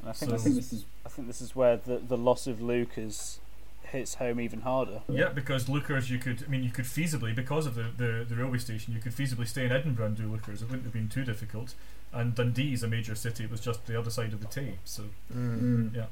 And 0.01 0.10
I 0.10 0.14
think, 0.14 0.32
So- 0.32 0.38
this, 0.38 0.45
is, 0.45 0.74
is 0.74 0.86
I 1.05 1.10
think 1.10 1.28
this 1.28 1.41
is 1.41 1.55
where 1.55 1.78
the, 1.78 1.97
the 1.97 2.18
loss 2.18 2.47
of 2.47 2.58
Leuchars 2.58 3.39
hits 3.84 4.16
home 4.16 4.39
even 4.39 4.62
harder. 4.62 5.01
Yeah, 5.08 5.30
because 5.30 5.66
Leuchars, 5.66 6.10
you 6.10 6.18
could, 6.18 6.43
I 6.45 6.49
mean, 6.49 6.64
you 6.64 6.72
could 6.72 6.86
feasibly, 6.86 7.34
because 7.34 7.66
of 7.66 7.76
the, 7.76 7.86
the, 7.95 8.26
the 8.28 8.36
railway 8.36 8.58
station, 8.58 8.93
you 8.93 8.99
could 8.99 9.14
feasibly 9.14 9.47
stay 9.47 9.66
in 9.66 9.72
Edinburgh 9.72 10.08
and 10.08 10.18
do 10.18 10.24
Leuchars. 10.24 10.62
It 10.62 10.64
wouldn't 10.64 10.84
have 10.84 10.93
been 10.93 11.10
too 11.10 11.24
difficult. 11.24 11.74
And 12.14 12.36
Dundee 12.36 12.74
is 12.74 12.84
a 12.84 12.88
major 12.88 13.16
city, 13.16 13.45
it 13.45 13.51
was 13.51 13.60
just 13.60 13.86
the 13.86 13.97
other 13.97 14.10
side 14.10 14.34
of 14.34 14.41
the 14.41 14.47
Tay. 14.47 14.80
So, 14.86 15.03
mm. 15.34 15.95
yeah. 15.95 16.05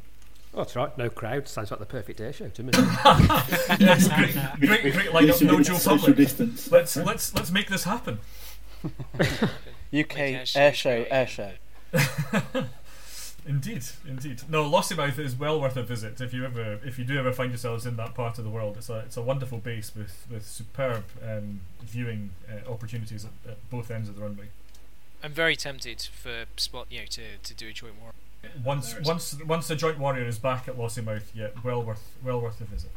Oh, 0.53 0.59
that's 0.59 0.75
right. 0.75 0.97
No 0.97 1.09
crowd. 1.09 1.49
Sounds 1.49 1.69
like 1.69 1.81
the 1.81 1.85
perfect 1.85 2.21
air 2.21 2.31
show 2.31 2.47
to 2.47 2.63
me. 2.63 2.71
yes, 3.77 4.07
great, 4.07 4.33
great, 4.59 4.93
great 4.93 5.09
lineup, 5.09 5.41
no 5.41 5.61
Joe 5.61 5.73
social 5.73 5.97
Public. 5.97 6.15
distance. 6.15 6.71
Let's, 6.71 6.95
let's, 6.95 7.35
let's 7.35 7.51
make 7.51 7.67
this 7.67 7.83
happen. 7.83 8.19
UK 9.93 10.19
air 10.19 10.45
show 10.45 10.59
air 10.59 10.73
show, 10.73 10.95
great, 10.95 11.07
air 11.11 11.27
yeah. 11.93 12.41
show. 12.53 12.65
Indeed, 13.47 13.83
indeed. 14.07 14.41
No, 14.49 14.67
Lossiemouth 14.67 15.19
is 15.19 15.35
well 15.35 15.61
worth 15.61 15.77
a 15.77 15.83
visit 15.83 16.19
if 16.19 16.33
you 16.33 16.45
ever, 16.45 16.79
if 16.83 16.97
you 16.97 17.05
do 17.05 17.19
ever 17.19 17.31
find 17.31 17.51
yourselves 17.51 17.85
in 17.85 17.95
that 17.97 18.15
part 18.15 18.39
of 18.39 18.43
the 18.43 18.49
world. 18.49 18.75
It's 18.77 18.89
a, 18.89 18.99
it's 18.99 19.17
a 19.17 19.21
wonderful 19.21 19.59
base 19.59 19.91
with, 19.95 20.25
with 20.31 20.45
superb 20.45 21.03
um, 21.23 21.61
viewing 21.81 22.31
uh, 22.49 22.71
opportunities 22.71 23.23
at, 23.23 23.51
at 23.51 23.69
both 23.69 23.91
ends 23.91 24.09
of 24.09 24.15
the 24.15 24.23
runway. 24.23 24.45
I'm 25.23 25.31
very 25.31 25.55
tempted 25.55 26.01
for 26.01 26.45
spot 26.57 26.87
you 26.89 27.01
know 27.01 27.05
to, 27.05 27.21
to 27.43 27.53
do 27.53 27.67
a 27.67 27.71
joint 27.71 28.01
war. 28.01 28.11
Once, 28.63 28.95
once, 29.03 29.35
once 29.43 29.67
the 29.67 29.75
Joint 29.75 29.97
Warrior 29.97 30.25
is 30.25 30.37
back 30.37 30.67
at 30.67 30.77
Lossiemouth, 30.77 31.23
yeah, 31.33 31.47
well 31.63 31.81
worth, 31.81 32.15
well 32.23 32.39
worth 32.39 32.61
a 32.61 32.65
visit. 32.65 32.91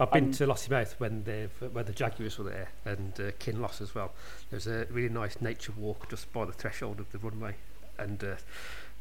I've 0.00 0.10
been 0.10 0.24
Um, 0.26 0.32
to 0.32 0.46
Lossiemouth 0.46 0.94
when 0.98 1.22
the 1.24 1.48
when 1.68 1.84
the 1.84 1.92
Jaguars 1.92 2.36
were 2.38 2.44
there 2.50 2.68
and 2.84 3.12
uh, 3.20 3.30
Kinloss 3.38 3.80
as 3.80 3.94
well. 3.94 4.12
There's 4.50 4.66
a 4.66 4.86
really 4.90 5.08
nice 5.08 5.40
nature 5.40 5.72
walk 5.76 6.08
just 6.10 6.32
by 6.32 6.44
the 6.44 6.52
threshold 6.52 6.98
of 7.00 7.10
the 7.12 7.18
runway, 7.18 7.54
and 7.98 8.22
uh, 8.24 8.34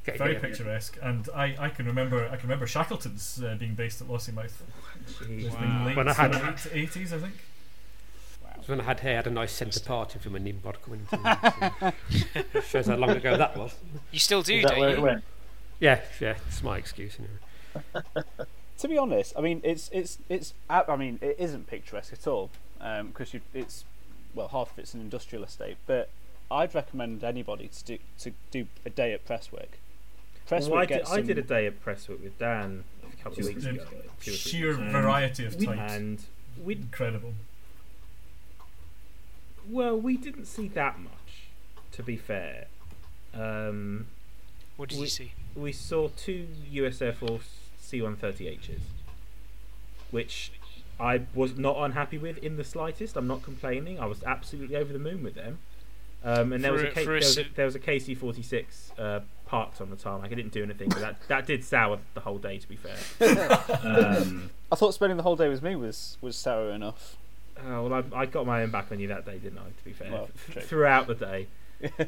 Very 0.05 0.33
there- 0.33 0.39
picturesque, 0.39 0.97
and 1.01 1.27
I, 1.33 1.55
I 1.57 1.69
can 1.69 1.85
remember, 1.87 2.25
I 2.25 2.35
can 2.35 2.41
remember 2.43 2.67
Shackleton's 2.67 3.41
uh, 3.43 3.55
being 3.59 3.73
based 3.73 4.01
at 4.01 4.07
Lossiemouth. 4.07 4.51
Jeez. 5.19 5.45
It's 5.45 5.55
Wow. 5.55 5.61
been 5.61 5.85
late 5.85 5.95
When 5.97 6.07
I 6.09 6.13
had- 6.13 6.33
late 6.43 6.67
eighties, 6.73 7.11
I 7.13 7.17
think. 7.19 7.33
When 8.67 8.79
I 8.79 8.83
had 8.83 8.99
hair, 9.01 9.13
I 9.13 9.15
had 9.17 9.27
a 9.27 9.31
nice 9.31 9.51
centre 9.51 9.79
parting 9.81 10.21
from 10.21 10.35
a 10.35 10.39
Nimrod 10.39 10.77
coming 10.83 11.05
into 11.11 11.93
it. 12.33 12.63
Shows 12.63 12.85
how 12.87 12.95
long 12.95 13.09
ago 13.09 13.35
that 13.35 13.57
was. 13.57 13.75
You 14.11 14.19
still 14.19 14.41
do, 14.41 14.53
Is 14.55 14.63
that 14.63 14.69
don't 14.71 14.79
where 14.79 14.89
you? 14.91 14.95
it 14.97 15.01
went? 15.01 15.23
Yeah, 15.81 15.99
yeah, 16.21 16.35
it's 16.47 16.63
my 16.63 16.77
excuse 16.77 17.17
anyway. 17.19 18.05
To 18.83 18.89
be 18.89 18.97
honest, 18.97 19.33
I 19.37 19.39
mean, 19.39 19.61
it's 19.63 19.89
it's 19.93 20.17
it's. 20.27 20.53
I 20.69 20.83
I 20.89 20.97
mean, 20.97 21.17
it 21.21 21.37
isn't 21.39 21.67
picturesque 21.67 22.11
at 22.11 22.27
all 22.27 22.49
because 23.07 23.33
you 23.33 23.39
it's 23.53 23.85
well, 24.35 24.49
half 24.49 24.73
of 24.73 24.79
it's 24.79 24.93
an 24.93 24.99
industrial 24.99 25.45
estate. 25.45 25.77
But 25.87 26.09
I'd 26.51 26.75
recommend 26.75 27.23
anybody 27.23 27.69
to 27.69 27.83
do 27.85 27.97
to 28.19 28.31
do 28.51 28.67
a 28.85 28.89
day 28.89 29.13
at 29.13 29.25
Prestwick. 29.25 29.79
Prestwick 30.49 30.69
Well, 30.73 30.81
I, 30.81 30.85
did, 30.85 30.97
gets 30.97 31.11
I 31.13 31.21
did 31.21 31.37
a 31.37 31.41
day 31.41 31.65
of 31.65 31.81
Prestwick 31.81 32.21
with 32.21 32.37
Dan 32.37 32.83
a 33.09 33.23
couple 33.23 33.39
of 33.39 33.45
weeks 33.47 33.63
ago. 33.63 33.85
two 33.85 33.99
or 33.99 34.01
three 34.19 34.33
Sheer 34.33 34.67
weeks 34.71 34.79
ago. 34.81 34.91
variety 35.01 35.45
of 35.45 35.65
types. 35.65 35.93
And 35.93 36.19
we 36.61 36.75
Incredible. 36.75 37.35
well, 39.69 39.97
we 39.97 40.17
didn't 40.17 40.43
see 40.47 40.67
that 40.67 40.99
much. 40.99 41.47
To 41.93 42.03
be 42.03 42.17
fair, 42.17 42.65
um, 43.33 44.07
What 44.75 44.89
did 44.89 44.97
We- 44.97 45.05
you 45.05 45.09
see? 45.09 45.31
we 45.55 45.71
saw 45.71 46.09
two 46.09 46.49
US 46.71 47.01
Air 47.01 47.13
Force 47.13 47.47
C-130Hs, 47.93 48.79
which 50.11 50.51
I 50.99 51.21
was 51.35 51.57
not 51.57 51.77
unhappy 51.77 52.17
with 52.17 52.37
in 52.39 52.57
the 52.57 52.63
slightest. 52.63 53.15
I'm 53.15 53.27
not 53.27 53.43
complaining. 53.43 53.99
I 53.99 54.05
was 54.07 54.23
absolutely 54.23 54.75
over 54.75 54.91
the 54.91 54.99
moon 54.99 55.23
with 55.23 55.35
them. 55.35 55.59
Um, 56.23 56.53
and 56.53 56.63
there 56.63 56.71
was 56.73 56.81
a, 56.83 56.87
a- 56.87 56.91
K- 56.91 57.03
for 57.03 57.11
there, 57.11 57.15
a 57.17 57.19
was 57.19 57.37
a, 57.37 57.41
s- 57.41 57.47
there 57.55 57.65
was 57.65 57.75
a 57.75 57.79
KC-46 57.79 58.63
uh, 58.97 59.19
parked 59.45 59.79
on 59.81 59.89
the 59.89 59.95
tarmac. 59.95 60.31
I 60.31 60.35
didn't 60.35 60.53
do 60.53 60.63
anything, 60.63 60.89
but 60.89 60.99
that 61.01 61.27
that 61.27 61.45
did 61.45 61.63
sour 61.63 61.99
the 62.13 62.21
whole 62.21 62.37
day. 62.39 62.57
To 62.57 62.67
be 62.67 62.77
fair. 62.77 62.95
um, 63.83 64.49
I 64.71 64.75
thought 64.75 64.93
spending 64.93 65.17
the 65.17 65.23
whole 65.23 65.35
day 65.35 65.49
with 65.49 65.61
me 65.61 65.75
was 65.75 66.17
was 66.21 66.35
sour 66.37 66.71
enough. 66.71 67.17
oh, 67.63 67.87
well, 67.87 68.03
I, 68.13 68.21
I 68.21 68.25
got 68.25 68.45
my 68.47 68.63
own 68.63 68.71
back 68.71 68.91
on 68.91 68.99
you 68.99 69.09
that 69.09 69.25
day, 69.25 69.37
didn't 69.37 69.59
I? 69.59 69.65
To 69.77 69.83
be 69.83 69.91
fair, 69.93 70.11
Well, 70.11 70.29
throughout 70.61 71.05
the 71.07 71.15
day. 71.15 71.47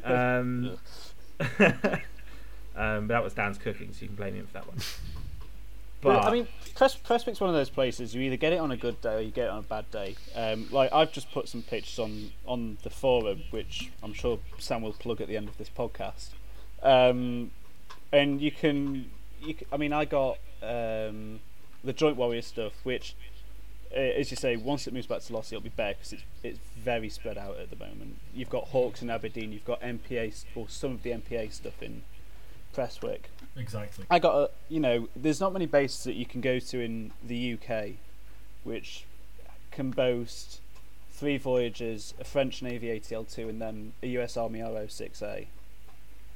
Um, 0.04 0.78
um, 2.74 3.06
but 3.06 3.08
that 3.08 3.22
was 3.22 3.34
Dan's 3.34 3.58
cooking, 3.58 3.92
so 3.92 4.00
you 4.02 4.06
can 4.08 4.16
blame 4.16 4.34
him 4.34 4.46
for 4.46 4.54
that 4.54 4.66
one. 4.66 4.78
But, 6.06 6.24
I 6.24 6.30
mean, 6.30 6.48
Press, 6.76 6.94
Prestwick's 6.94 7.40
one 7.40 7.50
of 7.50 7.56
those 7.56 7.70
places 7.70 8.14
you 8.14 8.22
either 8.22 8.36
get 8.36 8.52
it 8.52 8.58
on 8.58 8.70
a 8.70 8.76
good 8.76 9.00
day 9.00 9.14
or 9.14 9.20
you 9.20 9.30
get 9.30 9.46
it 9.46 9.50
on 9.50 9.58
a 9.58 9.62
bad 9.62 9.90
day. 9.90 10.14
Um, 10.34 10.68
like 10.70 10.92
I've 10.92 11.10
just 11.10 11.32
put 11.32 11.48
some 11.48 11.62
pictures 11.62 11.98
on 11.98 12.30
on 12.46 12.78
the 12.82 12.90
forum, 12.90 13.42
which 13.50 13.90
I'm 14.02 14.12
sure 14.12 14.38
Sam 14.58 14.82
will 14.82 14.92
plug 14.92 15.20
at 15.20 15.28
the 15.28 15.36
end 15.36 15.48
of 15.48 15.58
this 15.58 15.68
podcast. 15.68 16.28
Um, 16.82 17.50
and 18.12 18.40
you 18.40 18.52
can, 18.52 19.10
you 19.42 19.54
can, 19.54 19.66
I 19.72 19.76
mean, 19.78 19.92
I 19.92 20.04
got 20.04 20.38
um, 20.62 21.40
the 21.82 21.92
Joint 21.92 22.16
Warrior 22.16 22.42
stuff, 22.42 22.74
which, 22.84 23.16
uh, 23.90 23.98
as 23.98 24.30
you 24.30 24.36
say, 24.36 24.56
once 24.56 24.86
it 24.86 24.94
moves 24.94 25.06
back 25.06 25.22
to 25.22 25.32
Lossie, 25.32 25.56
it'll 25.56 25.64
be 25.64 25.70
better 25.70 25.94
because 25.94 26.12
it's 26.12 26.22
it's 26.44 26.58
very 26.76 27.08
spread 27.08 27.36
out 27.36 27.56
at 27.58 27.70
the 27.70 27.76
moment. 27.76 28.18
You've 28.34 28.50
got 28.50 28.68
Hawks 28.68 29.02
in 29.02 29.10
Aberdeen, 29.10 29.52
you've 29.52 29.64
got 29.64 29.80
MPA 29.80 30.44
or 30.54 30.68
some 30.68 30.92
of 30.92 31.02
the 31.02 31.10
MPA 31.10 31.52
stuff 31.52 31.82
in 31.82 32.02
Prestwick. 32.72 33.30
Exactly. 33.56 34.04
I 34.10 34.18
got 34.18 34.34
a, 34.36 34.50
you 34.68 34.80
know, 34.80 35.08
there's 35.16 35.40
not 35.40 35.52
many 35.52 35.66
bases 35.66 36.04
that 36.04 36.14
you 36.14 36.26
can 36.26 36.40
go 36.40 36.58
to 36.58 36.80
in 36.80 37.12
the 37.26 37.54
UK 37.54 37.90
which 38.64 39.04
can 39.70 39.90
boast 39.90 40.60
three 41.10 41.38
Voyagers, 41.38 42.12
a 42.20 42.24
French 42.24 42.60
Navy 42.62 42.88
ATL2, 42.88 43.48
and 43.48 43.62
then 43.62 43.92
a 44.02 44.06
US 44.18 44.36
Army 44.36 44.58
RO6A. 44.60 45.46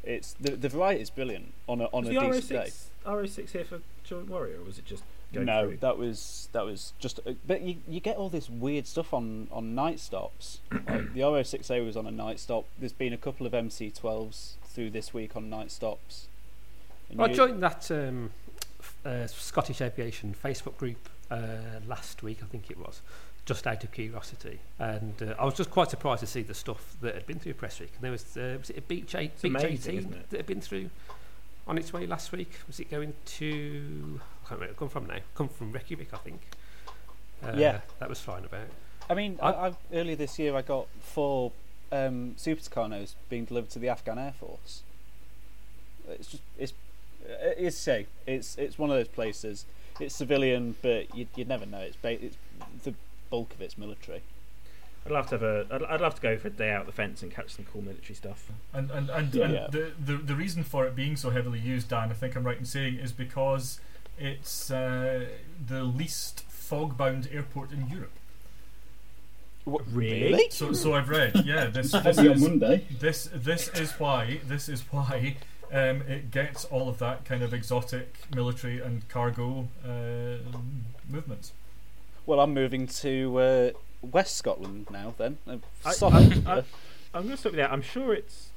It's 0.02 0.32
the 0.34 0.52
the 0.52 0.68
variety 0.70 1.02
is 1.02 1.10
brilliant 1.10 1.52
on 1.68 1.80
a 1.82 1.84
on 1.86 2.04
was 2.04 2.08
a 2.16 2.18
the 2.18 2.20
decent 2.20 2.48
day. 2.48 2.70
RO6, 3.04 3.44
RO6 3.44 3.50
here 3.50 3.64
for 3.64 3.80
Joint 4.04 4.30
Warrior, 4.30 4.60
or 4.60 4.64
was 4.64 4.78
it 4.78 4.86
just 4.86 5.02
going 5.34 5.44
No, 5.46 5.66
through? 5.68 5.76
that 5.78 5.98
was 5.98 6.48
that 6.52 6.64
was 6.64 6.94
just. 6.98 7.20
uh, 7.26 7.32
But 7.46 7.60
you 7.60 7.76
you 7.86 8.00
get 8.00 8.16
all 8.16 8.30
this 8.30 8.48
weird 8.48 8.86
stuff 8.86 9.12
on 9.12 9.48
on 9.52 9.74
night 9.74 10.00
stops. 10.00 10.60
like 10.72 11.12
the 11.12 11.20
RO6A 11.20 11.84
was 11.84 11.96
on 11.98 12.06
a 12.06 12.10
night 12.10 12.40
stop. 12.40 12.64
There's 12.78 12.94
been 12.94 13.12
a 13.12 13.18
couple 13.18 13.46
of 13.46 13.52
MC12s 13.52 14.52
through 14.64 14.90
this 14.90 15.12
week 15.12 15.36
on 15.36 15.50
night 15.50 15.70
stops. 15.70 16.28
And 17.10 17.22
I 17.22 17.28
joined 17.32 17.62
that 17.62 17.90
um, 17.90 18.30
uh, 19.04 19.26
Scottish 19.26 19.80
Aviation 19.80 20.34
Facebook 20.34 20.76
group 20.76 21.08
uh, 21.30 21.36
last 21.86 22.22
week, 22.22 22.38
I 22.42 22.46
think 22.46 22.70
it 22.70 22.78
was, 22.78 23.00
just 23.46 23.66
out 23.66 23.82
of 23.84 23.92
curiosity, 23.92 24.60
and 24.78 25.14
uh, 25.22 25.34
I 25.38 25.44
was 25.44 25.54
just 25.54 25.70
quite 25.70 25.90
surprised 25.90 26.20
to 26.20 26.26
see 26.26 26.42
the 26.42 26.54
stuff 26.54 26.94
that 27.00 27.14
had 27.14 27.26
been 27.26 27.38
through 27.38 27.54
Prestwick. 27.54 27.90
And 27.94 28.02
there 28.02 28.12
was 28.12 28.36
uh, 28.36 28.56
was 28.58 28.70
it 28.70 28.78
a 28.78 28.82
Beech, 28.82 29.14
eight, 29.14 29.40
Beech 29.40 29.50
amazing, 29.54 29.98
18 29.98 30.12
it? 30.12 30.30
that 30.30 30.36
had 30.38 30.46
been 30.46 30.60
through 30.60 30.90
on 31.66 31.78
its 31.78 31.92
way 31.92 32.06
last 32.06 32.32
week. 32.32 32.50
Was 32.66 32.80
it 32.80 32.90
going 32.90 33.14
to? 33.24 34.20
I 34.44 34.48
can't 34.48 34.60
remember. 34.60 34.78
Come 34.78 34.88
from 34.88 35.06
now. 35.06 35.18
Come 35.34 35.48
from 35.48 35.72
Reykjavik, 35.72 36.12
I 36.12 36.18
think. 36.18 36.40
Uh, 37.42 37.52
Yeah. 37.56 37.80
that 37.98 38.08
was 38.08 38.20
flying 38.20 38.44
about. 38.44 38.68
I 39.08 39.14
mean, 39.14 39.38
I- 39.42 39.52
I, 39.52 39.68
I, 39.68 39.72
earlier 39.92 40.16
this 40.16 40.38
year 40.38 40.54
I 40.56 40.62
got 40.62 40.86
four 41.00 41.52
um, 41.90 42.34
Super 42.36 42.60
Tucanos 42.60 43.14
being 43.28 43.44
delivered 43.44 43.70
to 43.70 43.78
the 43.78 43.88
Afghan 43.88 44.18
Air 44.18 44.34
Force. 44.38 44.82
It's 46.08 46.28
just 46.28 46.42
it's 46.58 46.72
it's 47.26 47.76
say 47.76 48.06
it's 48.26 48.56
it's 48.58 48.78
one 48.78 48.90
of 48.90 48.96
those 48.96 49.08
places. 49.08 49.66
It's 49.98 50.14
civilian, 50.14 50.76
but 50.80 51.14
you'd, 51.14 51.28
you'd 51.36 51.48
never 51.48 51.66
know. 51.66 51.78
It's 51.80 51.96
ba- 51.96 52.22
it's 52.24 52.36
the 52.84 52.94
bulk 53.28 53.52
of 53.54 53.60
it's 53.60 53.76
military. 53.76 54.22
I'd 55.04 55.12
love 55.12 55.26
to 55.28 55.34
have 55.38 55.42
a. 55.42 55.66
I'd, 55.70 55.82
I'd 55.84 56.00
love 56.00 56.14
to 56.16 56.20
go 56.22 56.36
for 56.38 56.48
a 56.48 56.50
day 56.50 56.70
out 56.70 56.86
the 56.86 56.92
fence 56.92 57.22
and 57.22 57.30
catch 57.32 57.50
some 57.54 57.66
cool 57.72 57.82
military 57.82 58.14
stuff. 58.14 58.50
And 58.72 58.90
and, 58.90 59.10
and, 59.10 59.34
Yeah. 59.34 59.44
and 59.44 59.54
Yeah. 59.54 59.66
The, 59.70 59.92
the 59.98 60.14
the 60.18 60.34
reason 60.34 60.62
for 60.64 60.86
it 60.86 60.94
being 60.96 61.16
so 61.16 61.30
heavily 61.30 61.58
used, 61.58 61.88
Dan, 61.88 62.10
I 62.10 62.14
think 62.14 62.34
I'm 62.36 62.44
right 62.44 62.58
in 62.58 62.64
saying, 62.64 62.96
is 62.96 63.12
because 63.12 63.80
it's 64.18 64.70
uh, 64.70 65.26
the 65.66 65.82
least 65.84 66.40
fog-bound 66.48 67.28
airport 67.32 67.72
in 67.72 67.88
Europe. 67.88 68.12
What, 69.64 69.82
Really? 69.92 70.48
So 70.50 70.72
so 70.72 70.94
I've 70.94 71.08
read. 71.08 71.44
Yeah, 71.44 71.66
this 71.66 71.92
this 72.04 72.18
is 72.18 72.40
Monday. 72.42 72.86
this 72.98 73.28
this 73.34 73.68
is 73.70 73.92
why 73.92 74.40
this 74.46 74.68
is 74.68 74.80
why 74.90 75.36
um, 75.72 76.02
it 76.02 76.30
gets 76.30 76.64
all 76.66 76.88
of 76.88 76.98
that 76.98 77.24
kind 77.24 77.42
of 77.42 77.52
exotic 77.54 78.14
military 78.34 78.80
and 78.80 79.08
cargo 79.08 79.68
uh, 79.84 80.38
movements. 81.08 81.52
Well, 82.26 82.40
I'm 82.40 82.52
moving 82.54 82.86
to 82.88 83.38
uh, 83.38 83.70
West 84.02 84.36
Scotland 84.36 84.88
now. 84.90 85.14
Then 85.18 85.38
Uh, 85.46 85.56
I- 85.84 85.92
sorry. 85.92 86.42
I- 86.46 86.64
I'm 87.14 87.22
going 87.24 87.30
to 87.30 87.36
stop 87.36 87.52
you 87.52 87.56
there. 87.56 87.72
I'm 87.72 87.82
sure 87.82 88.14
it's 88.14 88.50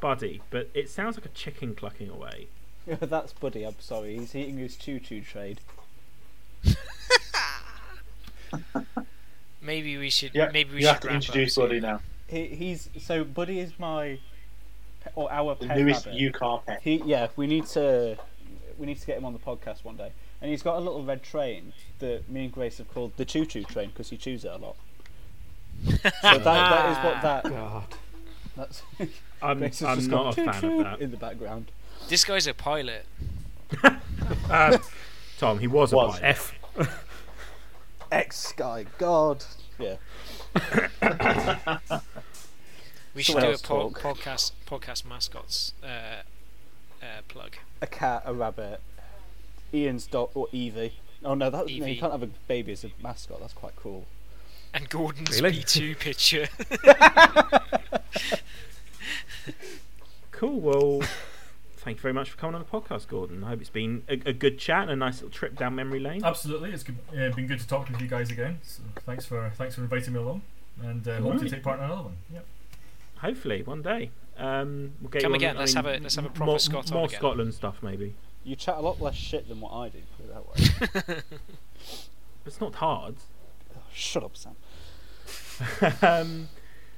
Buddy, 0.00 0.42
but 0.50 0.68
it 0.74 0.90
sounds 0.90 1.16
like 1.16 1.26
a 1.26 1.30
chicken 1.30 1.74
clucking 1.76 2.08
away. 2.10 2.48
That's 2.86 3.32
Buddy. 3.32 3.62
I'm 3.64 3.78
sorry. 3.78 4.18
He's 4.18 4.34
eating 4.34 4.58
his 4.58 4.74
choo-choo 4.76 5.20
trade. 5.20 5.60
Maybe 9.60 9.96
we 9.96 10.10
should. 10.10 10.32
Yeah, 10.34 10.50
maybe 10.52 10.70
we 10.70 10.76
you 10.80 10.86
should 10.86 10.92
have 10.94 11.00
to 11.02 11.08
introduce. 11.10 11.54
Buddy 11.56 11.78
now. 11.80 12.00
He, 12.26 12.46
he's 12.48 12.88
so 13.00 13.22
Buddy 13.24 13.60
is 13.60 13.78
my 13.78 14.04
pe- 14.14 14.18
or 15.14 15.30
our 15.32 15.54
The 15.56 15.66
pet 15.66 15.78
newest 15.78 16.06
rabbit. 16.06 16.20
UKAR 16.20 16.64
pet. 16.66 16.80
He 16.82 17.02
yeah, 17.04 17.28
we 17.36 17.46
need 17.46 17.66
to 17.68 18.16
we 18.78 18.86
need 18.86 18.98
to 19.00 19.06
get 19.06 19.18
him 19.18 19.24
on 19.24 19.32
the 19.32 19.38
podcast 19.38 19.84
one 19.84 19.96
day. 19.96 20.12
And 20.40 20.50
he's 20.50 20.62
got 20.62 20.76
a 20.76 20.80
little 20.80 21.04
red 21.04 21.22
train 21.22 21.72
that 22.00 22.28
me 22.28 22.44
and 22.44 22.52
Grace 22.52 22.78
have 22.78 22.92
called 22.92 23.12
the 23.16 23.24
choo 23.24 23.46
choo 23.46 23.62
train 23.64 23.88
because 23.90 24.10
he 24.10 24.16
chews 24.16 24.44
it 24.44 24.50
a 24.50 24.56
lot. 24.56 24.76
So 25.86 25.92
that, 26.02 26.44
that 26.44 26.90
is 26.90 27.04
what 27.04 27.22
that 27.22 27.44
God. 27.48 27.84
that's 28.56 28.82
I'm, 29.42 29.58
Grace 29.58 29.82
I'm 29.82 29.98
just 29.98 30.10
not 30.10 30.36
a 30.36 30.50
fan 30.50 30.64
of 30.64 30.78
that. 30.84 31.00
in 31.00 31.10
the 31.12 31.16
background. 31.16 31.70
This 32.08 32.24
guy's 32.24 32.46
a 32.48 32.54
pilot. 32.54 33.04
Uh, 34.50 34.78
Tom, 35.38 35.58
he 35.60 35.66
was 35.68 35.92
a 35.92 35.96
Was. 35.96 36.18
pilot. 36.18 36.24
F. 36.24 36.98
Ex 38.10 38.36
Sky 38.36 38.84
God. 38.98 39.44
Yeah. 39.78 39.96
We 43.22 43.26
should 43.26 43.34
what 43.36 43.44
do 43.44 43.52
a 43.52 43.58
po- 43.58 43.90
podcast 43.90 44.50
podcast 44.66 45.04
mascots 45.04 45.74
uh, 45.80 46.22
uh, 47.00 47.04
plug. 47.28 47.52
A 47.80 47.86
cat, 47.86 48.24
a 48.26 48.34
rabbit, 48.34 48.80
Ian's 49.72 50.08
dog 50.08 50.30
or 50.34 50.48
Evie. 50.50 50.94
Oh 51.24 51.34
no, 51.34 51.48
that 51.48 51.68
no, 51.68 51.86
you 51.86 52.00
can't 52.00 52.10
have 52.10 52.24
a 52.24 52.30
baby 52.48 52.72
as 52.72 52.82
a 52.82 52.90
mascot. 53.00 53.38
That's 53.38 53.52
quite 53.52 53.76
cool. 53.76 54.06
And 54.74 54.88
Gordon's 54.88 55.40
Really? 55.40 55.58
B2 55.58 55.98
picture. 56.00 56.48
Cool. 60.32 60.58
Well, 60.58 61.02
thank 61.76 61.98
you 61.98 62.02
very 62.02 62.14
much 62.14 62.30
for 62.30 62.36
coming 62.36 62.56
on 62.56 62.66
the 62.68 62.68
podcast, 62.68 63.06
Gordon. 63.06 63.44
I 63.44 63.50
hope 63.50 63.60
it's 63.60 63.70
been 63.70 64.02
a, 64.08 64.14
a 64.26 64.32
good 64.32 64.58
chat 64.58 64.82
and 64.82 64.90
a 64.90 64.96
nice 64.96 65.22
little 65.22 65.30
trip 65.30 65.56
down 65.56 65.76
memory 65.76 66.00
lane. 66.00 66.24
Absolutely, 66.24 66.72
it's 66.72 66.82
good, 66.82 66.98
uh, 67.12 67.32
been 67.32 67.46
good 67.46 67.60
to 67.60 67.68
talk 67.68 67.88
with 67.88 68.00
you 68.00 68.08
guys 68.08 68.32
again. 68.32 68.58
So 68.64 68.82
thanks 69.06 69.24
for 69.24 69.52
thanks 69.54 69.76
for 69.76 69.82
inviting 69.82 70.14
me 70.14 70.18
along, 70.18 70.42
and 70.82 71.06
uh, 71.06 71.20
hope 71.20 71.38
to 71.38 71.48
take 71.48 71.62
part 71.62 71.78
in 71.78 71.84
another 71.84 72.02
one. 72.02 72.16
Yep. 72.32 72.44
Hopefully, 73.22 73.62
one 73.62 73.80
day. 73.82 74.10
Um, 74.36 74.92
we'll 75.00 75.10
get 75.10 75.22
Come 75.22 75.30
you 75.32 75.34
on- 75.36 75.40
again, 75.40 75.56
let's 75.56 75.74
mean, 75.74 75.84
have 75.84 75.94
a- 75.94 76.02
let's 76.02 76.14
have 76.16 76.24
a 76.26 76.28
proper 76.30 76.44
more, 76.50 76.58
Scot 76.58 76.90
on 76.90 76.96
More 76.98 77.06
again. 77.06 77.18
Scotland 77.18 77.54
stuff, 77.54 77.82
maybe. 77.82 78.14
You 78.44 78.56
chat 78.56 78.76
a 78.76 78.80
lot 78.80 79.00
less 79.00 79.14
shit 79.14 79.48
than 79.48 79.60
what 79.60 79.72
I 79.72 79.88
do. 79.88 79.98
Put 80.16 80.26
it 80.26 80.32
that 80.98 81.06
way. 81.08 81.22
It's 82.44 82.60
not 82.60 82.74
hard. 82.76 83.14
Oh, 83.76 83.80
shut 83.94 84.24
up, 84.24 84.36
Sam. 84.36 84.56
um, 86.02 86.48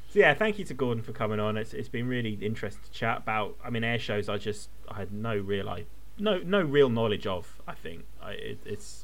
so 0.08 0.18
yeah, 0.18 0.32
thank 0.32 0.58
you 0.58 0.64
to 0.64 0.72
Gordon 0.74 1.02
for 1.02 1.12
coming 1.12 1.38
on. 1.38 1.58
It's 1.58 1.74
it's 1.74 1.88
been 1.90 2.08
really 2.08 2.32
interesting 2.40 2.82
to 2.84 2.90
chat 2.90 3.18
about. 3.18 3.56
I 3.62 3.68
mean, 3.68 3.84
air 3.84 3.98
shows. 3.98 4.30
I 4.30 4.38
just 4.38 4.70
I 4.88 4.96
had 4.96 5.12
no 5.12 5.36
real 5.36 5.68
I 5.68 5.84
no 6.18 6.38
no 6.38 6.62
real 6.62 6.88
knowledge 6.88 7.26
of. 7.26 7.60
I 7.68 7.74
think 7.74 8.04
I, 8.22 8.30
it, 8.32 8.58
it's 8.64 9.03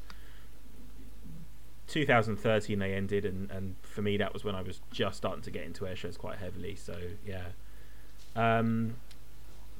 2013 1.91 2.79
they 2.79 2.93
ended, 2.93 3.25
and 3.25 3.51
and 3.51 3.75
for 3.83 4.01
me 4.01 4.17
that 4.17 4.33
was 4.33 4.43
when 4.43 4.55
I 4.55 4.61
was 4.61 4.81
just 4.91 5.17
starting 5.17 5.43
to 5.43 5.51
get 5.51 5.63
into 5.63 5.87
air 5.87 5.95
shows 5.95 6.17
quite 6.17 6.37
heavily. 6.37 6.75
So 6.75 6.95
yeah. 7.25 7.43
Um, 8.35 8.95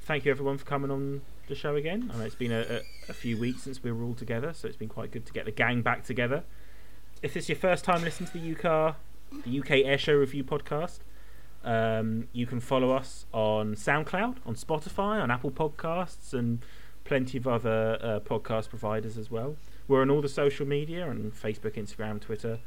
thank 0.02 0.24
you 0.24 0.30
everyone 0.30 0.58
for 0.58 0.64
coming 0.64 0.90
on 0.90 1.22
the 1.48 1.54
show 1.54 1.74
again. 1.74 2.10
I 2.12 2.18
know 2.18 2.24
it's 2.24 2.34
been 2.34 2.52
a, 2.52 2.60
a, 2.60 2.80
a 3.08 3.12
few 3.12 3.38
weeks 3.38 3.62
since 3.62 3.82
we 3.82 3.90
were 3.90 4.04
all 4.04 4.14
together, 4.14 4.52
so 4.52 4.68
it's 4.68 4.76
been 4.76 4.88
quite 4.88 5.10
good 5.10 5.24
to 5.26 5.32
get 5.32 5.46
the 5.46 5.50
gang 5.50 5.82
back 5.82 6.04
together. 6.04 6.44
If 7.22 7.34
this 7.34 7.44
is 7.44 7.48
your 7.50 7.58
first 7.58 7.84
time 7.84 8.02
listening 8.02 8.28
to 8.30 8.38
the 8.38 8.54
UKAR, 8.54 8.96
the 9.44 9.60
UK 9.60 9.68
Airshow 9.86 10.18
Review 10.18 10.44
podcast, 10.44 10.98
um, 11.64 12.28
you 12.32 12.46
can 12.46 12.60
follow 12.60 12.90
us 12.90 13.26
on 13.32 13.74
SoundCloud, 13.74 14.36
on 14.44 14.54
Spotify, 14.54 15.22
on 15.22 15.30
Apple 15.30 15.52
Podcasts, 15.52 16.34
and 16.34 16.64
plenty 17.04 17.38
of 17.38 17.46
other 17.46 17.98
uh, 18.02 18.20
podcast 18.20 18.68
providers 18.68 19.16
as 19.16 19.30
well. 19.30 19.56
We're 19.92 20.00
on 20.00 20.08
all 20.08 20.22
the 20.22 20.28
social 20.30 20.66
media 20.66 21.06
on 21.06 21.32
Facebook, 21.32 21.74
Instagram, 21.74 22.18
Twitter, 22.18 22.60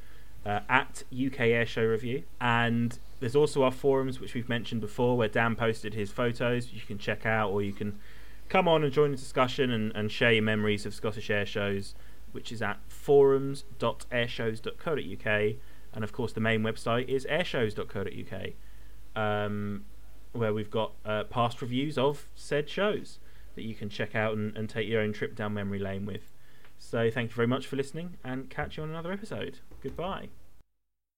uh, 0.46 0.60
at 0.70 1.02
UK 1.12 1.50
Airshow 1.58 1.90
Review. 1.90 2.22
And 2.40 3.00
there's 3.20 3.36
also 3.36 3.64
our 3.64 3.72
forums, 3.72 4.20
which 4.20 4.36
we've 4.36 4.48
mentioned 4.48 4.80
before, 4.80 5.18
where 5.18 5.28
Dan 5.28 5.56
posted 5.56 5.96
his 5.96 6.12
photos. 6.12 6.72
You 6.72 6.82
can 6.82 7.00
check 7.00 7.26
out, 7.26 7.50
or 7.50 7.64
you 7.64 7.74
can 7.74 7.98
come 8.48 8.68
on 8.68 8.84
and 8.84 8.94
join 8.94 9.10
the 9.10 9.18
discussion 9.18 9.72
and, 9.72 9.92
and 9.96 10.12
share 10.12 10.34
your 10.34 10.44
memories 10.44 10.86
of 10.86 10.94
Scottish 10.94 11.32
air 11.32 11.48
shows, 11.48 11.96
which 12.32 12.52
is 12.52 12.62
at 12.62 12.80
forums.airshows.co.uk. 12.90 15.56
And 15.94 16.04
of 16.04 16.14
course, 16.14 16.32
the 16.32 16.42
main 16.42 16.62
website 16.62 17.08
is 17.08 17.26
airshows.co.uk, 17.26 18.52
um, 19.20 19.86
where 20.34 20.54
we've 20.54 20.70
got 20.70 20.92
uh, 21.04 21.24
past 21.24 21.60
reviews 21.64 21.98
of 21.98 22.28
said 22.36 22.70
shows 22.70 23.18
that 23.56 23.64
you 23.64 23.74
can 23.74 23.90
check 23.90 24.14
out 24.14 24.38
and, 24.38 24.56
and 24.56 24.70
take 24.70 24.88
your 24.88 25.02
own 25.02 25.12
trip 25.12 25.36
down 25.36 25.56
memory 25.56 25.80
lane 25.80 26.06
with. 26.06 26.35
So, 26.86 27.10
thank 27.10 27.32
you 27.32 27.36
very 27.36 27.48
much 27.48 27.66
for 27.66 27.76
listening, 27.76 28.18
and 28.24 28.48
catch 28.50 28.78
you 28.78 28.84
on 28.84 28.90
another 28.90 29.12
episode. 29.12 29.60
Goodbye. 29.82 30.30